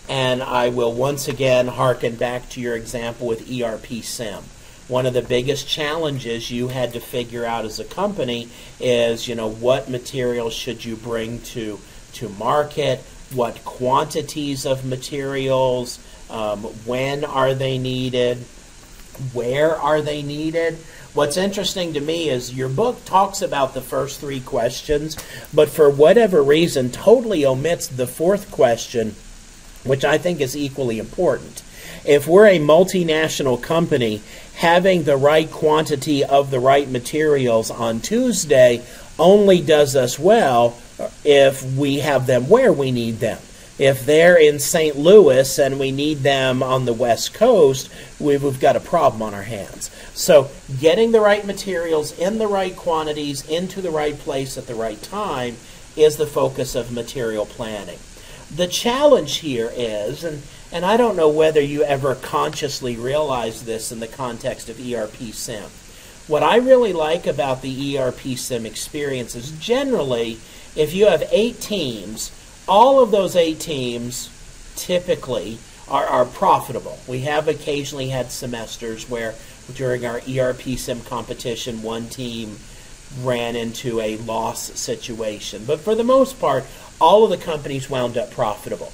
And 0.08 0.42
I 0.42 0.68
will 0.68 0.92
once 0.92 1.28
again 1.28 1.66
harken 1.68 2.16
back 2.16 2.48
to 2.50 2.60
your 2.60 2.76
example 2.76 3.26
with 3.26 3.50
ERP 3.50 4.02
SIM. 4.02 4.44
One 4.86 5.06
of 5.06 5.14
the 5.14 5.22
biggest 5.22 5.66
challenges 5.66 6.50
you 6.50 6.68
had 6.68 6.92
to 6.92 7.00
figure 7.00 7.44
out 7.46 7.64
as 7.64 7.80
a 7.80 7.84
company 7.84 8.50
is, 8.78 9.26
you 9.26 9.34
know, 9.34 9.48
what 9.48 9.88
materials 9.88 10.52
should 10.52 10.84
you 10.84 10.96
bring 10.96 11.40
to 11.40 11.78
to 12.14 12.28
market? 12.28 13.00
What 13.32 13.64
quantities 13.64 14.66
of 14.66 14.84
materials? 14.84 15.98
Um, 16.28 16.60
when 16.84 17.24
are 17.24 17.54
they 17.54 17.78
needed? 17.78 18.38
Where 19.32 19.74
are 19.74 20.02
they 20.02 20.22
needed? 20.22 20.78
What's 21.14 21.36
interesting 21.36 21.92
to 21.92 22.00
me 22.00 22.28
is 22.28 22.52
your 22.52 22.68
book 22.68 23.04
talks 23.04 23.40
about 23.40 23.72
the 23.72 23.80
first 23.80 24.18
three 24.18 24.40
questions, 24.40 25.16
but 25.54 25.68
for 25.68 25.88
whatever 25.88 26.42
reason, 26.42 26.90
totally 26.90 27.46
omits 27.46 27.86
the 27.86 28.08
fourth 28.08 28.50
question, 28.50 29.14
which 29.84 30.04
I 30.04 30.18
think 30.18 30.40
is 30.40 30.56
equally 30.56 30.98
important. 30.98 31.62
If 32.04 32.26
we're 32.26 32.48
a 32.48 32.58
multinational 32.58 33.62
company, 33.62 34.22
having 34.56 35.04
the 35.04 35.16
right 35.16 35.48
quantity 35.48 36.24
of 36.24 36.50
the 36.50 36.58
right 36.58 36.90
materials 36.90 37.70
on 37.70 38.00
Tuesday 38.00 38.82
only 39.16 39.60
does 39.60 39.94
us 39.94 40.18
well 40.18 40.76
if 41.24 41.62
we 41.76 42.00
have 42.00 42.26
them 42.26 42.48
where 42.48 42.72
we 42.72 42.90
need 42.90 43.20
them. 43.20 43.38
If 43.78 44.06
they're 44.06 44.40
in 44.40 44.60
St. 44.60 44.96
Louis 44.96 45.58
and 45.58 45.80
we 45.80 45.90
need 45.90 46.18
them 46.18 46.62
on 46.62 46.84
the 46.84 46.92
West 46.92 47.34
Coast, 47.34 47.90
we've, 48.20 48.60
got 48.60 48.76
a 48.76 48.80
problem 48.80 49.20
on 49.20 49.34
our 49.34 49.42
hands. 49.42 49.90
So, 50.14 50.48
getting 50.80 51.10
the 51.10 51.20
right 51.20 51.44
materials 51.44 52.16
in 52.16 52.38
the 52.38 52.46
right 52.46 52.76
quantities 52.76 53.44
into 53.48 53.82
the 53.82 53.90
right 53.90 54.16
place 54.16 54.56
at 54.56 54.68
the 54.68 54.76
right 54.76 55.02
time 55.02 55.56
is 55.96 56.16
the 56.16 56.26
focus 56.26 56.76
of 56.76 56.92
material 56.92 57.46
planning. 57.46 57.98
The 58.54 58.68
challenge 58.68 59.38
here 59.38 59.72
is, 59.74 60.22
and, 60.22 60.42
and 60.70 60.84
I 60.84 60.96
don't 60.96 61.16
know 61.16 61.28
whether 61.28 61.60
you 61.60 61.82
ever 61.82 62.14
consciously 62.14 62.94
realize 62.94 63.64
this 63.64 63.90
in 63.90 63.98
the 63.98 64.06
context 64.06 64.68
of 64.68 64.78
ERP 64.78 65.16
SIM. 65.32 65.70
What 66.28 66.44
I 66.44 66.56
really 66.56 66.92
like 66.92 67.26
about 67.26 67.60
the 67.60 67.98
ERP 67.98 68.38
SIM 68.38 68.66
experience 68.66 69.34
is 69.34 69.50
generally, 69.52 70.38
if 70.76 70.94
you 70.94 71.06
have 71.06 71.28
eight 71.32 71.60
teams, 71.60 72.30
all 72.68 73.00
of 73.00 73.10
those 73.10 73.36
eight 73.36 73.60
teams 73.60 74.30
typically 74.76 75.58
are, 75.88 76.06
are 76.06 76.24
profitable. 76.24 76.98
We 77.06 77.20
have 77.20 77.48
occasionally 77.48 78.08
had 78.08 78.30
semesters 78.30 79.08
where 79.08 79.34
during 79.74 80.04
our 80.06 80.20
ERP 80.28 80.62
sim 80.78 81.00
competition, 81.02 81.82
one 81.82 82.08
team 82.08 82.58
ran 83.20 83.56
into 83.56 84.00
a 84.00 84.16
loss 84.18 84.78
situation. 84.78 85.64
But 85.66 85.80
for 85.80 85.94
the 85.94 86.04
most 86.04 86.40
part, 86.40 86.64
all 87.00 87.24
of 87.24 87.30
the 87.30 87.44
companies 87.44 87.88
wound 87.88 88.16
up 88.16 88.30
profitable. 88.30 88.92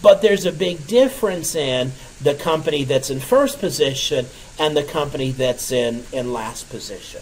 But 0.00 0.22
there's 0.22 0.46
a 0.46 0.52
big 0.52 0.86
difference 0.86 1.54
in 1.54 1.92
the 2.20 2.34
company 2.34 2.84
that's 2.84 3.10
in 3.10 3.20
first 3.20 3.58
position 3.58 4.26
and 4.58 4.76
the 4.76 4.84
company 4.84 5.32
that's 5.32 5.70
in, 5.70 6.04
in 6.12 6.32
last 6.32 6.70
position. 6.70 7.20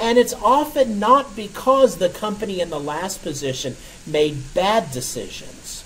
And 0.00 0.18
it's 0.18 0.34
often 0.34 0.98
not 0.98 1.36
because 1.36 1.96
the 1.96 2.08
company 2.08 2.60
in 2.60 2.70
the 2.70 2.80
last 2.80 3.22
position 3.22 3.76
made 4.06 4.54
bad 4.54 4.90
decisions. 4.92 5.84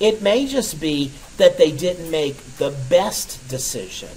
It 0.00 0.22
may 0.22 0.46
just 0.46 0.80
be 0.80 1.12
that 1.36 1.58
they 1.58 1.70
didn't 1.70 2.10
make 2.10 2.36
the 2.56 2.74
best 2.88 3.48
decision. 3.48 4.08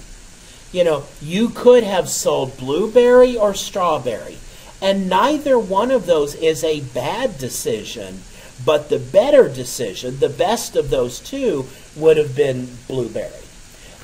You 0.72 0.84
know, 0.84 1.04
you 1.22 1.50
could 1.50 1.84
have 1.84 2.08
sold 2.08 2.56
blueberry 2.56 3.36
or 3.36 3.54
strawberry, 3.54 4.38
and 4.82 5.08
neither 5.08 5.58
one 5.58 5.90
of 5.90 6.06
those 6.06 6.34
is 6.34 6.64
a 6.64 6.80
bad 6.80 7.38
decision, 7.38 8.22
but 8.64 8.88
the 8.88 8.98
better 8.98 9.48
decision, 9.48 10.18
the 10.18 10.28
best 10.28 10.76
of 10.76 10.90
those 10.90 11.20
two, 11.20 11.66
would 11.94 12.16
have 12.16 12.34
been 12.34 12.68
blueberry. 12.88 13.45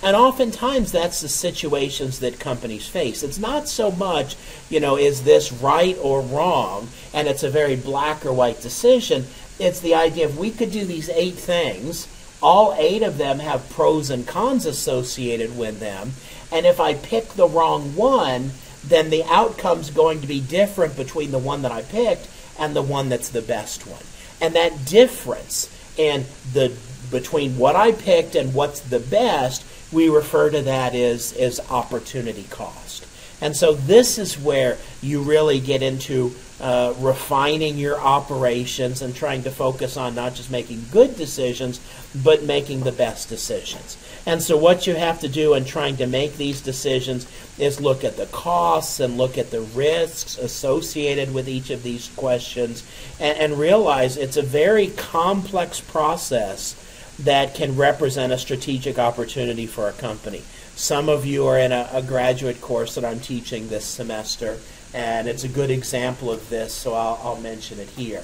And 0.03 0.17
oftentimes 0.17 0.91
that's 0.91 1.21
the 1.21 1.29
situations 1.29 2.19
that 2.19 2.41
companies 2.41 2.89
face. 2.89 3.23
It's 3.23 3.39
not 3.39 3.69
so 3.69 3.93
much, 3.93 4.37
you 4.69 4.81
know, 4.81 4.97
is 4.97 5.23
this 5.23 5.53
right 5.53 5.97
or 6.03 6.23
wrong, 6.23 6.89
and 7.15 7.29
it's 7.29 7.45
a 7.45 7.51
very 7.51 7.77
black 7.77 8.27
or 8.27 8.33
white 8.33 8.61
decision. 8.61 9.27
It's 9.61 9.81
the 9.81 9.95
idea 9.95 10.27
of 10.27 10.39
we 10.39 10.51
could 10.51 10.73
do 10.73 10.85
these 10.85 11.09
eight 11.11 11.37
things, 11.37 12.09
all 12.43 12.75
eight 12.77 13.03
of 13.03 13.17
them 13.17 13.39
have 13.39 13.71
pros 13.71 14.11
and 14.11 14.27
cons 14.27 14.67
associated 14.67 15.57
with 15.57 15.79
them, 15.79 16.13
and 16.51 16.67
if 16.67 16.81
I 16.81 16.95
pick 16.95 17.29
the 17.29 17.47
wrong 17.47 17.95
one, 17.95 18.51
then 18.85 19.11
the 19.11 19.23
outcome's 19.25 19.91
going 19.91 20.21
to 20.21 20.27
be 20.27 20.41
different 20.41 20.97
between 20.97 21.31
the 21.31 21.39
one 21.39 21.63
that 21.63 21.71
I 21.71 21.83
picked 21.83 22.29
and 22.59 22.75
the 22.75 22.83
one 22.83 23.09
that's 23.09 23.29
the 23.29 23.41
best 23.41 23.87
one. 23.87 24.03
And 24.41 24.55
that 24.55 24.85
difference 24.85 25.71
in 25.97 26.25
the 26.53 26.77
between 27.11 27.59
what 27.59 27.77
I 27.77 27.93
picked 27.93 28.35
and 28.35 28.55
what's 28.55 28.81
the 28.81 28.99
best 28.99 29.65
we 29.93 30.09
refer 30.09 30.51
to 30.51 30.63
that 30.63 30.95
as, 30.95 31.33
as 31.35 31.61
opportunity 31.71 32.45
cost. 32.51 33.07
And 33.43 33.57
so 33.57 33.75
this 33.75 34.19
is 34.19 34.39
where 34.39 34.79
you 35.03 35.21
really 35.21 35.59
get 35.59 35.83
into 35.83 36.33
uh, 36.61 36.95
refining 36.99 37.77
your 37.77 37.99
operations 37.99 39.03
and 39.03 39.13
trying 39.17 39.43
to 39.43 39.51
focus 39.51 39.97
on 39.97 40.15
not 40.15 40.37
just 40.37 40.49
making 40.49 40.85
good 40.93 41.17
decisions, 41.17 41.81
but 42.23 42.45
making 42.45 42.81
the 42.81 42.93
best 42.93 43.29
decisions. 43.29 43.97
And 44.27 44.41
so 44.41 44.57
what 44.57 44.87
you 44.87 44.95
have 44.95 45.19
to 45.21 45.29
do 45.29 45.55
in 45.55 45.65
trying 45.65 45.97
to 45.97 46.07
make 46.07 46.37
these 46.37 46.61
decisions 46.61 47.27
is 47.59 47.81
look 47.81 48.05
at 48.05 48.17
the 48.17 48.27
costs 48.27 49.01
and 49.01 49.19
look 49.19 49.37
at 49.37 49.51
the 49.51 49.63
risks 49.63 50.39
associated 50.39 51.35
with 51.35 51.49
each 51.49 51.71
of 51.71 51.83
these 51.83 52.09
questions 52.15 52.85
and, 53.19 53.37
and 53.39 53.59
realize 53.59 54.17
it's 54.17 54.37
a 54.37 54.43
very 54.43 54.87
complex 54.87 55.81
process 55.81 56.77
that 57.21 57.55
can 57.55 57.77
represent 57.77 58.33
a 58.33 58.39
strategic 58.39 58.99
opportunity 58.99 59.67
for 59.67 59.89
a 59.89 59.93
company. 59.93 60.43
Some 60.75 61.09
of 61.09 61.27
you 61.27 61.47
are 61.47 61.59
in 61.59 61.73
a, 61.73 61.89
a, 61.93 62.03
graduate 62.03 62.61
course 62.61 62.95
that 62.95 63.05
I'm 63.05 63.21
teaching 63.21 63.69
this 63.69 63.85
semester, 63.85 64.59
and 64.95 65.29
it's 65.29 65.45
a 65.45 65.49
good 65.49 65.71
example 65.71 66.31
of 66.31 66.49
this, 66.49 66.73
so 66.75 66.95
I'll, 66.95 67.21
I'll 67.23 67.41
mention 67.41 67.79
it 67.79 67.89
here. 67.91 68.23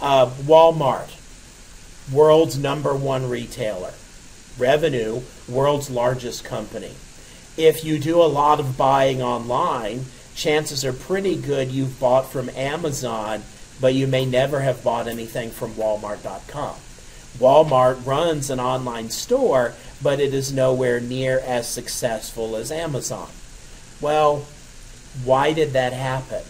Uh, 0.00 0.26
Walmart, 0.26 1.10
world's 2.12 2.58
number 2.58 2.94
one 2.94 3.28
retailer. 3.28 3.92
Revenue, 4.58 5.20
world's 5.48 5.90
largest 5.90 6.44
company. 6.44 6.92
If 7.56 7.84
you 7.84 7.98
do 7.98 8.20
a 8.20 8.24
lot 8.24 8.58
of 8.58 8.76
buying 8.76 9.22
online, 9.22 10.06
chances 10.34 10.84
are 10.84 10.92
pretty 10.92 11.36
good 11.36 11.70
you've 11.70 12.00
bought 12.00 12.30
from 12.30 12.48
Amazon, 12.50 13.42
but 13.80 13.94
you 13.94 14.06
may 14.06 14.24
never 14.24 14.60
have 14.60 14.82
bought 14.82 15.06
anything 15.06 15.50
from 15.50 15.72
Walmart.com. 15.72 16.76
Walmart 17.38 18.06
runs 18.06 18.50
an 18.50 18.60
online 18.60 19.10
store, 19.10 19.74
but 20.02 20.20
it 20.20 20.32
is 20.32 20.52
nowhere 20.52 21.00
near 21.00 21.40
as 21.40 21.68
successful 21.68 22.56
as 22.56 22.70
Amazon. 22.70 23.28
Well, 24.00 24.46
why 25.24 25.52
did 25.52 25.72
that 25.72 25.92
happen? 25.92 26.42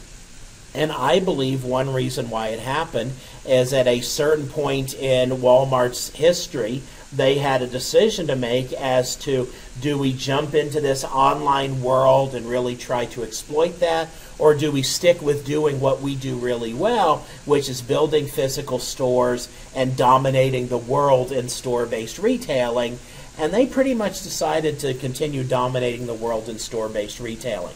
And 0.75 0.91
I 0.91 1.21
believe 1.21 1.65
one 1.65 1.93
reason 1.93 2.31
why 2.31 2.49
it 2.49 2.59
happened 2.59 3.13
is 3.47 3.73
at 3.73 3.87
a 3.87 4.01
certain 4.01 4.49
point 4.49 4.93
in 4.95 5.31
Walmart's 5.31 6.11
history, 6.11 6.83
they 7.13 7.39
had 7.39 7.63
a 7.63 7.67
decision 7.67 8.27
to 8.27 8.35
make 8.35 8.73
as 8.73 9.15
to 9.17 9.49
do 9.81 9.97
we 9.97 10.13
jump 10.13 10.55
into 10.55 10.81
this 10.81 11.05
online 11.05 11.81
world 11.81 12.35
and 12.35 12.47
really 12.47 12.75
try 12.77 13.07
to 13.07 13.23
exploit 13.23 13.79
that, 13.81 14.09
or 14.39 14.55
do 14.55 14.73
we 14.73 14.83
stick 14.83 15.23
with 15.23 15.47
doing 15.47 15.81
what 15.81 16.01
we 16.01 16.15
do 16.15 16.37
really 16.37 16.75
well, 16.75 17.27
which 17.45 17.69
is 17.69 17.83
building 17.83 18.27
physical 18.27 18.79
stores 18.79 19.49
and 19.75 19.97
dominating 19.97 20.69
the 20.69 20.79
world 20.79 21.33
in 21.33 21.49
store 21.49 21.87
based 21.87 22.19
retailing? 22.19 22.99
And 23.39 23.53
they 23.53 23.67
pretty 23.67 23.95
much 23.95 24.23
decided 24.23 24.79
to 24.81 24.95
continue 24.95 25.45
dominating 25.45 26.07
the 26.07 26.15
world 26.15 26.49
in 26.49 26.59
store 26.59 26.89
based 26.89 27.21
retailing. 27.21 27.75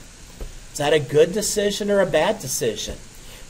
Is 0.73 0.79
that 0.79 0.93
a 0.93 1.01
good 1.01 1.33
decision 1.33 1.91
or 1.91 2.01
a 2.01 2.07
bad 2.07 2.39
decision? 2.39 2.97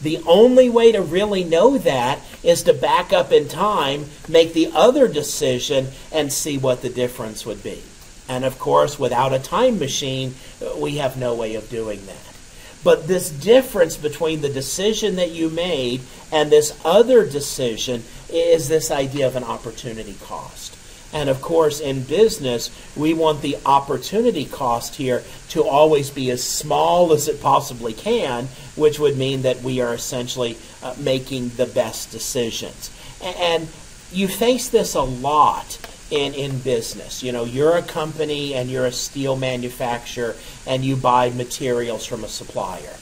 The 0.00 0.22
only 0.26 0.70
way 0.70 0.92
to 0.92 1.02
really 1.02 1.44
know 1.44 1.76
that 1.78 2.20
is 2.42 2.62
to 2.62 2.72
back 2.72 3.12
up 3.12 3.32
in 3.32 3.48
time, 3.48 4.06
make 4.28 4.52
the 4.52 4.70
other 4.74 5.09
decision, 5.09 5.88
and 6.12 6.32
see 6.32 6.56
what 6.56 6.82
the 6.82 6.88
difference 6.88 7.44
would 7.44 7.62
be. 7.62 7.82
And 8.28 8.44
of 8.44 8.59
course, 8.59 8.98
without 8.98 9.32
a 9.32 9.38
time 9.38 9.78
machine, 9.78 10.34
we 10.76 10.98
have 10.98 11.16
no 11.16 11.34
way 11.34 11.56
of 11.56 11.68
doing 11.68 12.06
that. 12.06 12.28
But 12.85 13.09
this 13.09 13.31
difference 13.31 13.97
between 13.97 14.41
the 14.41 14.49
decision 14.49 15.16
that 15.16 15.31
you 15.31 15.49
made 15.49 16.01
and 16.31 16.51
this 16.51 16.79
other 16.85 17.26
decision 17.26 18.05
is 18.31 18.68
this 18.68 18.91
idea 18.91 19.26
of 19.26 19.37
an 19.37 19.45
opportunity 19.45 20.16
cost. 20.22 20.76
And 21.12 21.31
of 21.31 21.41
course, 21.41 21.81
in 21.81 22.03
business, 22.03 22.70
we 22.95 23.14
want 23.14 23.41
the 23.41 23.57
opportunity 23.64 24.45
cost 24.45 24.97
here 24.97 25.24
to 25.51 25.64
always 25.64 26.11
be 26.11 26.31
as 26.31 26.45
small 26.45 27.12
as 27.12 27.29
it 27.29 27.41
possibly 27.41 27.95
can, 27.95 28.49
which 28.76 28.99
would 28.99 29.16
mean 29.16 29.43
that 29.43 29.62
we 29.62 29.81
are 29.81 29.95
essentially 29.95 30.59
uh, 30.83 30.95
making 30.99 31.49
the 31.51 31.66
best 31.66 32.11
decisions. 32.11 32.91
And 33.22 33.68
you 34.12 34.29
face 34.29 34.68
this 34.68 34.95
a 34.95 35.03
lot 35.03 35.79
in, 36.11 36.34
in 36.34 36.59
business. 36.59 37.22
You 37.22 37.32
know, 37.32 37.44
you're 37.44 37.76
a 37.76 37.82
company 37.82 38.54
and 38.54 38.70
you're 38.70 38.86
a 38.86 38.92
steel 38.92 39.36
manufacturer 39.36 40.34
and 40.66 40.84
you 40.84 40.96
buy 40.96 41.30
materials 41.30 42.06
from 42.06 42.24
a 42.24 42.28
supplier. 42.28 42.94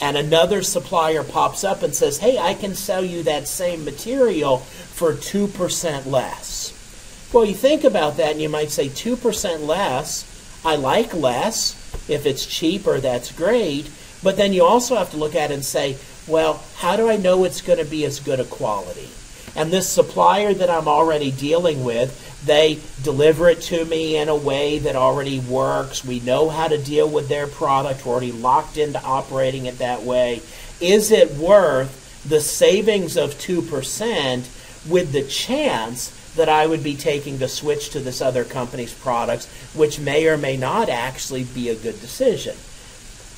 And 0.00 0.16
another 0.16 0.62
supplier 0.62 1.22
pops 1.22 1.64
up 1.64 1.82
and 1.82 1.94
says, 1.94 2.18
hey, 2.18 2.38
I 2.38 2.54
can 2.54 2.74
sell 2.74 3.04
you 3.04 3.22
that 3.22 3.46
same 3.46 3.84
material 3.84 4.58
for 4.58 5.12
2% 5.12 6.06
less. 6.06 7.30
Well, 7.32 7.44
you 7.44 7.54
think 7.54 7.84
about 7.84 8.16
that 8.16 8.32
and 8.32 8.40
you 8.40 8.48
might 8.48 8.70
say 8.70 8.88
2% 8.88 9.66
less. 9.66 10.30
I 10.64 10.76
like 10.76 11.14
less. 11.14 11.74
If 12.08 12.26
it's 12.26 12.46
cheaper, 12.46 13.00
that's 13.00 13.32
great. 13.32 13.90
But 14.22 14.36
then 14.36 14.52
you 14.52 14.64
also 14.64 14.96
have 14.96 15.10
to 15.10 15.16
look 15.16 15.34
at 15.34 15.50
it 15.50 15.54
and 15.54 15.64
say, 15.64 15.96
well, 16.26 16.62
how 16.76 16.96
do 16.96 17.08
I 17.08 17.16
know 17.16 17.44
it's 17.44 17.60
going 17.60 17.78
to 17.78 17.84
be 17.84 18.04
as 18.04 18.20
good 18.20 18.40
a 18.40 18.44
quality? 18.44 19.08
And 19.56 19.70
this 19.70 19.88
supplier 19.88 20.54
that 20.54 20.70
I'm 20.70 20.88
already 20.88 21.30
dealing 21.30 21.84
with, 21.84 22.23
they 22.44 22.78
deliver 23.02 23.48
it 23.48 23.60
to 23.62 23.84
me 23.84 24.16
in 24.16 24.28
a 24.28 24.36
way 24.36 24.78
that 24.78 24.96
already 24.96 25.38
works. 25.40 26.04
We 26.04 26.20
know 26.20 26.50
how 26.50 26.68
to 26.68 26.78
deal 26.78 27.08
with 27.08 27.28
their 27.28 27.46
product. 27.46 28.04
We're 28.04 28.12
already 28.12 28.32
locked 28.32 28.76
into 28.76 29.02
operating 29.02 29.66
it 29.66 29.78
that 29.78 30.02
way. 30.02 30.42
Is 30.80 31.10
it 31.10 31.32
worth 31.32 32.24
the 32.28 32.40
savings 32.40 33.16
of 33.16 33.34
2% 33.34 34.88
with 34.88 35.12
the 35.12 35.22
chance 35.22 36.10
that 36.34 36.48
I 36.48 36.66
would 36.66 36.82
be 36.82 36.96
taking 36.96 37.38
to 37.38 37.48
switch 37.48 37.90
to 37.90 38.00
this 38.00 38.20
other 38.20 38.44
company's 38.44 38.92
products, 38.92 39.46
which 39.74 40.00
may 40.00 40.26
or 40.26 40.36
may 40.36 40.56
not 40.56 40.88
actually 40.88 41.44
be 41.44 41.68
a 41.68 41.76
good 41.76 42.00
decision? 42.00 42.56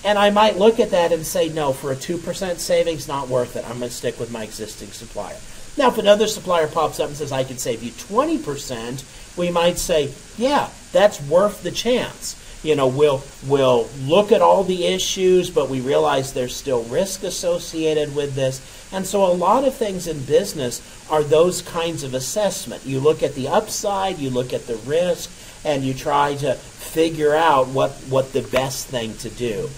And 0.05 0.19
I 0.19 0.31
might 0.31 0.57
look 0.57 0.79
at 0.81 0.91
that 0.91 1.13
and 1.13 1.27
say, 1.27 1.49
no, 1.49 1.73
for 1.73 1.93
a 1.93 1.97
2% 1.97 2.59
savings, 2.59 3.09
not 3.09 3.29
worth 3.29 3.57
it. 3.57 3.65
I'm 3.69 3.79
going 3.79 3.91
to 3.91 3.95
stick 3.97 4.19
with 4.21 4.31
my 4.31 4.45
existing 4.45 4.89
supplier. 4.93 5.37
Now, 5.77 5.89
if 5.89 5.99
another 5.99 6.27
supplier 6.27 6.67
pops 6.67 7.01
up 7.01 7.09
and 7.09 7.17
says, 7.17 7.33
I 7.33 7.45
can 7.45 7.59
save 7.59 7.83
you 7.83 7.91
20%, 7.91 9.37
we 9.37 9.51
might 9.51 9.79
say, 9.79 10.13
yeah, 10.39 10.71
that's 10.93 11.21
worth 11.21 11.63
the 11.63 11.71
chance. 11.71 12.43
You 12.63 12.75
know, 12.75 12.89
we'll, 12.89 13.23
we'll 13.47 13.89
look 14.01 14.33
at 14.33 14.41
all 14.41 14.65
the 14.65 14.87
issues, 14.87 15.51
but 15.51 15.69
we 15.69 15.81
realize 15.81 16.33
there's 16.33 16.57
still 16.57 16.83
risk 16.85 17.23
associated 17.23 18.17
with 18.17 18.35
this. 18.35 18.61
And 18.93 19.07
so 19.07 19.25
a 19.25 19.33
lot 19.33 19.65
of 19.65 19.75
things 19.75 20.07
in 20.07 20.25
business 20.25 20.81
are 21.11 21.23
those 21.23 21.63
kinds 21.63 22.03
of 22.03 22.15
assessment. 22.15 22.87
You 22.87 22.99
look 22.99 23.23
at 23.23 23.35
the 23.35 23.49
upside, 23.49 24.19
you 24.19 24.31
look 24.31 24.53
at 24.53 24.67
the 24.67 24.77
risk, 24.77 25.31
and 25.65 25.85
you 25.85 25.95
try 25.95 26.35
to 26.37 26.55
figure 26.55 27.35
out 27.35 27.69
what, 27.69 27.91
what 28.09 28.33
the 28.33 28.43
best 28.43 28.87
thing 28.87 29.15
to 29.19 29.31
do. 29.31 29.69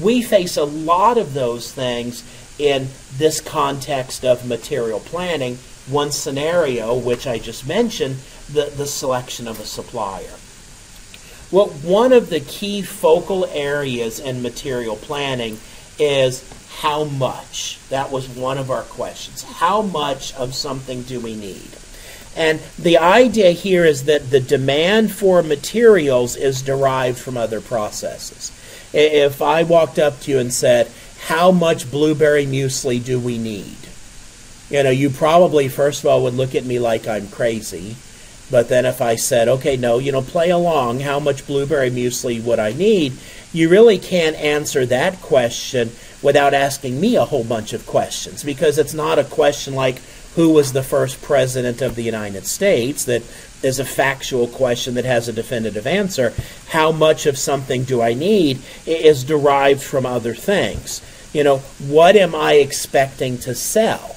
We 0.00 0.22
face 0.22 0.56
a 0.56 0.64
lot 0.64 1.18
of 1.18 1.34
those 1.34 1.72
things 1.72 2.24
in 2.58 2.88
this 3.16 3.40
context 3.40 4.24
of 4.24 4.46
material 4.46 5.00
planning. 5.00 5.58
One 5.86 6.12
scenario, 6.12 6.96
which 6.96 7.26
I 7.26 7.38
just 7.38 7.66
mentioned, 7.66 8.16
the, 8.52 8.72
the 8.76 8.86
selection 8.86 9.46
of 9.46 9.60
a 9.60 9.66
supplier. 9.66 10.34
Well, 11.50 11.68
one 11.68 12.12
of 12.12 12.30
the 12.30 12.40
key 12.40 12.82
focal 12.82 13.46
areas 13.46 14.18
in 14.18 14.42
material 14.42 14.96
planning 14.96 15.58
is 15.98 16.42
how 16.78 17.04
much. 17.04 17.78
That 17.90 18.10
was 18.10 18.28
one 18.28 18.58
of 18.58 18.70
our 18.70 18.82
questions. 18.82 19.42
How 19.42 19.82
much 19.82 20.34
of 20.34 20.54
something 20.54 21.02
do 21.02 21.20
we 21.20 21.36
need? 21.36 21.76
And 22.36 22.58
the 22.78 22.98
idea 22.98 23.52
here 23.52 23.84
is 23.84 24.04
that 24.04 24.30
the 24.30 24.40
demand 24.40 25.12
for 25.12 25.42
materials 25.42 26.34
is 26.34 26.62
derived 26.62 27.18
from 27.18 27.36
other 27.36 27.60
processes. 27.60 28.50
If 28.92 29.40
I 29.40 29.62
walked 29.62 29.98
up 29.98 30.20
to 30.20 30.32
you 30.32 30.38
and 30.38 30.52
said, 30.52 30.90
how 31.28 31.50
much 31.50 31.90
blueberry 31.90 32.44
muesli 32.44 33.02
do 33.02 33.18
we 33.18 33.38
need? 33.38 33.78
You 34.68 34.82
know, 34.82 34.90
you 34.90 35.08
probably, 35.08 35.68
first 35.68 36.00
of 36.04 36.10
all, 36.10 36.22
would 36.24 36.34
look 36.34 36.54
at 36.54 36.66
me 36.66 36.78
like 36.78 37.08
I'm 37.08 37.28
crazy. 37.28 37.96
But 38.50 38.68
then 38.68 38.84
if 38.84 39.00
I 39.00 39.16
said, 39.16 39.48
okay, 39.48 39.74
no, 39.74 39.98
you 39.98 40.12
know, 40.12 40.20
play 40.20 40.50
along, 40.50 41.00
how 41.00 41.18
much 41.18 41.46
blueberry 41.46 41.90
muesli 41.90 42.42
would 42.44 42.58
I 42.58 42.74
need? 42.74 43.14
You 43.54 43.70
really 43.70 43.98
can't 43.98 44.36
answer 44.36 44.84
that 44.84 45.22
question 45.22 45.92
without 46.20 46.52
asking 46.52 47.00
me 47.00 47.16
a 47.16 47.24
whole 47.24 47.44
bunch 47.44 47.72
of 47.72 47.86
questions 47.86 48.44
because 48.44 48.76
it's 48.76 48.94
not 48.94 49.18
a 49.18 49.24
question 49.24 49.74
like 49.74 50.02
who 50.34 50.50
was 50.50 50.72
the 50.72 50.82
first 50.82 51.22
president 51.22 51.80
of 51.80 51.94
the 51.94 52.02
United 52.02 52.44
States 52.44 53.04
that 53.06 53.22
is 53.62 53.78
a 53.78 53.84
factual 53.84 54.46
question 54.46 54.94
that 54.94 55.06
has 55.06 55.26
a 55.26 55.32
definitive 55.32 55.86
answer. 55.86 56.34
How 56.68 56.92
much 56.92 57.24
of 57.24 57.38
something 57.38 57.84
do 57.84 58.02
I 58.02 58.12
need 58.12 58.60
is 58.84 59.24
derived 59.24 59.82
from 59.82 60.04
other 60.04 60.34
things 60.34 61.00
you 61.34 61.44
know, 61.44 61.58
what 61.86 62.16
am 62.16 62.34
I 62.34 62.54
expecting 62.54 63.36
to 63.38 63.54
sell? 63.54 64.16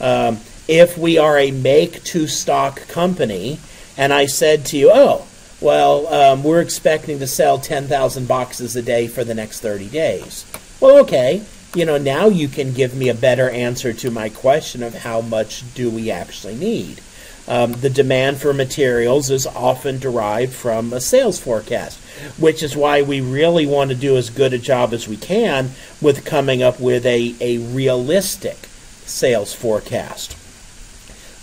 Um, 0.00 0.38
if 0.68 0.96
we 0.96 1.18
are 1.18 1.38
a 1.38 1.50
make 1.50 2.04
to 2.04 2.28
stock 2.28 2.86
company, 2.88 3.58
and 3.96 4.12
I 4.12 4.26
said 4.26 4.66
to 4.66 4.76
you, 4.76 4.90
oh, 4.92 5.26
well, 5.60 6.06
um, 6.12 6.44
we're 6.44 6.60
expecting 6.60 7.18
to 7.20 7.26
sell 7.26 7.58
10,000 7.58 8.28
boxes 8.28 8.76
a 8.76 8.82
day 8.82 9.08
for 9.08 9.24
the 9.24 9.34
next 9.34 9.60
30 9.60 9.88
days. 9.88 10.44
Well, 10.80 10.98
okay. 11.04 11.42
You 11.74 11.86
know, 11.86 11.96
now 11.96 12.26
you 12.26 12.48
can 12.48 12.72
give 12.72 12.94
me 12.94 13.08
a 13.08 13.14
better 13.14 13.48
answer 13.48 13.92
to 13.94 14.10
my 14.10 14.28
question 14.28 14.82
of 14.82 14.94
how 14.94 15.22
much 15.22 15.62
do 15.74 15.88
we 15.88 16.10
actually 16.10 16.56
need. 16.56 17.00
Um, 17.48 17.72
the 17.72 17.90
demand 17.90 18.40
for 18.40 18.52
materials 18.52 19.30
is 19.30 19.46
often 19.46 19.98
derived 19.98 20.52
from 20.52 20.92
a 20.92 21.00
sales 21.00 21.40
forecast, 21.40 21.98
which 22.38 22.62
is 22.62 22.76
why 22.76 23.02
we 23.02 23.20
really 23.20 23.66
want 23.66 23.90
to 23.90 23.96
do 23.96 24.16
as 24.16 24.30
good 24.30 24.52
a 24.52 24.58
job 24.58 24.92
as 24.92 25.08
we 25.08 25.16
can 25.16 25.70
with 26.00 26.24
coming 26.24 26.62
up 26.62 26.78
with 26.78 27.04
a, 27.04 27.34
a 27.40 27.58
realistic 27.58 28.56
sales 29.04 29.52
forecast. 29.54 30.36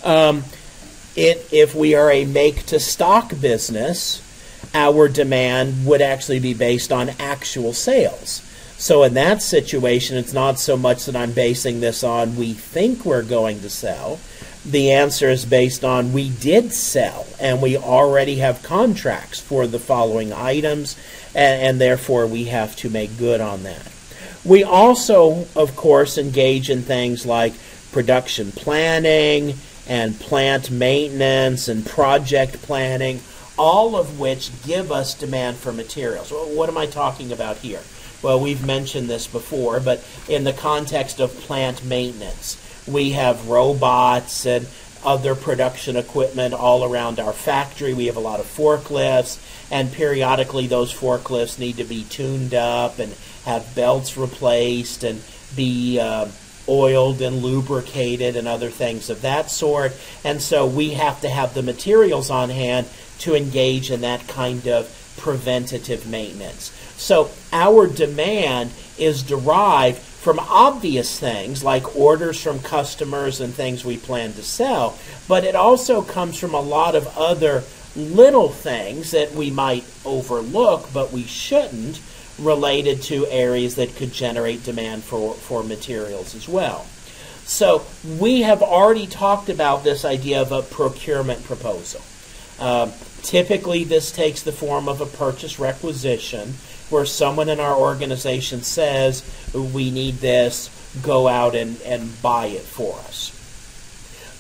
Um, 0.04 0.46
it, 1.18 1.48
if 1.52 1.76
we 1.76 1.96
are 1.96 2.10
a 2.10 2.26
make 2.26 2.66
to 2.68 2.80
stock 2.80 3.40
business, 3.42 4.26
our 4.74 5.10
demand 5.10 5.86
would 5.86 6.02
actually 6.02 6.40
be 6.40 6.54
based 6.54 6.94
on 6.94 7.10
actual 7.20 7.74
sales. 7.74 8.42
So 8.78 9.04
in 9.04 9.16
that 9.16 9.42
situation, 9.42 10.18
it's 10.18 10.32
not 10.32 10.58
so 10.58 10.78
much 10.78 11.06
that 11.06 11.16
I'm 11.16 11.34
basing 11.34 11.82
this 11.82 12.02
on 12.02 12.38
we 12.38 12.54
think 12.54 13.04
we're 13.04 13.24
going 13.24 13.60
to 13.60 13.70
sell 13.70 14.20
the 14.66 14.92
answer 14.92 15.30
is 15.30 15.46
based 15.46 15.86
on 15.86 16.12
we 16.12 16.30
did 16.30 16.74
sell 16.74 17.26
and 17.40 17.62
we 17.62 17.78
already 17.78 18.38
have 18.38 18.62
contracts 18.62 19.40
for 19.40 19.66
the 19.66 19.80
following 19.80 20.34
items, 20.34 20.98
and, 21.34 21.62
and, 21.62 21.82
therefore 21.82 22.28
we 22.28 22.46
have 22.46 22.76
to 22.76 22.90
make 22.90 23.18
good 23.18 23.40
on 23.40 23.64
that. 23.64 23.92
We 24.44 24.64
also, 24.64 25.48
of 25.56 25.76
course, 25.76 26.18
engage 26.18 26.70
in 26.70 26.82
things 26.82 27.26
like 27.26 27.54
production 27.92 28.52
planning 28.52 29.56
and 29.88 30.20
plant 30.20 30.70
maintenance 30.70 31.68
and 31.68 31.86
project 31.86 32.62
planning, 32.62 33.22
all 33.58 33.96
of 33.96 34.20
which 34.20 34.52
give 34.64 34.92
us 34.92 35.14
demand 35.14 35.58
for 35.58 35.72
materials. 35.72 36.32
What 36.32 36.70
am 36.70 36.78
I 36.78 36.86
talking 36.86 37.32
about 37.32 37.58
here? 37.58 37.82
Well, 38.22 38.40
we've 38.40 38.66
mentioned 38.66 39.10
this 39.10 39.28
before, 39.28 39.80
but 39.80 40.06
in 40.28 40.44
the 40.44 40.54
context 40.54 41.20
of 41.20 41.34
plant 41.40 41.86
maintenance 41.86 42.58
we 42.90 43.12
have 43.12 43.48
robots 43.48 44.46
and 44.46 44.68
other 45.04 45.36
production 45.36 45.96
equipment 45.96 46.54
all 46.54 46.84
around 46.84 47.20
our 47.20 47.34
factory. 47.34 47.94
We 47.94 48.08
have 48.08 48.18
a 48.18 48.22
lot 48.22 48.40
of 48.40 48.46
forklifts, 48.46 49.40
and 49.72 49.92
periodically 49.92 50.68
those 50.68 50.94
forklifts 50.94 51.58
need 51.58 51.78
to 51.78 51.86
be 51.86 52.04
tuned 52.04 52.54
up 52.54 53.00
and 53.00 53.16
have 53.46 53.74
belts 53.76 54.18
replaced 54.18 55.04
and 55.04 55.22
be 55.56 56.00
uh, 56.00 56.28
oiled 56.68 57.22
and 57.22 57.38
lubricated 57.38 58.36
and 58.36 58.48
other 58.48 58.70
things 58.70 59.10
of 59.10 59.22
that 59.22 59.50
sort. 59.50 59.94
And 60.24 60.42
so 60.42 60.68
we 60.68 60.92
have 60.92 61.22
to 61.22 61.30
have 61.30 61.54
the 61.54 61.64
materials 61.64 62.30
on 62.30 62.50
hand 62.50 62.88
to 63.20 63.36
engage 63.36 63.92
in 63.92 64.02
that 64.02 64.28
kind 64.28 64.68
of 64.68 64.96
preventative 65.18 66.08
maintenance. 66.08 66.72
So 66.98 67.32
our 67.52 67.88
demand 67.88 68.72
is 68.98 69.24
derived 69.24 70.02
from 70.20 70.38
obvious 70.40 71.18
things 71.18 71.64
like 71.64 71.96
orders 71.96 72.42
from 72.42 72.60
customers 72.60 73.40
and 73.40 73.54
things 73.54 73.86
we 73.86 73.98
plan 73.98 74.34
to 74.34 74.44
sell, 74.44 74.98
but 75.28 75.46
it 75.46 75.56
also 75.56 76.02
comes 76.02 76.38
from 76.38 76.54
a 76.54 76.60
lot 76.60 76.94
of 76.94 77.08
other 77.18 77.64
little 77.96 78.50
things 78.50 79.12
that 79.12 79.32
we 79.34 79.50
might 79.50 79.86
overlook, 80.04 80.90
but 80.94 81.12
we 81.12 81.24
shouldn't, 81.24 82.02
related 82.38 83.02
to 83.02 83.26
areas 83.28 83.76
that 83.76 83.96
could 83.96 84.14
generate 84.14 84.64
demand 84.64 85.04
for, 85.04 85.34
for 85.34 85.64
materials 85.64 86.36
as 86.36 86.48
well. 86.48 86.86
So 87.44 87.84
we 88.20 88.42
have 88.42 88.62
already 88.62 89.08
talked 89.08 89.50
about 89.50 89.84
this 89.84 90.06
idea 90.06 90.42
of 90.42 90.52
a 90.52 90.62
procurement 90.62 91.44
proposal. 91.44 92.02
Um, 92.60 92.92
typically, 93.24 93.86
this 93.86 94.12
takes 94.12 94.44
the 94.44 94.52
form 94.52 94.88
of 94.88 95.02
a 95.02 95.06
purchase 95.06 95.60
requisition 95.60 96.54
where 96.90 97.06
someone 97.06 97.50
in 97.50 97.60
our 97.60 97.76
organization 97.76 98.62
says, 98.64 99.24
We 99.54 99.92
need 99.92 100.16
this, 100.16 100.70
go 101.02 101.28
out 101.28 101.56
and, 101.56 101.82
and 101.82 102.22
buy 102.22 102.48
it 102.48 102.62
for 102.62 102.98
us. 103.00 103.36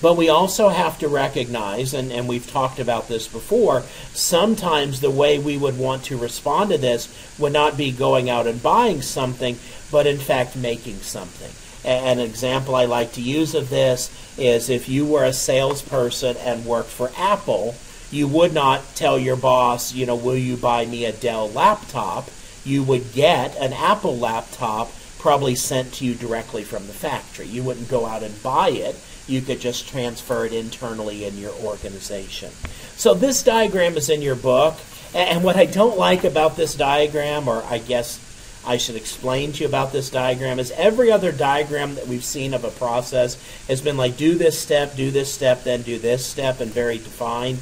But 0.01 0.15
we 0.15 0.29
also 0.29 0.69
have 0.69 0.97
to 0.99 1.09
recognize, 1.09 1.93
and, 1.93 2.11
and 2.11 2.27
we've 2.27 2.49
talked 2.49 2.79
about 2.79 3.09
this 3.09 3.27
before, 3.27 3.81
sometimes 4.13 5.01
the 5.01 5.09
way 5.09 5.39
we 5.39 5.57
would 5.57 5.77
want 5.77 6.05
to 6.05 6.17
respond 6.17 6.69
to 6.69 6.77
this 6.77 7.13
would 7.37 7.51
not 7.51 7.75
be 7.75 7.91
going 7.91 8.29
out 8.29 8.47
and 8.47 8.63
buying 8.63 9.01
something, 9.01 9.57
but 9.91 10.07
in 10.07 10.17
fact 10.17 10.55
making 10.55 10.99
something. 10.99 11.51
An 11.83 12.19
example 12.19 12.75
I 12.75 12.85
like 12.85 13.13
to 13.13 13.21
use 13.21 13.55
of 13.55 13.69
this 13.69 14.09
is 14.37 14.69
if 14.69 14.87
you 14.87 15.05
were 15.05 15.25
a 15.25 15.33
salesperson 15.33 16.37
and 16.37 16.65
worked 16.65 16.89
for 16.89 17.11
Apple, 17.17 17.75
you 18.09 18.27
would 18.27 18.53
not 18.53 18.95
tell 18.95 19.19
your 19.19 19.35
boss, 19.35 19.93
you 19.93 20.05
know, 20.05 20.15
will 20.15 20.37
you 20.37 20.55
buy 20.55 20.85
me 20.85 21.05
a 21.05 21.11
Dell 21.11 21.49
laptop? 21.49 22.29
You 22.63 22.83
would 22.83 23.13
get 23.13 23.55
an 23.57 23.73
Apple 23.73 24.17
laptop 24.17 24.91
probably 25.17 25.55
sent 25.55 25.93
to 25.95 26.05
you 26.05 26.15
directly 26.15 26.63
from 26.63 26.87
the 26.87 26.93
factory. 26.93 27.47
You 27.47 27.63
wouldn't 27.63 27.89
go 27.89 28.05
out 28.05 28.23
and 28.23 28.41
buy 28.41 28.69
it 28.69 28.95
you 29.29 29.41
could 29.41 29.61
just 29.61 29.87
transfer 29.87 30.45
it 30.45 30.53
internally 30.53 31.25
in 31.25 31.37
your 31.37 31.53
organization. 31.63 32.51
So 32.95 33.13
this 33.13 33.43
diagram 33.43 33.95
is 33.95 34.09
in 34.09 34.21
your 34.21 34.35
book. 34.35 34.75
And 35.13 35.43
what 35.43 35.55
I 35.55 35.65
don't 35.65 35.97
like 35.97 36.23
about 36.23 36.55
this 36.55 36.75
diagram, 36.75 37.47
or 37.47 37.63
I 37.63 37.77
guess 37.77 38.19
I 38.65 38.77
should 38.77 38.95
explain 38.95 39.53
to 39.53 39.61
you 39.61 39.67
about 39.67 39.91
this 39.91 40.09
diagram, 40.09 40.59
is 40.59 40.71
every 40.71 41.11
other 41.11 41.31
diagram 41.31 41.95
that 41.95 42.07
we've 42.07 42.23
seen 42.23 42.53
of 42.53 42.63
a 42.63 42.69
process 42.69 43.37
has 43.67 43.81
been 43.81 43.97
like 43.97 44.17
do 44.17 44.35
this 44.35 44.59
step, 44.59 44.95
do 44.95 45.09
this 45.11 45.33
step, 45.33 45.63
then 45.63 45.81
do 45.81 45.97
this 45.97 46.25
step, 46.25 46.59
and 46.59 46.71
very 46.71 46.97
defined. 46.97 47.59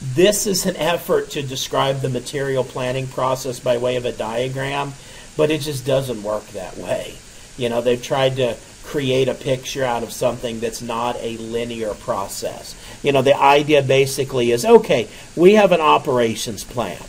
This 0.00 0.46
is 0.46 0.64
an 0.64 0.76
effort 0.76 1.30
to 1.30 1.42
describe 1.42 2.00
the 2.00 2.08
material 2.08 2.62
planning 2.62 3.08
process 3.08 3.58
by 3.58 3.78
way 3.78 3.96
of 3.96 4.04
a 4.04 4.12
diagram, 4.12 4.92
but 5.36 5.50
it 5.50 5.60
just 5.60 5.84
doesn't 5.84 6.22
work 6.22 6.46
that 6.48 6.76
way. 6.76 7.14
You 7.56 7.68
know, 7.68 7.80
they've 7.80 8.02
tried 8.02 8.36
to 8.36 8.56
create 8.84 9.28
a 9.28 9.34
picture 9.34 9.84
out 9.84 10.02
of 10.02 10.12
something 10.12 10.60
that's 10.60 10.80
not 10.80 11.16
a 11.16 11.36
linear 11.36 11.94
process. 11.94 12.74
You 13.02 13.12
know, 13.12 13.22
the 13.22 13.36
idea 13.36 13.82
basically 13.82 14.52
is 14.52 14.64
okay, 14.64 15.08
we 15.36 15.54
have 15.54 15.72
an 15.72 15.80
operations 15.80 16.64
plan. 16.64 17.02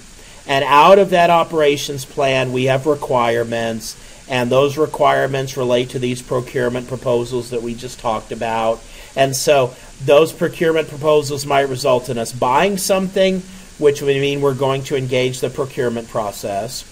And 0.47 0.65
out 0.65 0.97
of 0.97 1.11
that 1.11 1.29
operations 1.29 2.05
plan, 2.05 2.51
we 2.51 2.65
have 2.65 2.87
requirements, 2.87 3.95
and 4.27 4.51
those 4.51 4.77
requirements 4.77 5.55
relate 5.55 5.91
to 5.91 5.99
these 5.99 6.23
procurement 6.23 6.87
proposals 6.87 7.51
that 7.51 7.61
we 7.61 7.75
just 7.75 7.99
talked 7.99 8.31
about. 8.31 8.81
And 9.15 9.35
so 9.35 9.75
those 10.03 10.31
procurement 10.31 10.87
proposals 10.87 11.45
might 11.45 11.69
result 11.69 12.09
in 12.09 12.17
us 12.17 12.31
buying 12.31 12.77
something, 12.77 13.41
which 13.77 14.01
would 14.01 14.15
mean 14.15 14.41
we're 14.41 14.53
going 14.53 14.83
to 14.83 14.95
engage 14.95 15.39
the 15.39 15.49
procurement 15.49 16.07
process, 16.09 16.85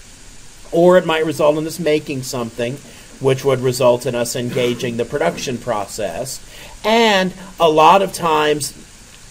or 0.72 0.98
it 0.98 1.06
might 1.06 1.26
result 1.26 1.56
in 1.56 1.66
us 1.66 1.78
making 1.78 2.22
something, 2.22 2.74
which 3.20 3.44
would 3.44 3.60
result 3.60 4.06
in 4.06 4.14
us 4.14 4.36
engaging 4.36 4.96
the 4.96 5.04
production 5.04 5.58
process. 5.58 6.40
And 6.84 7.32
a 7.58 7.68
lot 7.68 8.02
of 8.02 8.12
times, 8.12 8.72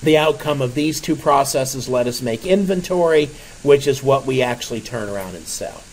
the 0.02 0.18
outcome 0.18 0.62
of 0.62 0.76
these 0.76 1.02
two 1.02 1.16
processes 1.16 1.90
let 1.90 2.08
us 2.08 2.22
make 2.22 2.46
inventory, 2.46 3.28
which 3.64 3.88
is 3.88 4.04
what 4.04 4.26
we 4.26 4.42
actually 4.42 4.82
turn 4.82 5.10
around 5.10 5.36
and 5.36 5.46
sell. 5.46 5.84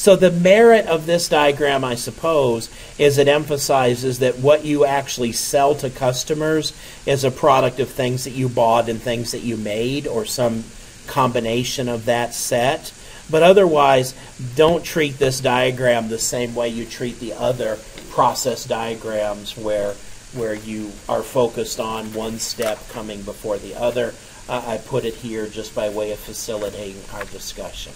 So, 0.00 0.16
the 0.16 0.30
merit 0.30 0.86
of 0.86 1.04
this 1.04 1.28
diagram, 1.28 1.84
I 1.84 1.94
suppose, 1.94 2.70
is 2.96 3.18
it 3.18 3.28
emphasizes 3.28 4.20
that 4.20 4.38
what 4.38 4.64
you 4.64 4.86
actually 4.86 5.32
sell 5.32 5.74
to 5.74 5.90
customers 5.90 6.72
is 7.04 7.22
a 7.22 7.30
product 7.30 7.80
of 7.80 7.90
things 7.90 8.24
that 8.24 8.30
you 8.30 8.48
bought 8.48 8.88
and 8.88 8.98
things 8.98 9.32
that 9.32 9.42
you 9.42 9.58
made, 9.58 10.06
or 10.06 10.24
some 10.24 10.64
combination 11.06 11.86
of 11.86 12.06
that 12.06 12.32
set. 12.32 12.94
But 13.30 13.42
otherwise, 13.42 14.14
don't 14.56 14.82
treat 14.82 15.18
this 15.18 15.38
diagram 15.38 16.08
the 16.08 16.18
same 16.18 16.54
way 16.54 16.70
you 16.70 16.86
treat 16.86 17.20
the 17.20 17.34
other 17.34 17.78
process 18.08 18.64
diagrams 18.64 19.54
where 19.54 19.92
where 20.32 20.54
you 20.54 20.92
are 21.10 21.22
focused 21.22 21.78
on 21.78 22.14
one 22.14 22.38
step 22.38 22.88
coming 22.88 23.20
before 23.20 23.58
the 23.58 23.74
other. 23.74 24.14
Uh, 24.48 24.64
I 24.66 24.78
put 24.78 25.04
it 25.04 25.12
here 25.12 25.46
just 25.46 25.74
by 25.74 25.90
way 25.90 26.10
of 26.10 26.18
facilitating 26.18 27.02
our 27.12 27.26
discussion. 27.26 27.92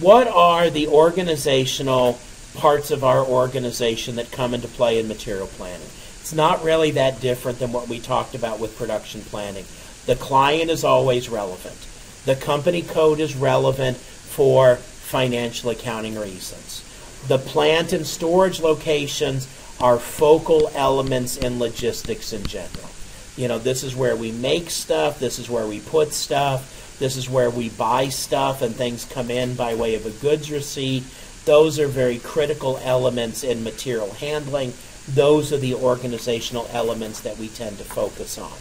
What 0.00 0.26
are 0.26 0.68
the 0.68 0.88
organizational 0.88 2.18
parts 2.54 2.90
of 2.90 3.04
our 3.04 3.24
organization 3.24 4.16
that 4.16 4.32
come 4.32 4.52
into 4.52 4.66
play 4.66 4.98
in 4.98 5.06
material 5.06 5.46
planning? 5.46 5.86
It's 6.20 6.34
not 6.34 6.64
really 6.64 6.90
that 6.92 7.20
different 7.20 7.60
than 7.60 7.70
what 7.70 7.88
we 7.88 8.00
talked 8.00 8.34
about 8.34 8.58
with 8.58 8.76
production 8.76 9.20
planning. 9.20 9.64
The 10.06 10.16
client 10.16 10.72
is 10.72 10.82
always 10.82 11.28
relevant. 11.28 11.86
The 12.24 12.34
company 12.34 12.82
code 12.82 13.20
is 13.20 13.36
relevant 13.36 13.96
for 13.96 14.74
financial 14.74 15.70
accounting 15.70 16.18
reasons. 16.18 16.82
The 17.28 17.38
plant 17.38 17.92
and 17.92 18.04
storage 18.04 18.60
locations 18.60 19.46
are 19.80 20.00
focal 20.00 20.68
elements 20.74 21.36
in 21.36 21.60
logistics 21.60 22.32
in 22.32 22.44
general. 22.44 22.90
You 23.36 23.46
know, 23.46 23.60
this 23.60 23.84
is 23.84 23.94
where 23.94 24.16
we 24.16 24.32
make 24.32 24.70
stuff, 24.70 25.20
this 25.20 25.38
is 25.38 25.48
where 25.48 25.66
we 25.66 25.78
put 25.78 26.12
stuff, 26.12 26.72
this 26.98 27.16
is 27.16 27.28
where 27.28 27.50
we 27.50 27.68
buy 27.68 28.08
stuff 28.08 28.62
and 28.62 28.74
things 28.74 29.04
come 29.04 29.30
in 29.30 29.54
by 29.54 29.74
way 29.74 29.94
of 29.94 30.06
a 30.06 30.10
goods 30.10 30.50
receipt. 30.50 31.04
Those 31.44 31.78
are 31.78 31.86
very 31.86 32.18
critical 32.18 32.78
elements 32.82 33.44
in 33.44 33.62
material 33.62 34.12
handling. 34.14 34.72
Those 35.08 35.52
are 35.52 35.58
the 35.58 35.74
organizational 35.74 36.68
elements 36.72 37.20
that 37.20 37.38
we 37.38 37.48
tend 37.48 37.78
to 37.78 37.84
focus 37.84 38.38
on. 38.38 38.52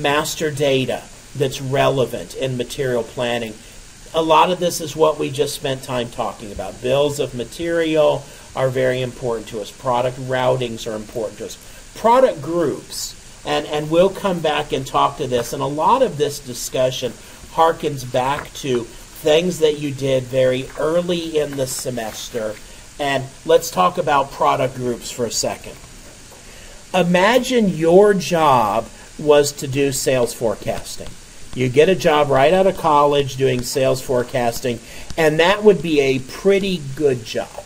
Master 0.00 0.50
data 0.50 1.02
that's 1.36 1.60
relevant 1.60 2.34
in 2.34 2.56
material 2.56 3.02
planning. 3.02 3.54
A 4.14 4.22
lot 4.22 4.50
of 4.50 4.58
this 4.58 4.80
is 4.80 4.96
what 4.96 5.18
we 5.18 5.30
just 5.30 5.54
spent 5.54 5.82
time 5.82 6.10
talking 6.10 6.52
about. 6.52 6.80
Bills 6.82 7.20
of 7.20 7.34
material 7.34 8.24
are 8.54 8.70
very 8.70 9.02
important 9.02 9.48
to 9.48 9.60
us. 9.60 9.70
Product 9.70 10.18
routings 10.20 10.90
are 10.90 10.96
important 10.96 11.38
to 11.38 11.46
us. 11.46 11.92
Product 11.96 12.40
groups, 12.40 13.14
and, 13.46 13.64
and 13.66 13.90
we'll 13.90 14.10
come 14.10 14.40
back 14.40 14.72
and 14.72 14.86
talk 14.86 15.16
to 15.18 15.26
this. 15.26 15.52
And 15.52 15.62
a 15.62 15.66
lot 15.66 16.02
of 16.02 16.18
this 16.18 16.40
discussion 16.40 17.12
harkens 17.52 18.10
back 18.10 18.52
to 18.54 18.84
things 18.84 19.60
that 19.60 19.78
you 19.78 19.92
did 19.92 20.24
very 20.24 20.68
early 20.78 21.38
in 21.38 21.56
the 21.56 21.66
semester. 21.66 22.54
And 22.98 23.24
let's 23.46 23.70
talk 23.70 23.98
about 23.98 24.32
product 24.32 24.74
groups 24.74 25.10
for 25.10 25.24
a 25.24 25.30
second. 25.30 25.76
Imagine 26.92 27.68
your 27.68 28.14
job 28.14 28.88
was 29.18 29.52
to 29.52 29.66
do 29.66 29.92
sales 29.92 30.34
forecasting. 30.34 31.08
You 31.54 31.68
get 31.70 31.88
a 31.88 31.94
job 31.94 32.28
right 32.28 32.52
out 32.52 32.66
of 32.66 32.76
college 32.76 33.36
doing 33.36 33.62
sales 33.62 34.02
forecasting, 34.02 34.78
and 35.16 35.40
that 35.40 35.62
would 35.62 35.80
be 35.80 36.00
a 36.00 36.18
pretty 36.18 36.82
good 36.96 37.24
job. 37.24 37.64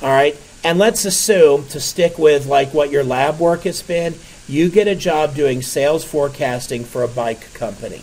All 0.00 0.08
right? 0.08 0.34
And 0.64 0.78
let's 0.78 1.04
assume, 1.04 1.66
to 1.68 1.80
stick 1.80 2.18
with 2.18 2.46
like 2.46 2.72
what 2.72 2.90
your 2.90 3.04
lab 3.04 3.38
work 3.38 3.62
has 3.62 3.82
been, 3.82 4.14
you 4.50 4.68
get 4.68 4.88
a 4.88 4.94
job 4.94 5.34
doing 5.34 5.62
sales 5.62 6.04
forecasting 6.04 6.84
for 6.84 7.02
a 7.02 7.08
bike 7.08 7.54
company. 7.54 8.02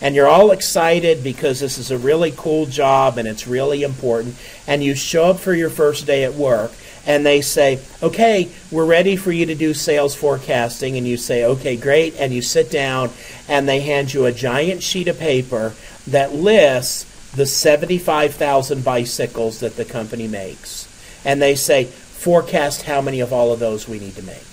And 0.00 0.14
you're 0.14 0.28
all 0.28 0.52
excited 0.52 1.24
because 1.24 1.58
this 1.58 1.76
is 1.76 1.90
a 1.90 1.98
really 1.98 2.32
cool 2.36 2.66
job 2.66 3.18
and 3.18 3.26
it's 3.26 3.48
really 3.48 3.82
important. 3.82 4.36
And 4.66 4.82
you 4.82 4.94
show 4.94 5.24
up 5.24 5.40
for 5.40 5.52
your 5.52 5.70
first 5.70 6.06
day 6.06 6.22
at 6.22 6.34
work 6.34 6.70
and 7.04 7.26
they 7.26 7.40
say, 7.40 7.80
okay, 8.02 8.48
we're 8.70 8.84
ready 8.84 9.16
for 9.16 9.32
you 9.32 9.46
to 9.46 9.54
do 9.54 9.74
sales 9.74 10.14
forecasting. 10.14 10.96
And 10.96 11.06
you 11.06 11.16
say, 11.16 11.44
okay, 11.44 11.76
great. 11.76 12.14
And 12.16 12.32
you 12.32 12.42
sit 12.42 12.70
down 12.70 13.10
and 13.48 13.68
they 13.68 13.80
hand 13.80 14.14
you 14.14 14.26
a 14.26 14.32
giant 14.32 14.82
sheet 14.82 15.08
of 15.08 15.18
paper 15.18 15.74
that 16.06 16.32
lists 16.32 17.32
the 17.32 17.46
75,000 17.46 18.84
bicycles 18.84 19.60
that 19.60 19.76
the 19.76 19.84
company 19.84 20.28
makes. 20.28 20.86
And 21.24 21.42
they 21.42 21.56
say, 21.56 21.84
forecast 21.84 22.82
how 22.82 23.00
many 23.00 23.20
of 23.20 23.32
all 23.32 23.52
of 23.52 23.58
those 23.58 23.88
we 23.88 23.98
need 23.98 24.14
to 24.16 24.22
make. 24.22 24.47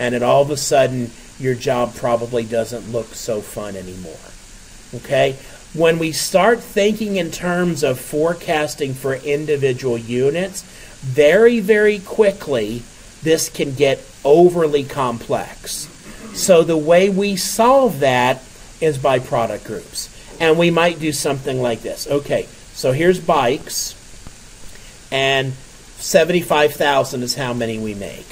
And 0.00 0.14
then 0.14 0.22
all 0.24 0.42
of 0.42 0.50
a 0.50 0.56
sudden, 0.56 1.10
your 1.38 1.54
job 1.54 1.94
probably 1.94 2.42
doesn't 2.42 2.90
look 2.90 3.14
so 3.14 3.40
fun 3.40 3.76
anymore. 3.76 4.16
Okay? 4.94 5.36
When 5.74 6.00
we 6.00 6.10
start 6.10 6.60
thinking 6.60 7.16
in 7.16 7.30
terms 7.30 7.84
of 7.84 8.00
forecasting 8.00 8.94
for 8.94 9.14
individual 9.14 9.98
units, 9.98 10.62
very, 11.02 11.60
very 11.60 11.98
quickly, 12.00 12.82
this 13.22 13.48
can 13.48 13.74
get 13.74 14.02
overly 14.24 14.84
complex. 14.84 15.86
So 16.34 16.64
the 16.64 16.78
way 16.78 17.08
we 17.08 17.36
solve 17.36 18.00
that 18.00 18.42
is 18.80 18.98
by 18.98 19.18
product 19.18 19.64
groups. 19.64 20.08
And 20.40 20.58
we 20.58 20.70
might 20.70 20.98
do 20.98 21.12
something 21.12 21.60
like 21.60 21.82
this. 21.82 22.06
Okay, 22.06 22.48
so 22.72 22.92
here's 22.92 23.20
bikes, 23.20 23.94
and 25.12 25.52
75,000 25.98 27.22
is 27.22 27.34
how 27.34 27.52
many 27.52 27.78
we 27.78 27.94
make. 27.94 28.26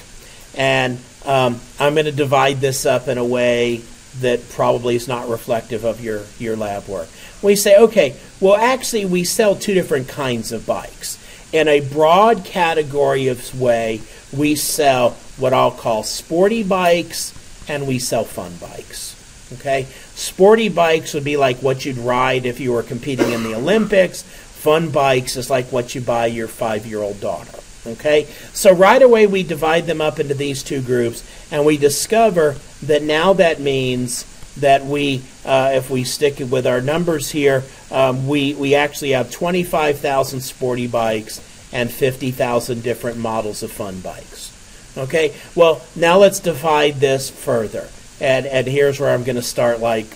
And 0.59 0.99
um, 1.25 1.59
I'm 1.81 1.95
going 1.95 2.05
to 2.05 2.13
divide 2.13 2.61
this 2.61 2.85
up 2.85 3.09
in 3.09 3.17
a 3.17 3.25
way 3.25 3.83
that 4.21 4.51
probably 4.51 4.97
is 4.97 5.09
not 5.09 5.29
reflective 5.29 5.85
of 5.85 6.03
your, 6.03 6.25
your 6.39 6.57
lab 6.57 6.87
work. 6.89 7.09
We 7.41 7.57
say, 7.57 7.79
okay, 7.79 8.17
well, 8.41 8.57
actually, 8.57 9.07
we 9.07 9.25
sell 9.25 9.55
two 9.55 9.73
different 9.73 10.09
kinds 10.09 10.53
of 10.53 10.67
bikes 10.67 11.19
in 11.53 11.69
a 11.69 11.81
broad 11.81 12.45
category 12.45 13.29
of 13.29 13.59
way, 13.59 14.01
we 14.37 14.55
sell 14.55 15.11
what 15.39 15.53
I'll 15.53 15.71
call 15.71 16.03
sporty 16.03 16.63
bikes 16.63 17.35
and 17.69 17.87
we 17.87 17.99
sell 17.99 18.25
fun 18.25 18.55
bikes. 18.57 19.15
Okay? 19.55 19.85
Sporty 20.15 20.69
bikes 20.69 21.15
would 21.15 21.25
be 21.25 21.37
like 21.37 21.59
what 21.59 21.85
you'd 21.85 21.97
ride 21.97 22.45
if 22.45 22.61
you 22.61 22.73
were 22.73 22.83
competing 22.83 23.33
in 23.33 23.45
the 23.45 23.55
Olympics. 23.55 24.23
Fun 24.23 24.91
bikes 24.91 25.37
is 25.37 25.49
like 25.49 25.73
what 25.73 25.95
you 25.95 26.01
buy 26.01 26.27
your 26.27 26.49
five 26.49 26.87
year 26.87 27.01
old 27.01 27.21
daughter. 27.21 27.59
Okay? 27.89 28.24
So 28.53 28.72
right 28.72 29.03
away 29.03 29.26
we 29.26 29.43
divide 29.43 29.86
them 29.86 30.01
up 30.01 30.20
into 30.20 30.34
these 30.34 30.62
two 30.62 30.82
groups 30.82 31.28
and 31.51 31.64
we 31.64 31.76
discover 31.76 32.57
that 32.82 33.03
now 33.03 33.32
that 33.34 33.61
means 33.61 34.24
that 34.61 34.84
we, 34.84 35.22
uh, 35.45 35.72
if 35.74 35.91
we 35.91 36.05
stick 36.05 36.39
with 36.51 36.66
our 36.66 36.80
numbers 36.80 37.30
here, 37.30 37.64
um, 37.91 38.26
we, 38.26 38.55
we 38.55 38.74
actually 38.74 39.11
have 39.11 39.30
25,000 39.30 40.41
sporty 40.41 40.86
bikes 40.86 41.41
and 41.72 41.91
50,000 41.91 42.82
different 42.82 43.18
models 43.18 43.62
of 43.62 43.70
fun 43.70 44.01
bikes. 44.01 44.55
Okay, 44.97 45.34
well, 45.55 45.82
now 45.95 46.18
let's 46.18 46.41
divide 46.41 46.95
this 46.95 47.30
further. 47.30 47.89
And, 48.20 48.47
and 48.47 48.66
here's 48.66 48.99
where 48.99 49.14
I'm 49.14 49.22
going 49.22 49.36
to 49.36 49.43
start 49.43 49.80
like 49.80 50.07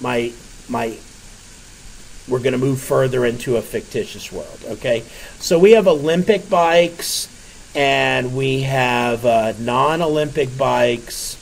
my, 0.00 0.32
my, 0.68 0.96
we're 2.28 2.40
going 2.40 2.52
to 2.52 2.58
move 2.58 2.80
further 2.80 3.24
into 3.24 3.56
a 3.56 3.62
fictitious 3.62 4.32
world. 4.32 4.64
Okay, 4.66 5.02
so 5.38 5.58
we 5.58 5.72
have 5.72 5.86
Olympic 5.88 6.48
bikes 6.48 7.34
and 7.74 8.36
we 8.36 8.62
have 8.62 9.24
uh, 9.24 9.52
non 9.58 10.02
Olympic 10.02 10.56
bikes, 10.56 11.36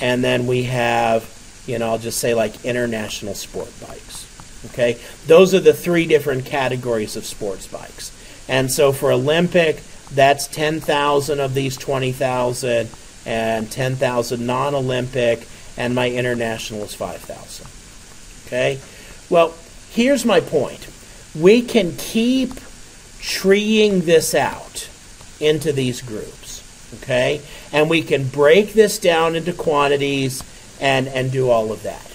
and 0.00 0.24
then 0.24 0.46
we 0.46 0.64
have 0.64 1.24
you 1.66 1.78
know, 1.78 1.90
I'll 1.90 1.98
just 1.98 2.18
say 2.18 2.34
like 2.34 2.64
international 2.64 3.34
sport 3.34 3.70
bikes. 3.80 4.26
Okay, 4.66 4.98
those 5.26 5.54
are 5.54 5.60
the 5.60 5.72
three 5.72 6.06
different 6.06 6.44
categories 6.44 7.16
of 7.16 7.24
sports 7.24 7.66
bikes. 7.66 8.12
And 8.48 8.70
so 8.70 8.92
for 8.92 9.12
Olympic, 9.12 9.82
that's 10.12 10.48
10,000 10.48 11.40
of 11.40 11.54
these 11.54 11.76
20,000 11.76 12.88
and 13.24 13.70
10,000 13.70 14.46
non-Olympic 14.46 15.46
and 15.76 15.94
my 15.94 16.10
international 16.10 16.82
is 16.82 16.94
5,000. 16.94 17.66
Okay? 18.46 18.80
Well, 19.30 19.54
here's 19.90 20.24
my 20.24 20.40
point. 20.40 20.88
We 21.34 21.62
can 21.62 21.96
keep 21.96 22.52
treeing 23.20 24.00
this 24.02 24.34
out 24.34 24.88
into 25.38 25.72
these 25.72 26.02
groups. 26.02 26.62
Okay? 27.02 27.40
And 27.72 27.88
we 27.88 28.02
can 28.02 28.26
break 28.26 28.72
this 28.72 28.98
down 28.98 29.36
into 29.36 29.52
quantities 29.52 30.42
and, 30.80 31.08
and 31.08 31.30
do 31.30 31.50
all 31.50 31.72
of 31.72 31.82
that. 31.82 32.06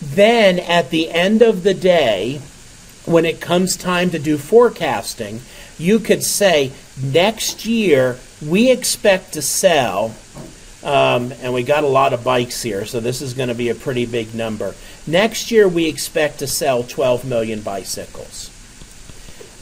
Then 0.00 0.58
at 0.60 0.90
the 0.90 1.10
end 1.10 1.42
of 1.42 1.62
the 1.62 1.74
day, 1.74 2.40
when 3.04 3.24
it 3.24 3.40
comes 3.40 3.76
time 3.76 4.10
to 4.10 4.18
do 4.18 4.38
forecasting, 4.38 5.40
you 5.78 5.98
could 5.98 6.22
say 6.22 6.72
next 7.02 7.66
year 7.66 8.18
we 8.44 8.70
expect 8.70 9.32
to 9.32 9.42
sell, 9.42 10.14
um, 10.84 11.32
and 11.42 11.52
we 11.52 11.62
got 11.62 11.84
a 11.84 11.88
lot 11.88 12.12
of 12.12 12.22
bikes 12.22 12.62
here, 12.62 12.84
so 12.84 13.00
this 13.00 13.20
is 13.22 13.34
going 13.34 13.48
to 13.48 13.54
be 13.54 13.70
a 13.70 13.74
pretty 13.74 14.06
big 14.06 14.34
number. 14.34 14.74
Next 15.08 15.50
year 15.50 15.66
we 15.66 15.88
expect 15.88 16.40
to 16.40 16.46
sell 16.46 16.82
12 16.82 17.24
million 17.24 17.62
bicycles. 17.62 18.50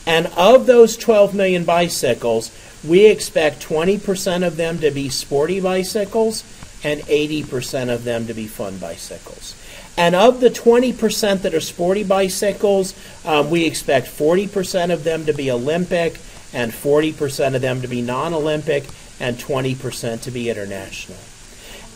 And 0.05 0.27
of 0.37 0.67
those 0.67 0.97
12 0.97 1.37
million 1.37 1.65
bicycles, 1.65 2.51
we 2.85 3.07
expect 3.07 3.65
20% 3.65 4.45
of 4.45 4.57
them 4.57 4.81
to 4.81 4.91
be 4.91 5.09
sporty 5.09 5.61
bicycles 5.61 6.43
and 6.83 7.01
80% 7.03 7.95
of 7.95 8.03
them 8.03 8.27
to 8.27 8.35
be 8.35 8.49
fun 8.49 8.79
bicycles. 8.79 9.55
And 9.97 10.17
of 10.17 10.41
the 10.41 10.51
20% 10.51 11.43
that 11.43 11.55
are 11.55 11.61
sporty 11.61 12.03
bicycles, 12.03 12.95
um, 13.25 13.49
we 13.49 13.67
expect 13.67 14.09
40% 14.09 14.93
of 14.93 15.05
them 15.05 15.27
to 15.27 15.33
be 15.33 15.49
Olympic, 15.53 16.19
and 16.53 16.73
40% 16.73 17.55
of 17.55 17.63
them 17.63 17.83
to 17.83 17.89
be 17.89 18.03
non 18.03 18.35
Olympic, 18.35 18.85
and 19.21 19.37
20% 19.39 20.23
to 20.23 20.31
be 20.33 20.51
international. 20.51 21.19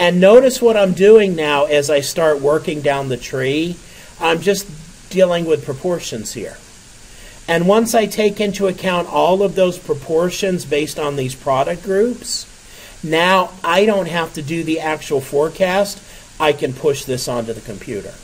And 0.00 0.18
notice 0.18 0.62
what 0.62 0.78
I'm 0.78 0.94
doing 0.94 1.36
now 1.36 1.66
as 1.66 1.90
I 1.90 2.00
start 2.00 2.40
working 2.40 2.80
down 2.80 3.10
the 3.10 3.18
tree. 3.18 3.76
I'm 4.18 4.40
just 4.40 4.66
dealing 5.10 5.44
with 5.44 5.66
proportions 5.66 6.32
here. 6.32 6.56
And 7.46 7.68
once 7.68 7.94
I 7.94 8.06
take 8.06 8.40
into 8.40 8.66
account 8.66 9.12
all 9.12 9.42
of 9.42 9.56
those 9.56 9.78
proportions 9.78 10.64
based 10.64 10.98
on 10.98 11.16
these 11.16 11.34
product 11.34 11.82
groups, 11.82 12.46
now 13.04 13.52
I 13.62 13.84
don't 13.84 14.08
have 14.08 14.32
to 14.34 14.42
do 14.42 14.64
the 14.64 14.80
actual 14.80 15.20
forecast. 15.20 16.02
I 16.40 16.54
can 16.54 16.72
push 16.72 17.04
this 17.04 17.28
onto 17.28 17.52
the 17.52 17.60
computer. 17.60 18.14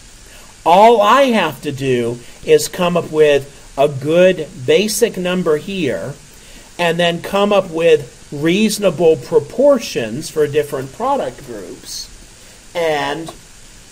All 0.64 1.02
I 1.02 1.24
have 1.24 1.60
to 1.60 1.72
do 1.72 2.20
is 2.42 2.68
come 2.68 2.96
up 2.96 3.12
with 3.12 3.52
a 3.76 3.88
good 3.88 4.48
basic 4.64 5.18
number 5.18 5.58
here 5.58 6.14
and 6.78 6.98
then 6.98 7.20
come 7.20 7.52
up 7.52 7.70
with 7.70 8.15
reasonable 8.32 9.16
proportions 9.16 10.28
for 10.30 10.46
different 10.46 10.92
product 10.92 11.46
groups 11.46 12.12
and 12.74 13.32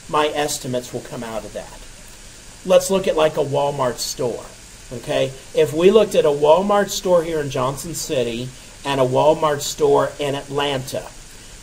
my 0.09 0.29
estimates 0.29 0.93
will 0.93 1.01
come 1.01 1.25
out 1.25 1.45
of 1.45 1.53
that. 1.55 1.81
Let's 2.67 2.91
look 2.91 3.09
at 3.09 3.17
like 3.17 3.37
a 3.37 3.45
Walmart 3.45 3.97
store. 3.97 4.45
Okay? 4.93 5.33
If 5.55 5.73
we 5.73 5.91
looked 5.91 6.15
at 6.15 6.25
a 6.25 6.29
Walmart 6.29 6.91
store 6.91 7.23
here 7.23 7.41
in 7.41 7.51
Johnson 7.51 7.95
City 7.95 8.49
and 8.85 9.01
a 9.01 9.05
Walmart 9.05 9.61
store 9.61 10.13
in 10.19 10.35
Atlanta, 10.35 11.09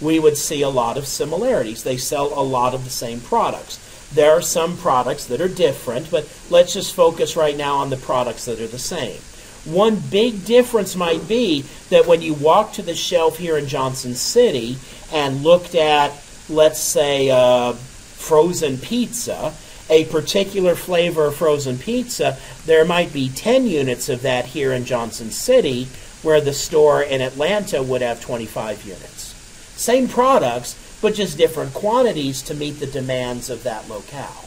we 0.01 0.19
would 0.19 0.37
see 0.37 0.63
a 0.63 0.69
lot 0.69 0.97
of 0.97 1.05
similarities. 1.05 1.83
They 1.83 1.97
sell 1.97 2.27
a 2.33 2.41
lot 2.41 2.73
of 2.73 2.83
the 2.83 2.89
same 2.89 3.21
products. 3.21 3.77
There 4.13 4.31
are 4.31 4.41
some 4.41 4.75
products 4.77 5.25
that 5.27 5.39
are 5.39 5.47
different, 5.47 6.09
but 6.09 6.27
let's 6.49 6.73
just 6.73 6.95
focus 6.95 7.35
right 7.35 7.55
now 7.55 7.77
on 7.77 7.91
the 7.91 7.97
products 7.97 8.45
that 8.45 8.59
are 8.59 8.67
the 8.67 8.79
same. 8.79 9.19
One 9.65 9.99
big 9.99 10.43
difference 10.43 10.95
might 10.95 11.27
be 11.27 11.65
that 11.89 12.07
when 12.07 12.21
you 12.21 12.33
walk 12.33 12.73
to 12.73 12.81
the 12.81 12.95
shelf 12.95 13.37
here 13.37 13.57
in 13.57 13.67
Johnson 13.67 14.15
City 14.15 14.77
and 15.13 15.43
looked 15.43 15.75
at, 15.75 16.13
let's 16.49 16.79
say, 16.79 17.29
uh, 17.29 17.73
frozen 17.73 18.77
pizza, 18.77 19.53
a 19.89 20.05
particular 20.05 20.73
flavor 20.73 21.25
of 21.25 21.35
frozen 21.35 21.77
pizza, 21.77 22.37
there 22.65 22.85
might 22.85 23.13
be 23.13 23.29
10 23.29 23.67
units 23.67 24.09
of 24.09 24.23
that 24.23 24.45
here 24.45 24.73
in 24.73 24.85
Johnson 24.85 25.29
City, 25.29 25.87
where 26.23 26.41
the 26.41 26.53
store 26.53 27.03
in 27.03 27.21
Atlanta 27.21 27.83
would 27.83 28.01
have 28.01 28.21
25 28.21 28.83
units. 28.83 29.35
Same 29.75 30.07
products, 30.07 30.75
but 31.01 31.13
just 31.13 31.37
different 31.37 31.73
quantities 31.73 32.41
to 32.43 32.53
meet 32.53 32.79
the 32.79 32.87
demands 32.87 33.49
of 33.49 33.63
that 33.63 33.87
locale. 33.89 34.45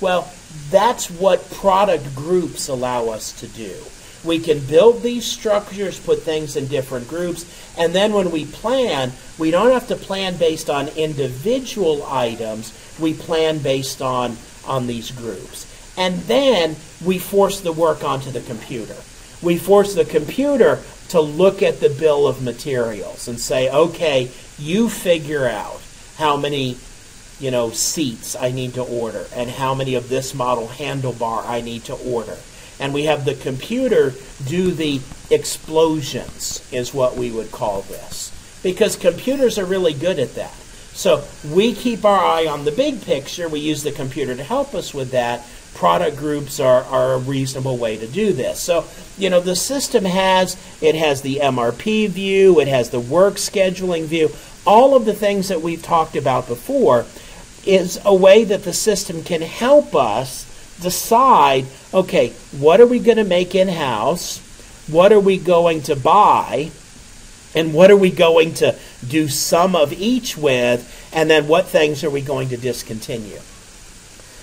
Well, 0.00 0.32
that's 0.70 1.10
what 1.10 1.50
product 1.50 2.14
groups 2.14 2.68
allow 2.68 3.08
us 3.08 3.32
to 3.40 3.46
do. 3.48 3.74
We 4.24 4.38
can 4.38 4.58
build 4.60 5.02
these 5.02 5.24
structures, 5.24 6.00
put 6.00 6.22
things 6.22 6.56
in 6.56 6.66
different 6.66 7.08
groups, 7.08 7.46
and 7.76 7.94
then 7.94 8.12
when 8.12 8.30
we 8.30 8.44
plan, 8.44 9.12
we 9.38 9.50
don't 9.50 9.70
have 9.70 9.88
to 9.88 9.96
plan 9.96 10.36
based 10.36 10.68
on 10.68 10.88
individual 10.88 12.04
items, 12.04 12.72
we 12.98 13.14
plan 13.14 13.58
based 13.58 14.02
on, 14.02 14.36
on 14.66 14.86
these 14.86 15.10
groups. 15.12 15.66
And 15.96 16.16
then 16.22 16.76
we 17.04 17.18
force 17.18 17.60
the 17.60 17.72
work 17.72 18.04
onto 18.04 18.30
the 18.30 18.40
computer. 18.40 18.96
We 19.40 19.56
force 19.56 19.94
the 19.94 20.04
computer 20.04 20.80
to 21.08 21.20
look 21.20 21.62
at 21.62 21.80
the 21.80 21.90
bill 21.90 22.26
of 22.26 22.42
materials 22.42 23.28
and 23.28 23.40
say, 23.40 23.70
okay, 23.70 24.30
you 24.58 24.88
figure 24.88 25.46
out 25.46 25.80
how 26.16 26.36
many 26.36 26.76
you 27.40 27.50
know 27.50 27.70
seats 27.70 28.34
I 28.34 28.50
need 28.50 28.74
to 28.74 28.82
order 28.82 29.26
and 29.32 29.48
how 29.48 29.74
many 29.74 29.94
of 29.94 30.08
this 30.08 30.34
model 30.34 30.66
handlebar 30.66 31.46
I 31.46 31.60
need 31.60 31.84
to 31.84 31.94
order. 31.94 32.36
And 32.80 32.94
we 32.94 33.04
have 33.04 33.24
the 33.24 33.34
computer 33.34 34.14
do 34.46 34.70
the 34.70 35.00
explosions 35.30 36.66
is 36.72 36.94
what 36.94 37.16
we 37.16 37.30
would 37.30 37.50
call 37.50 37.82
this. 37.82 38.32
Because 38.62 38.96
computers 38.96 39.58
are 39.58 39.64
really 39.64 39.94
good 39.94 40.18
at 40.18 40.34
that. 40.34 40.54
So 40.92 41.24
we 41.48 41.74
keep 41.74 42.04
our 42.04 42.18
eye 42.18 42.46
on 42.46 42.64
the 42.64 42.72
big 42.72 43.02
picture. 43.02 43.48
We 43.48 43.60
use 43.60 43.82
the 43.82 43.92
computer 43.92 44.34
to 44.34 44.42
help 44.42 44.74
us 44.74 44.92
with 44.92 45.12
that 45.12 45.46
product 45.74 46.16
groups 46.16 46.58
are, 46.58 46.82
are 46.84 47.14
a 47.14 47.18
reasonable 47.18 47.76
way 47.76 47.96
to 47.96 48.06
do 48.06 48.32
this. 48.32 48.58
So, 48.60 48.84
you 49.16 49.30
know, 49.30 49.40
the 49.40 49.54
system 49.54 50.04
has 50.04 50.56
it 50.80 50.96
has 50.96 51.22
the 51.22 51.36
MRP 51.36 52.08
view, 52.08 52.58
it 52.58 52.66
has 52.66 52.90
the 52.90 52.98
work 52.98 53.34
scheduling 53.34 54.04
view, 54.04 54.30
all 54.66 54.96
of 54.96 55.04
the 55.04 55.14
things 55.14 55.48
that 55.48 55.62
we've 55.62 55.82
talked 55.82 56.16
about 56.16 56.48
before 56.48 57.06
is 57.64 58.00
a 58.04 58.14
way 58.14 58.44
that 58.44 58.64
the 58.64 58.72
system 58.72 59.22
can 59.22 59.42
help 59.42 59.94
us 59.94 60.44
decide, 60.80 61.66
okay, 61.92 62.30
what 62.58 62.80
are 62.80 62.86
we 62.86 62.98
going 62.98 63.18
to 63.18 63.24
make 63.24 63.54
in-house? 63.54 64.38
What 64.88 65.12
are 65.12 65.20
we 65.20 65.38
going 65.38 65.82
to 65.82 65.96
buy? 65.96 66.70
And 67.54 67.74
what 67.74 67.90
are 67.90 67.96
we 67.96 68.10
going 68.10 68.54
to 68.54 68.76
do 69.06 69.28
some 69.28 69.74
of 69.74 69.92
each 69.92 70.36
with? 70.36 71.10
And 71.12 71.30
then 71.30 71.48
what 71.48 71.66
things 71.66 72.04
are 72.04 72.10
we 72.10 72.20
going 72.20 72.50
to 72.50 72.56
discontinue? 72.56 73.40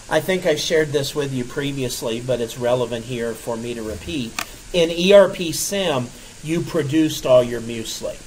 I 0.08 0.20
think 0.20 0.46
I 0.46 0.56
shared 0.56 0.90
this 0.90 1.16
with 1.16 1.34
you 1.34 1.44
previously, 1.44 2.22
but 2.22 2.42
it's 2.42 2.58
relevant 2.58 3.06
here 3.06 3.34
for 3.34 3.58
me 3.58 3.74
to 3.74 3.82
repeat. 3.82 4.34
In 4.72 4.92
ERP 5.12 5.54
Sim, 5.54 6.08
you 6.44 6.62
produced 6.62 7.26
all 7.26 7.44
your 7.44 7.62
muesli. 7.62 8.18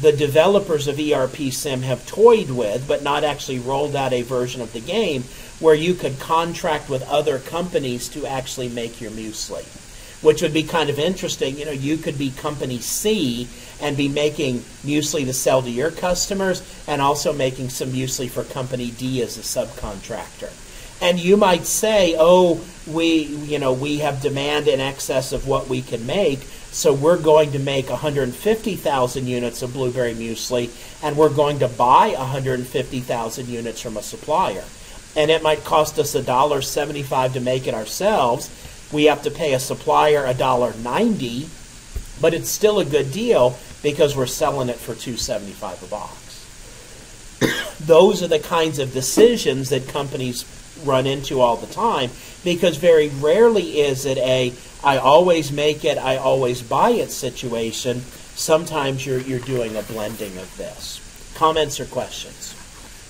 The 0.00 0.12
developers 0.12 0.86
of 0.88 0.98
ERP 0.98 1.52
Sim 1.52 1.82
have 1.82 2.06
toyed 2.06 2.50
with, 2.50 2.86
but 2.86 3.02
not 3.02 3.24
actually 3.24 3.58
rolled 3.58 3.96
out 3.96 4.12
a 4.12 4.22
version 4.22 4.62
of 4.62 4.72
the 4.72 4.80
game 4.80 5.24
where 5.60 5.74
you 5.74 5.94
could 5.94 6.18
contract 6.20 6.88
with 6.88 7.02
other 7.08 7.38
companies 7.38 8.08
to 8.08 8.26
actually 8.26 8.68
make 8.68 9.00
your 9.00 9.10
muesli, 9.10 9.64
which 10.22 10.42
would 10.42 10.54
be 10.54 10.62
kind 10.62 10.88
of 10.88 10.98
interesting. 10.98 11.58
You 11.58 11.64
know, 11.64 11.72
you 11.72 11.96
could 11.96 12.18
be 12.18 12.30
company 12.30 12.78
C 12.78 13.48
and 13.80 13.96
be 13.96 14.08
making 14.08 14.58
muesli 14.84 15.24
to 15.24 15.32
sell 15.32 15.62
to 15.62 15.70
your 15.70 15.90
customers 15.90 16.62
and 16.86 17.02
also 17.02 17.32
making 17.32 17.70
some 17.70 17.90
muesli 17.90 18.30
for 18.30 18.44
company 18.44 18.90
D 18.90 19.22
as 19.22 19.36
a 19.36 19.40
subcontractor. 19.40 20.52
And 21.00 21.20
you 21.20 21.36
might 21.36 21.64
say, 21.64 22.16
oh, 22.18 22.60
we, 22.86 23.22
you 23.22 23.58
know, 23.60 23.72
we 23.72 23.98
have 23.98 24.20
demand 24.20 24.66
in 24.66 24.80
excess 24.80 25.32
of 25.32 25.46
what 25.46 25.68
we 25.68 25.80
can 25.80 26.06
make, 26.06 26.40
so 26.70 26.92
we're 26.92 27.20
going 27.20 27.52
to 27.52 27.60
make 27.60 27.88
150,000 27.88 29.26
units 29.26 29.62
of 29.62 29.72
blueberry 29.72 30.14
muesli, 30.14 30.70
and 31.02 31.16
we're 31.16 31.28
going 31.28 31.60
to 31.60 31.68
buy 31.68 32.14
150,000 32.16 33.48
units 33.48 33.80
from 33.80 33.96
a 33.96 34.02
supplier. 34.02 34.64
And 35.16 35.30
it 35.30 35.42
might 35.42 35.64
cost 35.64 35.98
us 35.98 36.14
$1.75 36.14 37.32
to 37.32 37.40
make 37.40 37.66
it 37.66 37.74
ourselves. 37.74 38.50
We 38.92 39.04
have 39.04 39.22
to 39.22 39.30
pay 39.30 39.54
a 39.54 39.58
supplier 39.60 40.22
$1.90, 40.24 42.20
but 42.20 42.34
it's 42.34 42.48
still 42.48 42.78
a 42.78 42.84
good 42.84 43.12
deal 43.12 43.58
because 43.82 44.16
we're 44.16 44.26
selling 44.26 44.68
it 44.68 44.76
for 44.76 44.94
275 44.94 45.82
a 45.82 45.86
box. 45.86 47.78
Those 47.80 48.22
are 48.22 48.28
the 48.28 48.38
kinds 48.38 48.78
of 48.78 48.92
decisions 48.92 49.70
that 49.70 49.88
companies 49.88 50.44
run 50.84 51.06
into 51.06 51.40
all 51.40 51.56
the 51.56 51.72
time 51.72 52.10
because 52.44 52.76
very 52.76 53.08
rarely 53.08 53.80
is 53.80 54.06
it 54.06 54.18
a 54.18 54.52
I 54.82 54.98
always 54.98 55.50
make 55.50 55.84
it, 55.84 55.98
I 55.98 56.16
always 56.18 56.62
buy 56.62 56.90
it 56.90 57.10
situation. 57.10 58.00
Sometimes 58.00 59.04
you're, 59.04 59.20
you're 59.20 59.40
doing 59.40 59.76
a 59.76 59.82
blending 59.82 60.38
of 60.38 60.56
this. 60.56 61.00
Comments 61.34 61.80
or 61.80 61.86
questions? 61.86 62.54